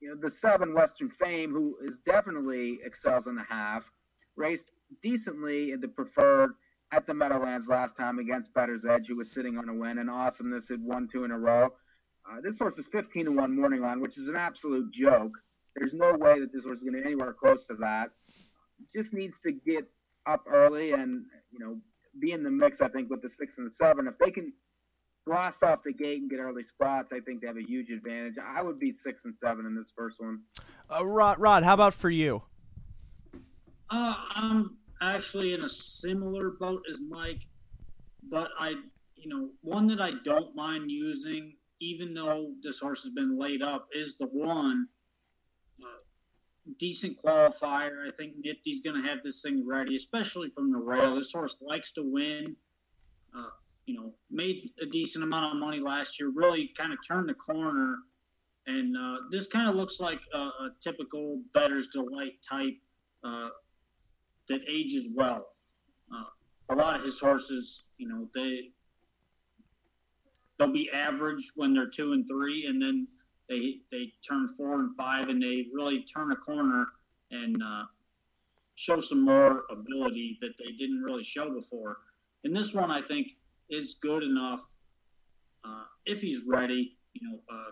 [0.00, 3.90] you know the seven Western Fame, who is definitely excels in the half,
[4.36, 4.72] raced
[5.02, 6.52] decently in the preferred
[6.92, 10.08] at the Meadowlands last time against Bettor's Edge, who was sitting on a win, and
[10.08, 11.68] Awesomeness had won two in a row.
[12.28, 15.32] Uh, this horse is 15 to 1 morning line, which is an absolute joke.
[15.74, 18.10] There's no way that this horse is going to be anywhere close to that.
[18.94, 19.86] Just needs to get
[20.26, 21.78] up early and, you know,
[22.18, 24.06] be in the mix, I think, with the six and the seven.
[24.06, 24.52] If they can
[25.26, 28.34] blast off the gate and get early spots, I think they have a huge advantage.
[28.42, 30.40] I would be six and seven in this first one.
[30.90, 32.42] Uh, Rod, Rod, how about for you?
[33.90, 37.42] Uh, I'm actually in a similar boat as Mike,
[38.28, 38.74] but I,
[39.14, 43.62] you know, one that I don't mind using, even though this horse has been laid
[43.62, 44.88] up, is the one.
[45.80, 46.02] Uh,
[46.78, 48.08] decent qualifier.
[48.08, 51.14] I think Nifty's going to have this thing ready, especially from the rail.
[51.14, 52.56] This horse likes to win.
[53.36, 53.50] Uh,
[53.86, 56.32] you know, made a decent amount of money last year.
[56.34, 57.98] Really kind of turned the corner,
[58.66, 62.74] and uh, this kind of looks like a, a, typical Bettor's Delight type
[63.22, 63.48] uh,
[64.48, 65.46] that ages well.
[66.12, 66.24] Uh,
[66.70, 68.70] a lot of his horses, you know, they
[70.58, 73.06] they'll be average when they're two and three, and then
[73.48, 76.86] they they turn four and five, and they really turn a corner
[77.30, 77.84] and uh,
[78.74, 81.98] show some more ability that they didn't really show before.
[82.44, 83.32] And this one, I think,
[83.68, 84.76] is good enough
[85.64, 86.96] uh, if he's ready.
[87.14, 87.70] You know, uh,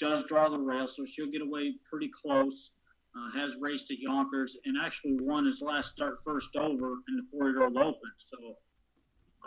[0.00, 2.70] does draw the rail, so she'll get away pretty close
[3.16, 7.22] uh, has raced at Yonkers and actually won his last start first over in the
[7.30, 8.10] four year old open.
[8.18, 8.36] So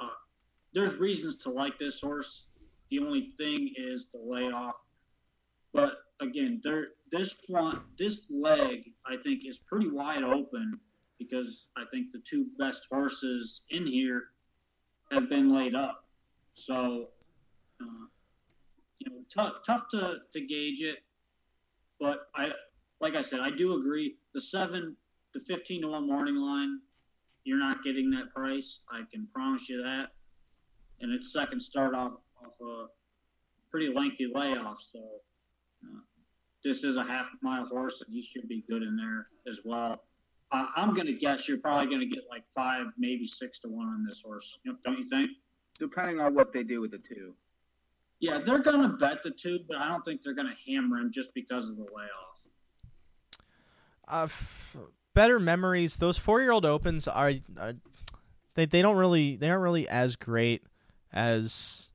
[0.02, 0.08] uh,
[0.74, 2.48] there's reasons to like this horse.
[2.90, 4.76] The only thing is the layoff.
[5.74, 10.80] But again, there this one this leg I think is pretty wide open
[11.20, 14.24] because I think the two best horses in here
[15.12, 16.06] have been laid up.
[16.54, 17.10] So
[17.82, 18.06] uh,
[19.00, 21.00] you know, tough tough to, to gauge it.
[22.00, 22.52] But I
[23.02, 24.16] like I said, I do agree.
[24.34, 24.96] The seven
[25.34, 26.80] to fifteen to one morning line,
[27.44, 28.82] you're not getting that price.
[28.90, 30.10] I can promise you that.
[31.02, 32.14] And its second start off
[32.46, 32.86] off a
[33.72, 35.00] pretty lengthy layoff, so
[35.84, 36.00] uh,
[36.64, 40.04] this is a half mile horse, and he should be good in there as well.
[40.52, 43.70] Uh, I'm going to guess you're probably going to get like five, maybe six to
[43.70, 44.60] one on this horse.
[44.66, 45.32] Don't you think?
[45.80, 47.34] Depending on what they do with the two.
[48.20, 50.98] Yeah, they're going to bet the two, but I don't think they're going to hammer
[50.98, 52.31] him just because of the layoff
[54.12, 54.78] uh, f-
[55.14, 55.96] better memories.
[55.96, 57.74] Those four year old opens are, are,
[58.56, 60.64] they they don't really they aren't really as great
[61.14, 61.90] as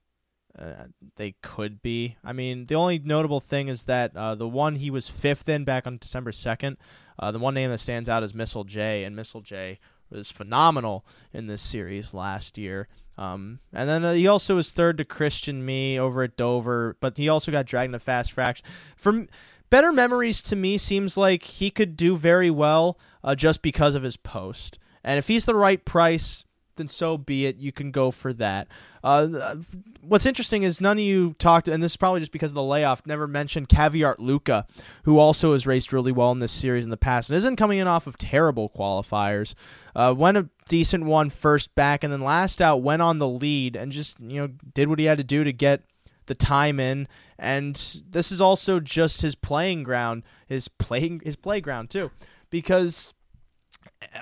[0.59, 0.87] uh,
[1.17, 2.17] they could be.
[2.25, 5.65] I mean, the only notable thing is that uh, the one he was fifth in
[5.65, 6.79] back on December second.
[7.19, 9.79] Uh, the one name that stands out is Missile J, and Missile J
[10.11, 12.89] was phenomenal in this series last year.
[13.19, 17.17] Um, and then uh, he also was third to Christen Me over at Dover, but
[17.17, 18.67] he also got dragged in the fast fraction.
[18.95, 19.29] From
[19.71, 24.03] Better Memories to me seems like he could do very well uh, just because of
[24.03, 24.79] his post.
[25.03, 26.45] And if he's the right price,
[26.77, 27.57] then so be it.
[27.57, 28.69] You can go for that.
[29.03, 29.57] Uh,
[30.01, 32.63] what's interesting is none of you talked, and this is probably just because of the
[32.63, 34.67] layoff, never mentioned Caviart Luca,
[35.05, 37.79] who also has raced really well in this series in the past and isn't coming
[37.79, 39.55] in off of terrible qualifiers.
[39.95, 43.77] Uh, went a decent one first back, and then last out went on the lead
[43.77, 45.83] and just you know did what he had to do to get
[46.27, 47.09] the time in,
[47.39, 52.11] and this is also just his playing ground, his playing his playground too,
[52.51, 53.13] because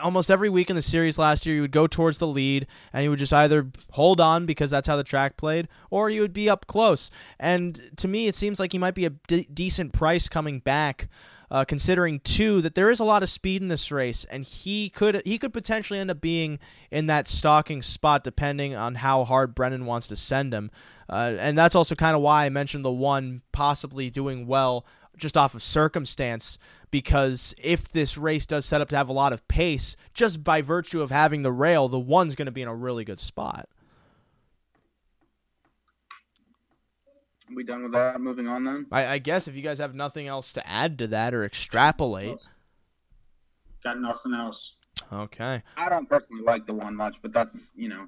[0.03, 3.05] almost every week in the series last year, you would go towards the lead and
[3.05, 6.33] you would just either hold on because that's how the track played, or you would
[6.33, 7.11] be up close.
[7.39, 11.09] And to me, it seems like he might be a d- decent price coming back
[11.55, 14.89] uh, considering too that there is a lot of speed in this race, and he
[14.89, 16.59] could he could potentially end up being
[16.91, 20.73] in that stalking spot depending on how hard Brennan wants to send him.
[21.09, 24.85] Uh, and that's also kind of why I mentioned the one possibly doing well
[25.17, 26.59] just off of circumstance
[26.91, 30.61] because if this race does set up to have a lot of pace, just by
[30.61, 33.69] virtue of having the rail, the one's going to be in a really good spot.
[37.55, 38.21] We done with that?
[38.21, 38.87] Moving on then.
[38.91, 42.39] I, I, guess if you guys have nothing else to add to that or extrapolate.
[43.83, 44.77] Got nothing else.
[45.13, 45.63] Okay.
[45.77, 48.07] I don't personally like the one much, but that's you know,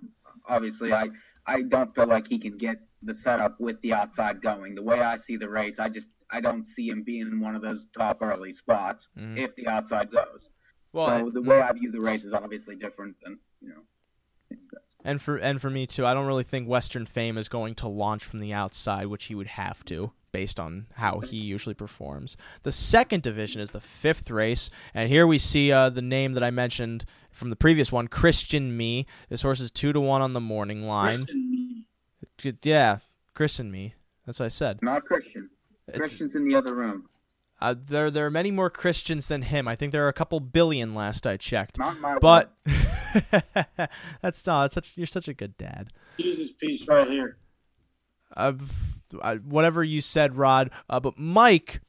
[0.49, 1.09] obviously I
[1.47, 4.75] I don't feel like he can get the setup with the outside going.
[4.75, 7.55] The way I see the race, I just I don't see him being in one
[7.55, 9.39] of those top early spots mm-hmm.
[9.39, 10.49] if the outside goes.
[10.93, 14.59] Well, so the way I view the race is obviously different than you know
[15.07, 16.05] and for and for me too.
[16.05, 19.35] I don't really think Western Fame is going to launch from the outside, which he
[19.35, 22.37] would have to based on how he usually performs.
[22.65, 26.43] The second division is the fifth race, and here we see uh, the name that
[26.43, 29.07] I mentioned from the previous one, Christian Me.
[29.31, 31.25] This horse is two to one on the morning line.
[32.37, 32.99] Christian yeah,
[33.33, 33.95] Christian Me.
[34.27, 34.83] That's what I said.
[34.83, 35.49] Not Christian.
[35.95, 37.09] Christian's in the other room.
[37.59, 39.67] Uh, there, there are many more Christians than him.
[39.67, 41.79] I think there are a couple billion last I checked.
[41.79, 42.53] Not my But
[44.21, 44.93] that's no, that's such.
[44.97, 45.91] You're such a good dad.
[46.19, 47.39] Use this piece right here.
[48.35, 48.99] I've,
[49.45, 50.71] whatever you said, Rod.
[50.91, 51.81] Uh, but Mike,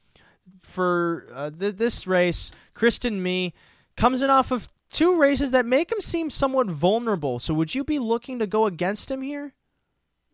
[0.64, 3.54] for uh, th- this race, Christen Me
[3.98, 7.40] comes in off of two races that make him seem somewhat vulnerable.
[7.40, 9.54] So would you be looking to go against him here?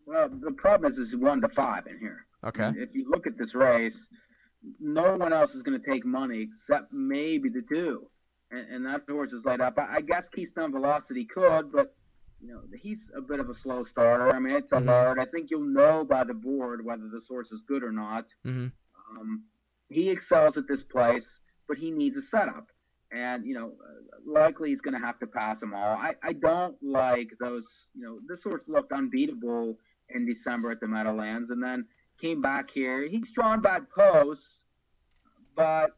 [0.06, 2.26] Well, the problem is, is one to five in here.
[2.44, 2.72] Okay.
[2.76, 4.06] If you look at this race,
[4.80, 8.08] no one else is going to take money except maybe the two,
[8.50, 9.78] and, and that horse is laid up.
[9.78, 11.94] I, I guess Keystone Velocity could, but
[12.40, 14.34] you know he's a bit of a slow starter.
[14.34, 14.86] I mean, it's a Mhm.
[14.86, 15.18] hard.
[15.18, 18.26] I think you'll know by the board whether this horse is good or not.
[18.44, 18.68] Mm-hmm.
[19.18, 19.44] Um,
[19.88, 22.70] he excels at this place, but he needs a setup.
[23.12, 23.72] And, you know,
[24.26, 25.96] likely he's going to have to pass them all.
[25.96, 29.78] I, I don't like those, you know, this horse looked unbeatable
[30.08, 31.86] in December at the Meadowlands and then
[32.24, 33.06] came back here.
[33.06, 34.62] He's drawn bad posts,
[35.54, 35.90] but,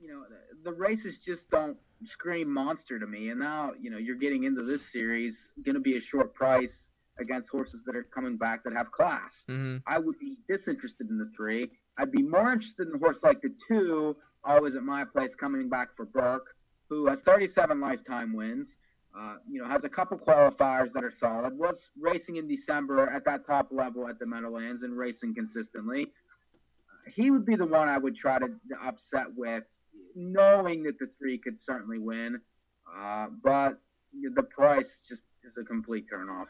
[0.00, 0.22] you know,
[0.64, 3.28] the, races just don't scream monster to me.
[3.28, 6.88] And now, you know, you're getting into this series, going to be a short price
[7.18, 9.44] against horses that are coming back that have class.
[9.50, 9.76] Mm-hmm.
[9.86, 11.70] I would be disinterested in the three.
[11.98, 15.68] I'd be more interested in a horse like the two, always at my place, coming
[15.68, 16.56] back for Burke,
[16.88, 18.76] who has 37 lifetime wins.
[19.16, 21.56] Uh, you know, has a couple qualifiers that are solid.
[21.56, 26.02] Was racing in December at that top level at the Meadowlands and racing consistently.
[26.02, 28.48] Uh, he would be the one I would try to
[28.82, 29.62] upset with,
[30.16, 32.40] knowing that the three could certainly win.
[32.92, 33.78] Uh, but
[34.34, 36.46] the price just is a complete turnoff.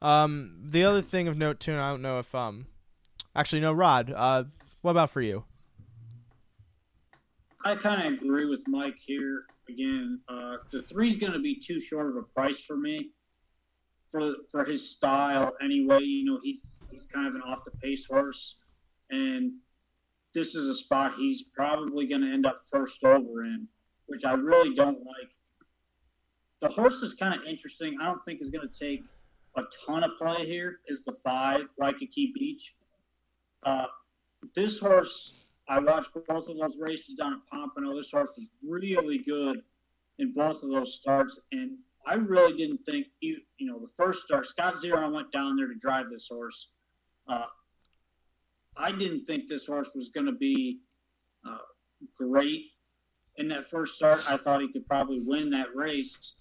[0.00, 2.66] Um, the other thing of note too, and I don't know if um,
[3.34, 4.12] actually no, Rod.
[4.14, 4.44] Uh,
[4.82, 5.44] what about for you?
[7.64, 9.46] I kind of agree with Mike here.
[9.68, 13.10] Again, uh, the three's going to be too short of a price for me
[14.10, 15.52] for for his style.
[15.62, 18.56] Anyway, you know he's he's kind of an off the pace horse,
[19.10, 19.52] and
[20.34, 23.66] this is a spot he's probably going to end up first over in,
[24.06, 25.30] which I really don't like.
[26.60, 27.96] The horse is kind of interesting.
[28.00, 29.02] I don't think is going to take
[29.56, 30.80] a ton of play here.
[30.88, 32.74] Is the five Waikiki Beach?
[33.64, 33.86] Uh,
[34.54, 35.34] this horse
[35.68, 37.96] I watched both of those races down at Pompano.
[37.96, 39.62] This horse was really good
[40.18, 44.24] in both of those starts, and I really didn't think you you know the first
[44.24, 44.46] start.
[44.46, 46.70] Scott Zeron went down there to drive this horse.
[47.28, 47.46] Uh,
[48.76, 50.80] I didn't think this horse was going to be
[51.46, 51.58] uh,
[52.16, 52.66] great
[53.36, 54.22] in that first start.
[54.30, 56.36] I thought he could probably win that race,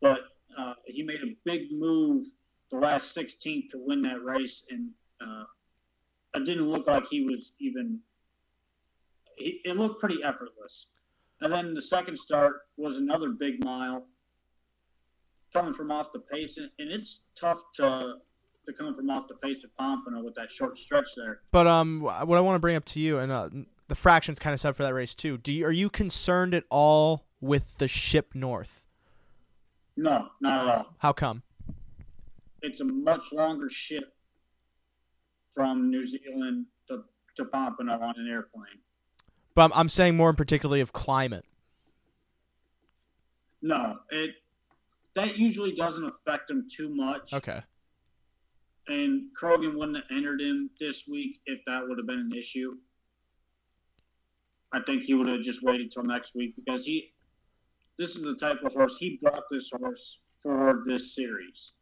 [0.00, 0.18] but
[0.58, 2.24] uh, he made a big move
[2.70, 4.90] the last 16th to win that race, and
[5.20, 5.44] uh,
[6.34, 8.00] it didn't look like he was even
[9.36, 10.88] it, it looked pretty effortless.
[11.40, 14.06] And then the second start was another big mile
[15.52, 18.14] coming from off the pace, and, and it's tough to
[18.66, 21.40] to come from off the pace of Pompano with that short stretch there.
[21.52, 23.48] But um, what I want to bring up to you, and uh,
[23.86, 25.38] the fractions kind of set for that race too.
[25.38, 28.84] Do you, are you concerned at all with the ship north?
[29.96, 30.86] No, not at all.
[30.98, 31.42] How come?
[32.60, 34.14] It's a much longer ship
[35.54, 37.04] from New Zealand to,
[37.36, 38.80] to Pompano on an airplane.
[39.56, 41.44] But I'm, I'm saying more in particularly of climate.
[43.62, 44.32] No, it
[45.14, 47.32] that usually doesn't affect him too much.
[47.32, 47.62] Okay.
[48.86, 52.74] and Croghan wouldn't have entered him this week if that would have been an issue.
[54.72, 57.14] I think he would have just waited till next week because he,
[57.98, 61.72] this is the type of horse he bought this horse for this series.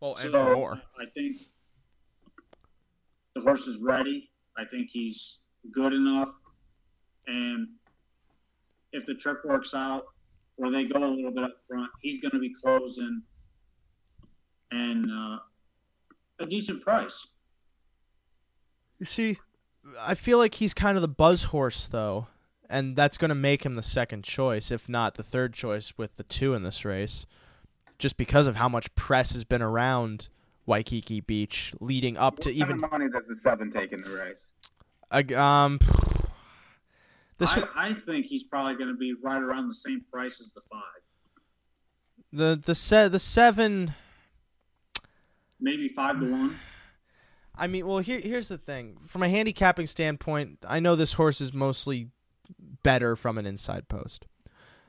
[0.00, 0.80] Well, and So, for more.
[0.98, 1.36] I think
[3.34, 4.30] the horse is ready.
[4.56, 5.39] I think he's
[5.72, 6.30] good enough,
[7.26, 7.68] and
[8.92, 10.06] if the trip works out,
[10.56, 13.22] or they go a little bit up front, he's going to be closing
[14.70, 15.38] and uh,
[16.38, 17.26] a decent price.
[18.98, 19.38] You see,
[19.98, 22.26] I feel like he's kind of the buzz horse though,
[22.68, 26.16] and that's going to make him the second choice, if not the third choice, with
[26.16, 27.26] the two in this race,
[27.98, 30.28] just because of how much press has been around
[30.66, 34.02] Waikiki Beach leading up to what even kind of money does the seven take in
[34.02, 34.38] the race?
[35.10, 35.78] Um.
[37.38, 40.52] This I, I think he's probably going to be right around the same price as
[40.52, 40.82] the five,
[42.34, 43.94] the the se- the seven.
[45.58, 46.58] maybe five to one.
[47.56, 48.98] I mean, well, here here's the thing.
[49.06, 52.10] From a handicapping standpoint, I know this horse is mostly
[52.82, 54.26] better from an inside post.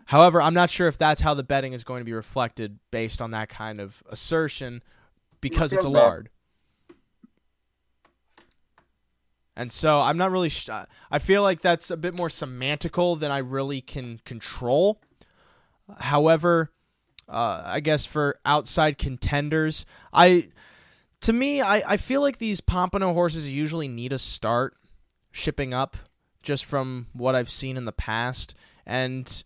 [0.07, 3.22] However, I'm not sure if that's how the betting is going to be reflected based
[3.22, 4.84] on that kind of assertion
[5.39, 6.30] because it's a lard.
[9.61, 10.49] And so I'm not really.
[10.49, 10.69] Sh-
[11.11, 14.99] I feel like that's a bit more semantical than I really can control.
[15.99, 16.71] However,
[17.29, 20.49] uh, I guess for outside contenders, I
[21.21, 24.75] to me, I, I feel like these Pompano horses usually need a start
[25.31, 25.95] shipping up
[26.41, 28.55] just from what I've seen in the past.
[28.88, 29.43] And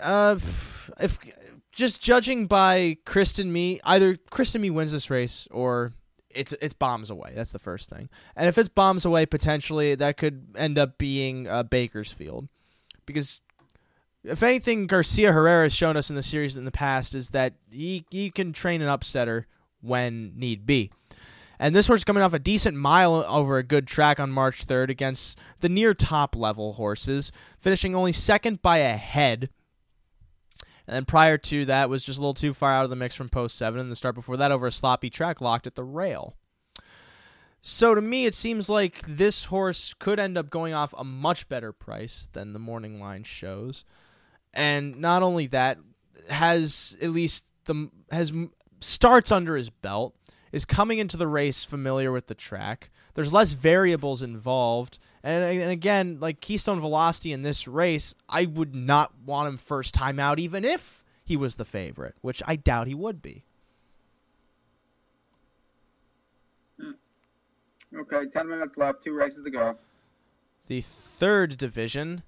[0.00, 1.20] uh, if, if
[1.70, 5.92] just judging by Christen Me, either Christen Me wins this race or
[6.34, 7.32] it's it's bombs away.
[7.34, 8.08] That's the first thing.
[8.36, 12.48] And if it's bombs away, potentially that could end up being uh, Bakersfield,
[13.06, 13.40] because
[14.24, 17.54] if anything, Garcia Herrera has shown us in the series in the past is that
[17.70, 19.44] he he can train an upsetter
[19.80, 20.90] when need be.
[21.58, 24.90] And this horse coming off a decent mile over a good track on March 3rd
[24.90, 29.50] against the near top level horses, finishing only second by a head.
[30.86, 33.14] And then prior to that was just a little too far out of the mix
[33.14, 35.84] from post seven, and the start before that over a sloppy track locked at the
[35.84, 36.34] rail.
[37.60, 41.48] So to me, it seems like this horse could end up going off a much
[41.48, 43.86] better price than the morning line shows,
[44.52, 45.78] and not only that,
[46.28, 48.32] has at least the has
[48.80, 50.14] starts under his belt,
[50.52, 52.90] is coming into the race familiar with the track.
[53.14, 54.98] There's less variables involved.
[55.22, 59.94] And, and again, like Keystone Velocity in this race, I would not want him first
[59.94, 63.44] time out, even if he was the favorite, which I doubt he would be.
[66.80, 66.90] Hmm.
[67.96, 69.76] Okay, 10 minutes left, two races to go.
[70.66, 72.22] The third division,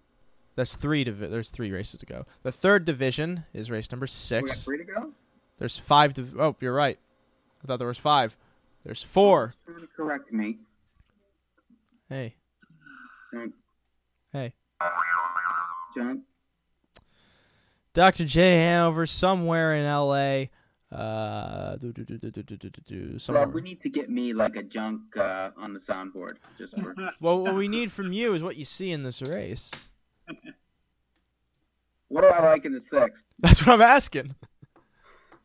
[0.55, 1.05] that's three.
[1.05, 2.27] Divi- there's three races to go.
[2.43, 4.65] The third division is race number We got six.
[4.65, 5.13] three to go?
[5.59, 6.15] There's five.
[6.15, 6.99] Div- oh, you're right.
[7.63, 8.37] I thought there was five.
[8.85, 9.55] There's four.
[9.97, 10.59] Correct me.
[12.09, 12.37] Hey.
[13.33, 13.53] John.
[14.33, 14.53] Hey.
[15.97, 16.23] John.
[17.95, 18.25] Dr.
[18.25, 18.59] J.
[18.59, 20.51] Hanover, somewhere in L.A.
[20.93, 24.55] Uh, do, do, do, do, do, do, do, Rob, we need to get me like
[24.55, 26.37] a junk uh, on the soundboard.
[26.59, 26.95] Just for...
[27.21, 29.89] well, what we need from you is what you see in this race.
[32.09, 33.25] what do I like in the sixth?
[33.41, 34.37] That's what I'm asking.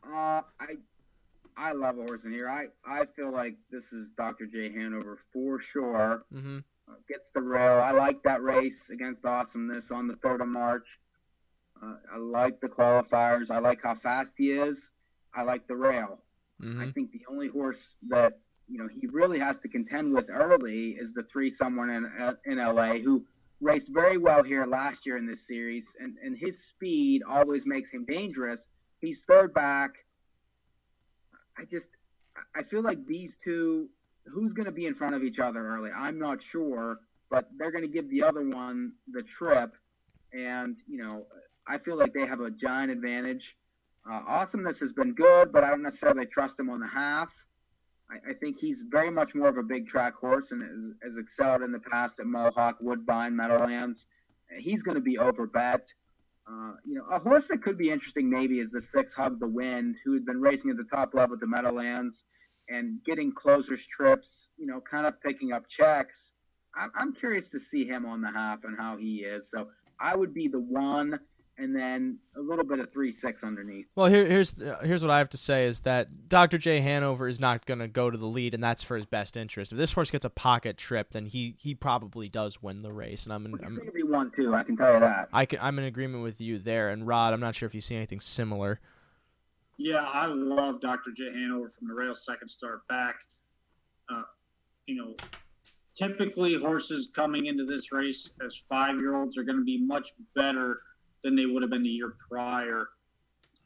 [0.06, 0.76] Uh, I
[1.62, 2.50] I love a horse in here.
[2.50, 4.46] I I feel like this is Dr.
[4.48, 6.26] J Hanover for sure.
[6.32, 7.80] hmm Uh, gets the rail.
[7.80, 10.88] I like that race against Awesomeness on the third of March.
[11.82, 13.52] Uh, I like the qualifiers.
[13.52, 14.92] I like how fast he is.
[15.34, 16.12] I like the rail.
[16.60, 20.28] hmm I think the only horse that you know he really has to contend with
[20.32, 23.24] early is the three someone in uh, in LA who
[23.62, 27.92] raced very well here last year in this series, and and his speed always makes
[27.92, 28.66] him dangerous.
[29.00, 29.92] He's third back.
[31.58, 31.90] I just
[32.56, 33.90] I feel like these two,
[34.26, 35.92] who's going to be in front of each other early?
[35.92, 37.00] I'm not sure,
[37.30, 39.76] but they're going to give the other one the trip,
[40.34, 41.26] and you know
[41.68, 43.58] I feel like they have a giant advantage.
[44.10, 47.32] Uh, awesomeness has been good, but I don't necessarily trust him on the half.
[48.10, 51.18] I, I think he's very much more of a big track horse and has, has
[51.18, 54.08] excelled in the past at Mohawk, Woodbine, Meadowlands.
[54.58, 55.86] He's going to be overbet.
[56.50, 59.48] Uh, you know, a horse that could be interesting maybe is the six Hug the
[59.48, 62.24] Wind, who had been racing at the top level at the Meadowlands
[62.70, 64.50] and getting closer trips.
[64.58, 66.34] you know, kind of picking up checks.
[66.76, 69.50] I'm, I'm curious to see him on the half and how he is.
[69.50, 69.70] So
[70.00, 71.20] I would be the one
[71.58, 73.86] and then a little bit of three six underneath.
[73.96, 76.58] Well, here, here's here's what I have to say is that Dr.
[76.58, 79.38] J Hanover is not going to go to the lead, and that's for his best
[79.38, 79.72] interest.
[79.72, 83.26] If this horse gets a pocket trip, then he he probably does win the race,
[83.26, 84.54] and I'm in, He's I'm going to be one too.
[84.56, 85.30] I can tell you that.
[85.34, 86.90] I can, I'm in agreement with you there.
[86.90, 88.80] And Rod, I'm not sure if you see anything similar.
[89.78, 91.12] Yeah, I love Dr.
[91.16, 93.16] J Hanover from the rail second start back.
[94.10, 94.24] Uh,
[94.86, 95.16] you know,
[95.96, 100.12] typically horses coming into this race as five year olds are going to be much
[100.36, 100.82] better
[101.24, 102.90] than they would have been the year prior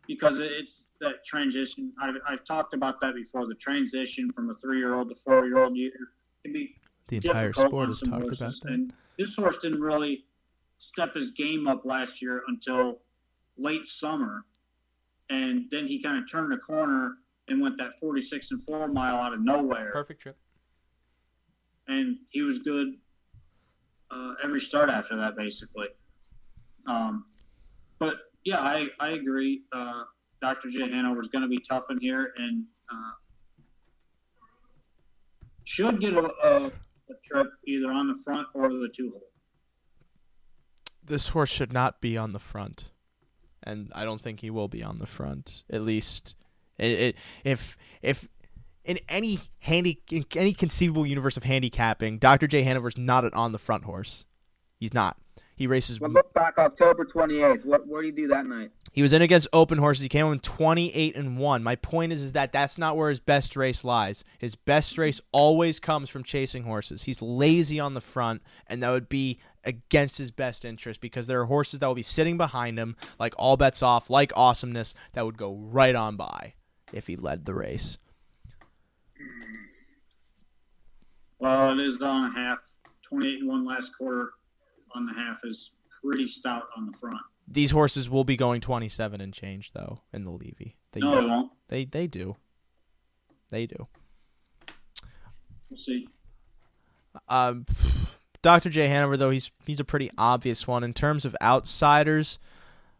[0.08, 1.92] because it's that transition.
[2.02, 3.48] I've, I've talked about that before.
[3.48, 5.92] The transition from a three year old to four year old year
[6.44, 6.76] can be
[7.08, 8.60] The entire difficult sport on has some talked about horses.
[8.62, 8.72] that.
[8.72, 10.26] And this horse didn't really
[10.78, 13.00] step his game up last year until
[13.58, 14.46] late summer.
[15.30, 17.16] And then he kind of turned a corner
[17.48, 19.92] and went that 46 and 4 mile out of nowhere.
[19.92, 20.38] Perfect trip.
[21.88, 22.96] And he was good
[24.12, 25.88] uh, every start after that, basically.
[26.88, 27.26] Um,
[28.00, 29.64] but yeah, I, I agree.
[29.72, 30.04] Uh,
[30.42, 30.70] Dr.
[30.70, 30.90] J.
[30.90, 33.12] Hanover is going to be tough in here and uh,
[35.64, 39.30] should get a, a, a trip either on the front or the two hole.
[41.04, 42.92] This horse should not be on the front,
[43.62, 45.64] and I don't think he will be on the front.
[45.70, 46.36] At least,
[46.80, 48.28] it, it if if
[48.84, 52.48] in any handy in any conceivable universe of handicapping, Dr.
[52.48, 54.26] J Hanover's not an on the front horse.
[54.80, 55.18] He's not.
[55.56, 56.02] He races.
[56.02, 57.66] Well, look back October 28th.
[57.66, 58.72] What what do you do that night?
[58.92, 60.04] He was in against open horses.
[60.04, 61.64] He came in 28 and 1.
[61.64, 64.26] My point is is that that's not where his best race lies.
[64.38, 67.04] His best race always comes from chasing horses.
[67.04, 71.42] He's lazy on the front and that would be against his best interest because there
[71.42, 75.26] are horses that will be sitting behind him like all bets off, like awesomeness that
[75.26, 76.54] would go right on by
[76.92, 77.98] if he led the race.
[81.40, 82.60] Well, it is on half.
[83.04, 84.32] 28 and 1 last quarter
[84.96, 85.72] on the half is
[86.04, 87.18] pretty stout on the front.
[87.48, 90.76] These horses will be going 27 and change though in the Levy.
[90.94, 91.52] They No, usually- won't.
[91.68, 92.36] they they do.
[93.50, 93.88] They do.
[95.70, 96.08] We'll see.
[97.30, 97.66] Um,
[98.42, 98.70] Dr.
[98.70, 102.40] J Hanover though he's he's a pretty obvious one in terms of outsiders.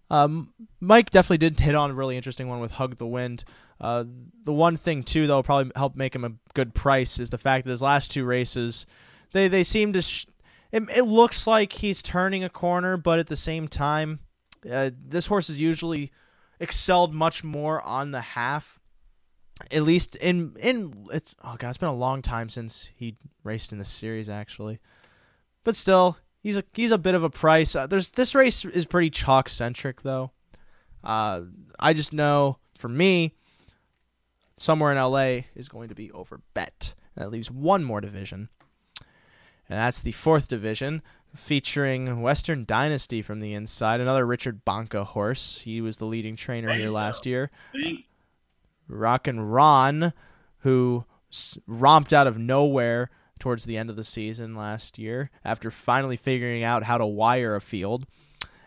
[0.10, 3.44] Um, Mike definitely did hit on a really interesting one with Hug the Wind.
[3.82, 4.06] Uh,
[4.44, 7.66] the one thing too that'll probably help make him a good price is the fact
[7.66, 8.86] that his last two races,
[9.32, 10.02] they they seem to.
[10.02, 10.26] Sh-
[10.76, 14.20] it, it looks like he's turning a corner, but at the same time,
[14.70, 16.12] uh, this horse has usually
[16.60, 18.78] excelled much more on the half.
[19.72, 23.16] At least in in it's oh god, it's been a long time since he
[23.46, 24.82] raced in this series actually,
[25.64, 27.74] but still he's a he's a bit of a price.
[27.74, 30.32] Uh, there's this race is pretty chalk centric though.
[31.06, 31.44] Uh,
[31.80, 33.34] I just know for me,
[34.58, 36.94] somewhere in LA is going to be over bet.
[37.16, 38.50] That leaves one more division,
[39.70, 41.02] and that's the fourth division
[41.36, 44.00] featuring Western Dynasty from the inside.
[44.00, 45.62] Another Richard Banca horse.
[45.62, 46.94] He was the leading trainer here Bingo.
[46.94, 47.52] last year.
[47.74, 48.06] Thank
[48.88, 50.14] Rock and Ron,
[50.60, 53.10] who s- romped out of nowhere
[53.40, 57.56] towards the end of the season last year after finally figuring out how to wire
[57.56, 58.06] a field.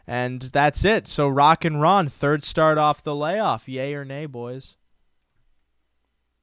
[0.06, 1.06] And that's it.
[1.06, 3.68] So Rock and Ron, third start off the layoff.
[3.68, 4.76] Yay or nay, boys?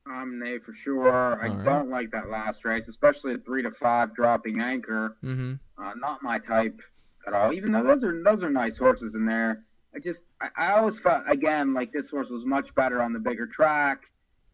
[0.08, 1.42] I'm nay for sure.
[1.42, 1.64] I right.
[1.64, 5.18] don't like that last race, especially a three to five dropping anchor.
[5.24, 5.54] Mm-hmm.
[5.78, 6.82] Uh, not my type
[7.28, 7.54] at all.
[7.54, 9.64] Even though those are those are nice horses in there,
[9.96, 13.20] I just I, I always felt again like this horse was much better on the
[13.20, 14.04] bigger track.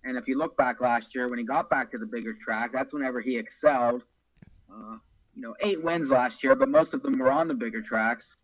[0.04, 2.72] And if you look back last year when he got back to the bigger track,
[2.74, 4.04] that's whenever he excelled.
[4.72, 4.98] Uh,
[5.36, 8.38] you know, eight wins last year, but most of them were on the bigger tracks.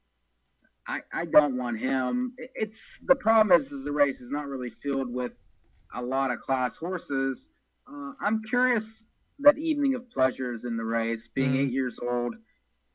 [0.87, 2.33] I, I don't want him.
[2.37, 5.46] It's the problem is, is the race is not really filled with
[5.95, 7.49] a lot of class horses.
[7.91, 9.05] Uh, I'm curious
[9.39, 11.59] that Evening of Pleasure is in the race, being Mhm.
[11.67, 12.35] eight years old.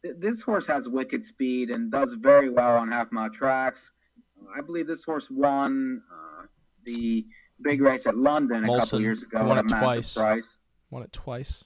[0.02, 3.92] Th- This horse has wicked speed and does very well on half mile tracks.
[4.54, 6.46] I believe this horse won uh,
[6.84, 7.26] the
[7.60, 10.14] big race at London a Molson couple years ago won it twice.
[10.14, 10.58] price.
[10.90, 11.64] Won it twice.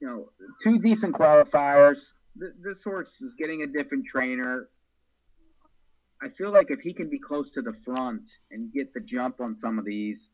[0.00, 0.32] you know,
[0.64, 2.14] two decent qualifiers.
[2.40, 4.68] Th- This horse is getting a different trainer.
[6.22, 9.40] I feel like if he can be close to the front and get the jump
[9.40, 10.28] on some of these,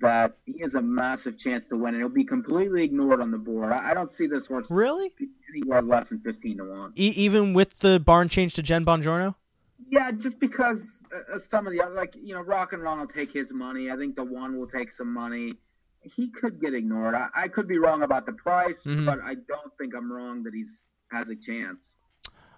[0.00, 3.38] that he has a massive chance to win, and he'll be completely ignored on the
[3.38, 3.72] board.
[3.72, 5.12] I I don't see this horse Really?
[5.54, 6.92] anywhere less than fifteen to one.
[6.96, 9.34] E- even with the barn change to Jen Bongiorno?
[9.88, 13.06] Yeah, just because uh, some of the other, like you know, Rock and Ron will
[13.06, 13.90] take his money.
[13.90, 15.54] I think the one will take some money.
[16.02, 17.14] He could get ignored.
[17.14, 19.06] I, I could be wrong about the price, Mhm.
[19.06, 21.90] but I don't think I'm wrong that he's has a chance.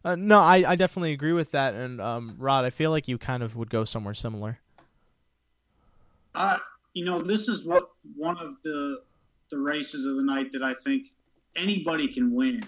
[0.04, 1.74] Uh, no, I, I definitely agree with that.
[1.74, 4.58] And um, Rod, I feel like you kind of would go somewhere similar.
[6.34, 6.58] Uh,
[6.92, 9.02] you know, this is what one of the
[9.50, 11.08] the races of the night that I think
[11.56, 12.64] anybody can win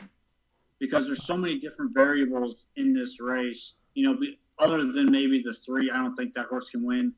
[0.78, 3.74] because there's so many different variables in this race.
[3.94, 4.18] You know,
[4.58, 7.12] other than maybe the three, I don't think that horse can win.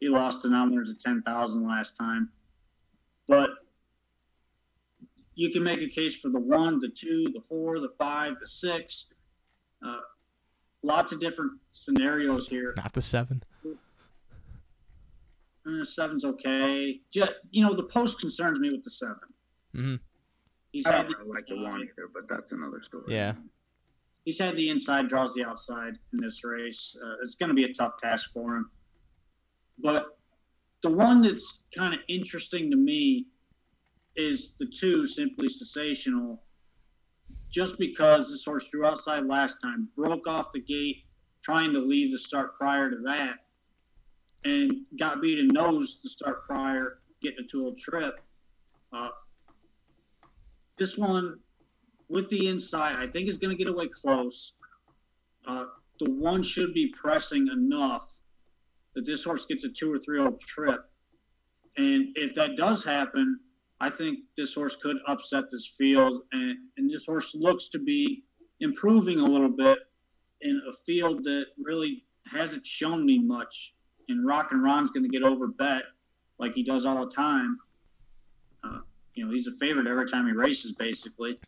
[0.00, 2.30] He lost to of ten thousand last time,
[3.26, 3.50] but
[5.36, 8.46] you can make a case for the one, the two, the four, the five, the
[8.46, 9.06] six.
[9.86, 10.00] Uh,
[10.82, 12.72] lots of different scenarios here.
[12.76, 13.42] Not the seven.
[15.66, 17.00] Uh, seven's okay.
[17.12, 19.16] Just, you know, the post concerns me with the seven.
[19.74, 20.00] Mhm.
[20.72, 23.04] He's I had don't the, like the one here, but that's another story.
[23.08, 23.34] Yeah.
[24.24, 26.96] he's had the inside, draws the outside in this race.
[27.00, 28.70] Uh, it's going to be a tough task for him.
[29.78, 30.18] But
[30.82, 33.26] the one that's kind of interesting to me
[34.16, 36.42] is the two, simply sensational.
[37.50, 41.04] Just because this horse drew outside last time, broke off the gate,
[41.42, 43.38] trying to leave the start prior to that,
[44.44, 48.20] and got beat in nose to start prior, getting a two trip.
[48.92, 49.08] Uh,
[50.78, 51.38] this one,
[52.08, 54.54] with the inside, I think is going to get away close.
[55.46, 55.64] Uh,
[56.00, 58.16] the one should be pressing enough
[58.94, 60.80] that this horse gets a two or three old trip.
[61.76, 63.40] And if that does happen,
[63.80, 66.22] I think this horse could upset this field.
[66.32, 68.24] And, and this horse looks to be
[68.60, 69.78] improving a little bit
[70.40, 73.74] in a field that really hasn't shown me much.
[74.08, 75.84] And Rock and Ron's going to get over bet
[76.38, 77.58] like he does all the time.
[78.64, 78.78] Uh,
[79.14, 81.38] you know, he's a favorite every time he races, basically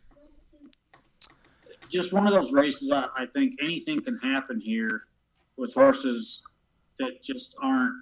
[1.89, 2.91] just one of those races.
[2.91, 5.03] I, I think anything can happen here
[5.57, 6.41] with horses
[6.99, 7.95] that just aren't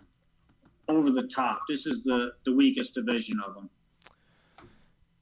[0.88, 1.62] over the top.
[1.68, 3.70] This is the the weakest division of them.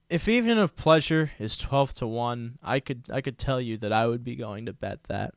[0.10, 3.92] If even of pleasure is twelve to one, I could I could tell you that
[3.92, 5.34] I would be going to bet that.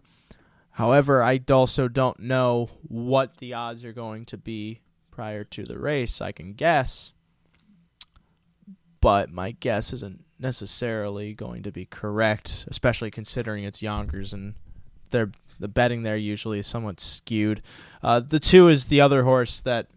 [0.73, 4.81] However, I also don't know what the odds are going to be
[5.11, 6.21] prior to the race.
[6.21, 7.13] I can guess,
[9.01, 14.55] but my guess isn't necessarily going to be correct, especially considering it's Yonkers and
[15.11, 17.63] they're, the betting there usually is somewhat skewed.
[18.03, 19.89] Uh, the two is the other horse that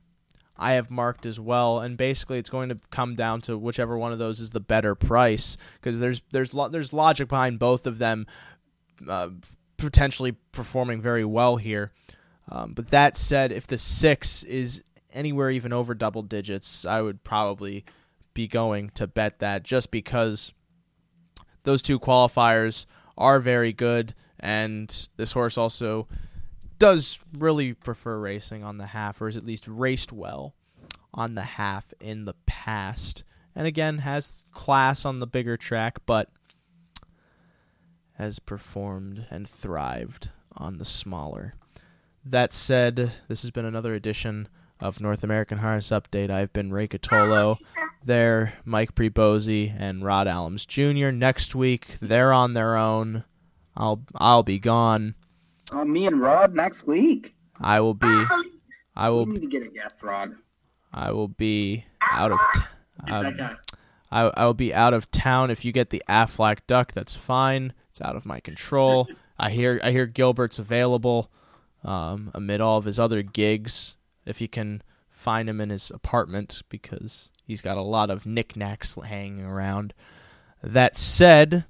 [0.61, 4.11] I have marked as well, and basically it's going to come down to whichever one
[4.11, 7.97] of those is the better price because there's there's lo- there's logic behind both of
[7.97, 8.27] them
[9.09, 9.29] uh,
[9.77, 11.91] potentially performing very well here.
[12.47, 14.83] Um, but that said, if the six is
[15.13, 17.83] anywhere even over double digits, I would probably
[18.35, 20.53] be going to bet that just because
[21.63, 22.85] those two qualifiers
[23.17, 26.07] are very good, and this horse also
[26.81, 30.55] does really prefer racing on the half, or is at least raced well
[31.13, 33.23] on the half in the past.
[33.55, 36.29] And again, has class on the bigger track, but
[38.13, 41.53] has performed and thrived on the smaller.
[42.25, 44.47] That said, this has been another edition
[44.79, 46.31] of North American Harness Update.
[46.31, 47.57] I've been Ray Cotolo.
[48.03, 51.11] There, Mike Pribozie and Rod Allums Jr.
[51.11, 53.23] Next week, they're on their own.
[53.77, 55.13] I'll I'll be gone.
[55.71, 57.33] Oh, me and Rod next week.
[57.59, 58.25] I will be.
[58.95, 59.25] I will.
[59.25, 60.35] We need to get a guest, Rod.
[60.93, 62.39] I will be out of.
[62.55, 62.61] T-
[63.11, 63.57] um.
[64.11, 65.49] I I will be out of town.
[65.49, 67.73] If you get the Aflac duck, that's fine.
[67.89, 69.07] It's out of my control.
[69.39, 71.31] I hear I hear Gilbert's available
[71.83, 73.97] um, amid all of his other gigs.
[74.25, 78.97] If you can find him in his apartment, because he's got a lot of knickknacks
[79.03, 79.93] hanging around.
[80.61, 81.65] That said,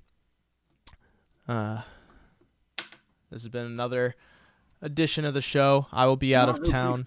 [1.47, 1.81] uh,
[3.31, 4.15] this has been another
[4.81, 5.87] edition of the show.
[5.91, 7.03] I will be out of town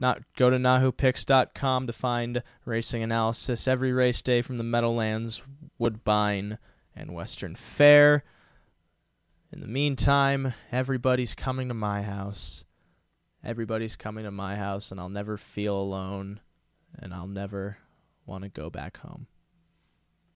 [0.00, 5.42] not go to nahupicks.com to find racing analysis every race day from the Meadowlands,
[5.78, 6.58] Woodbine,
[6.96, 8.24] and Western Fair.
[9.52, 12.64] In the meantime, everybody's coming to my house.
[13.44, 16.40] Everybody's coming to my house, and I'll never feel alone,
[16.98, 17.78] and I'll never
[18.26, 19.28] want to go back home.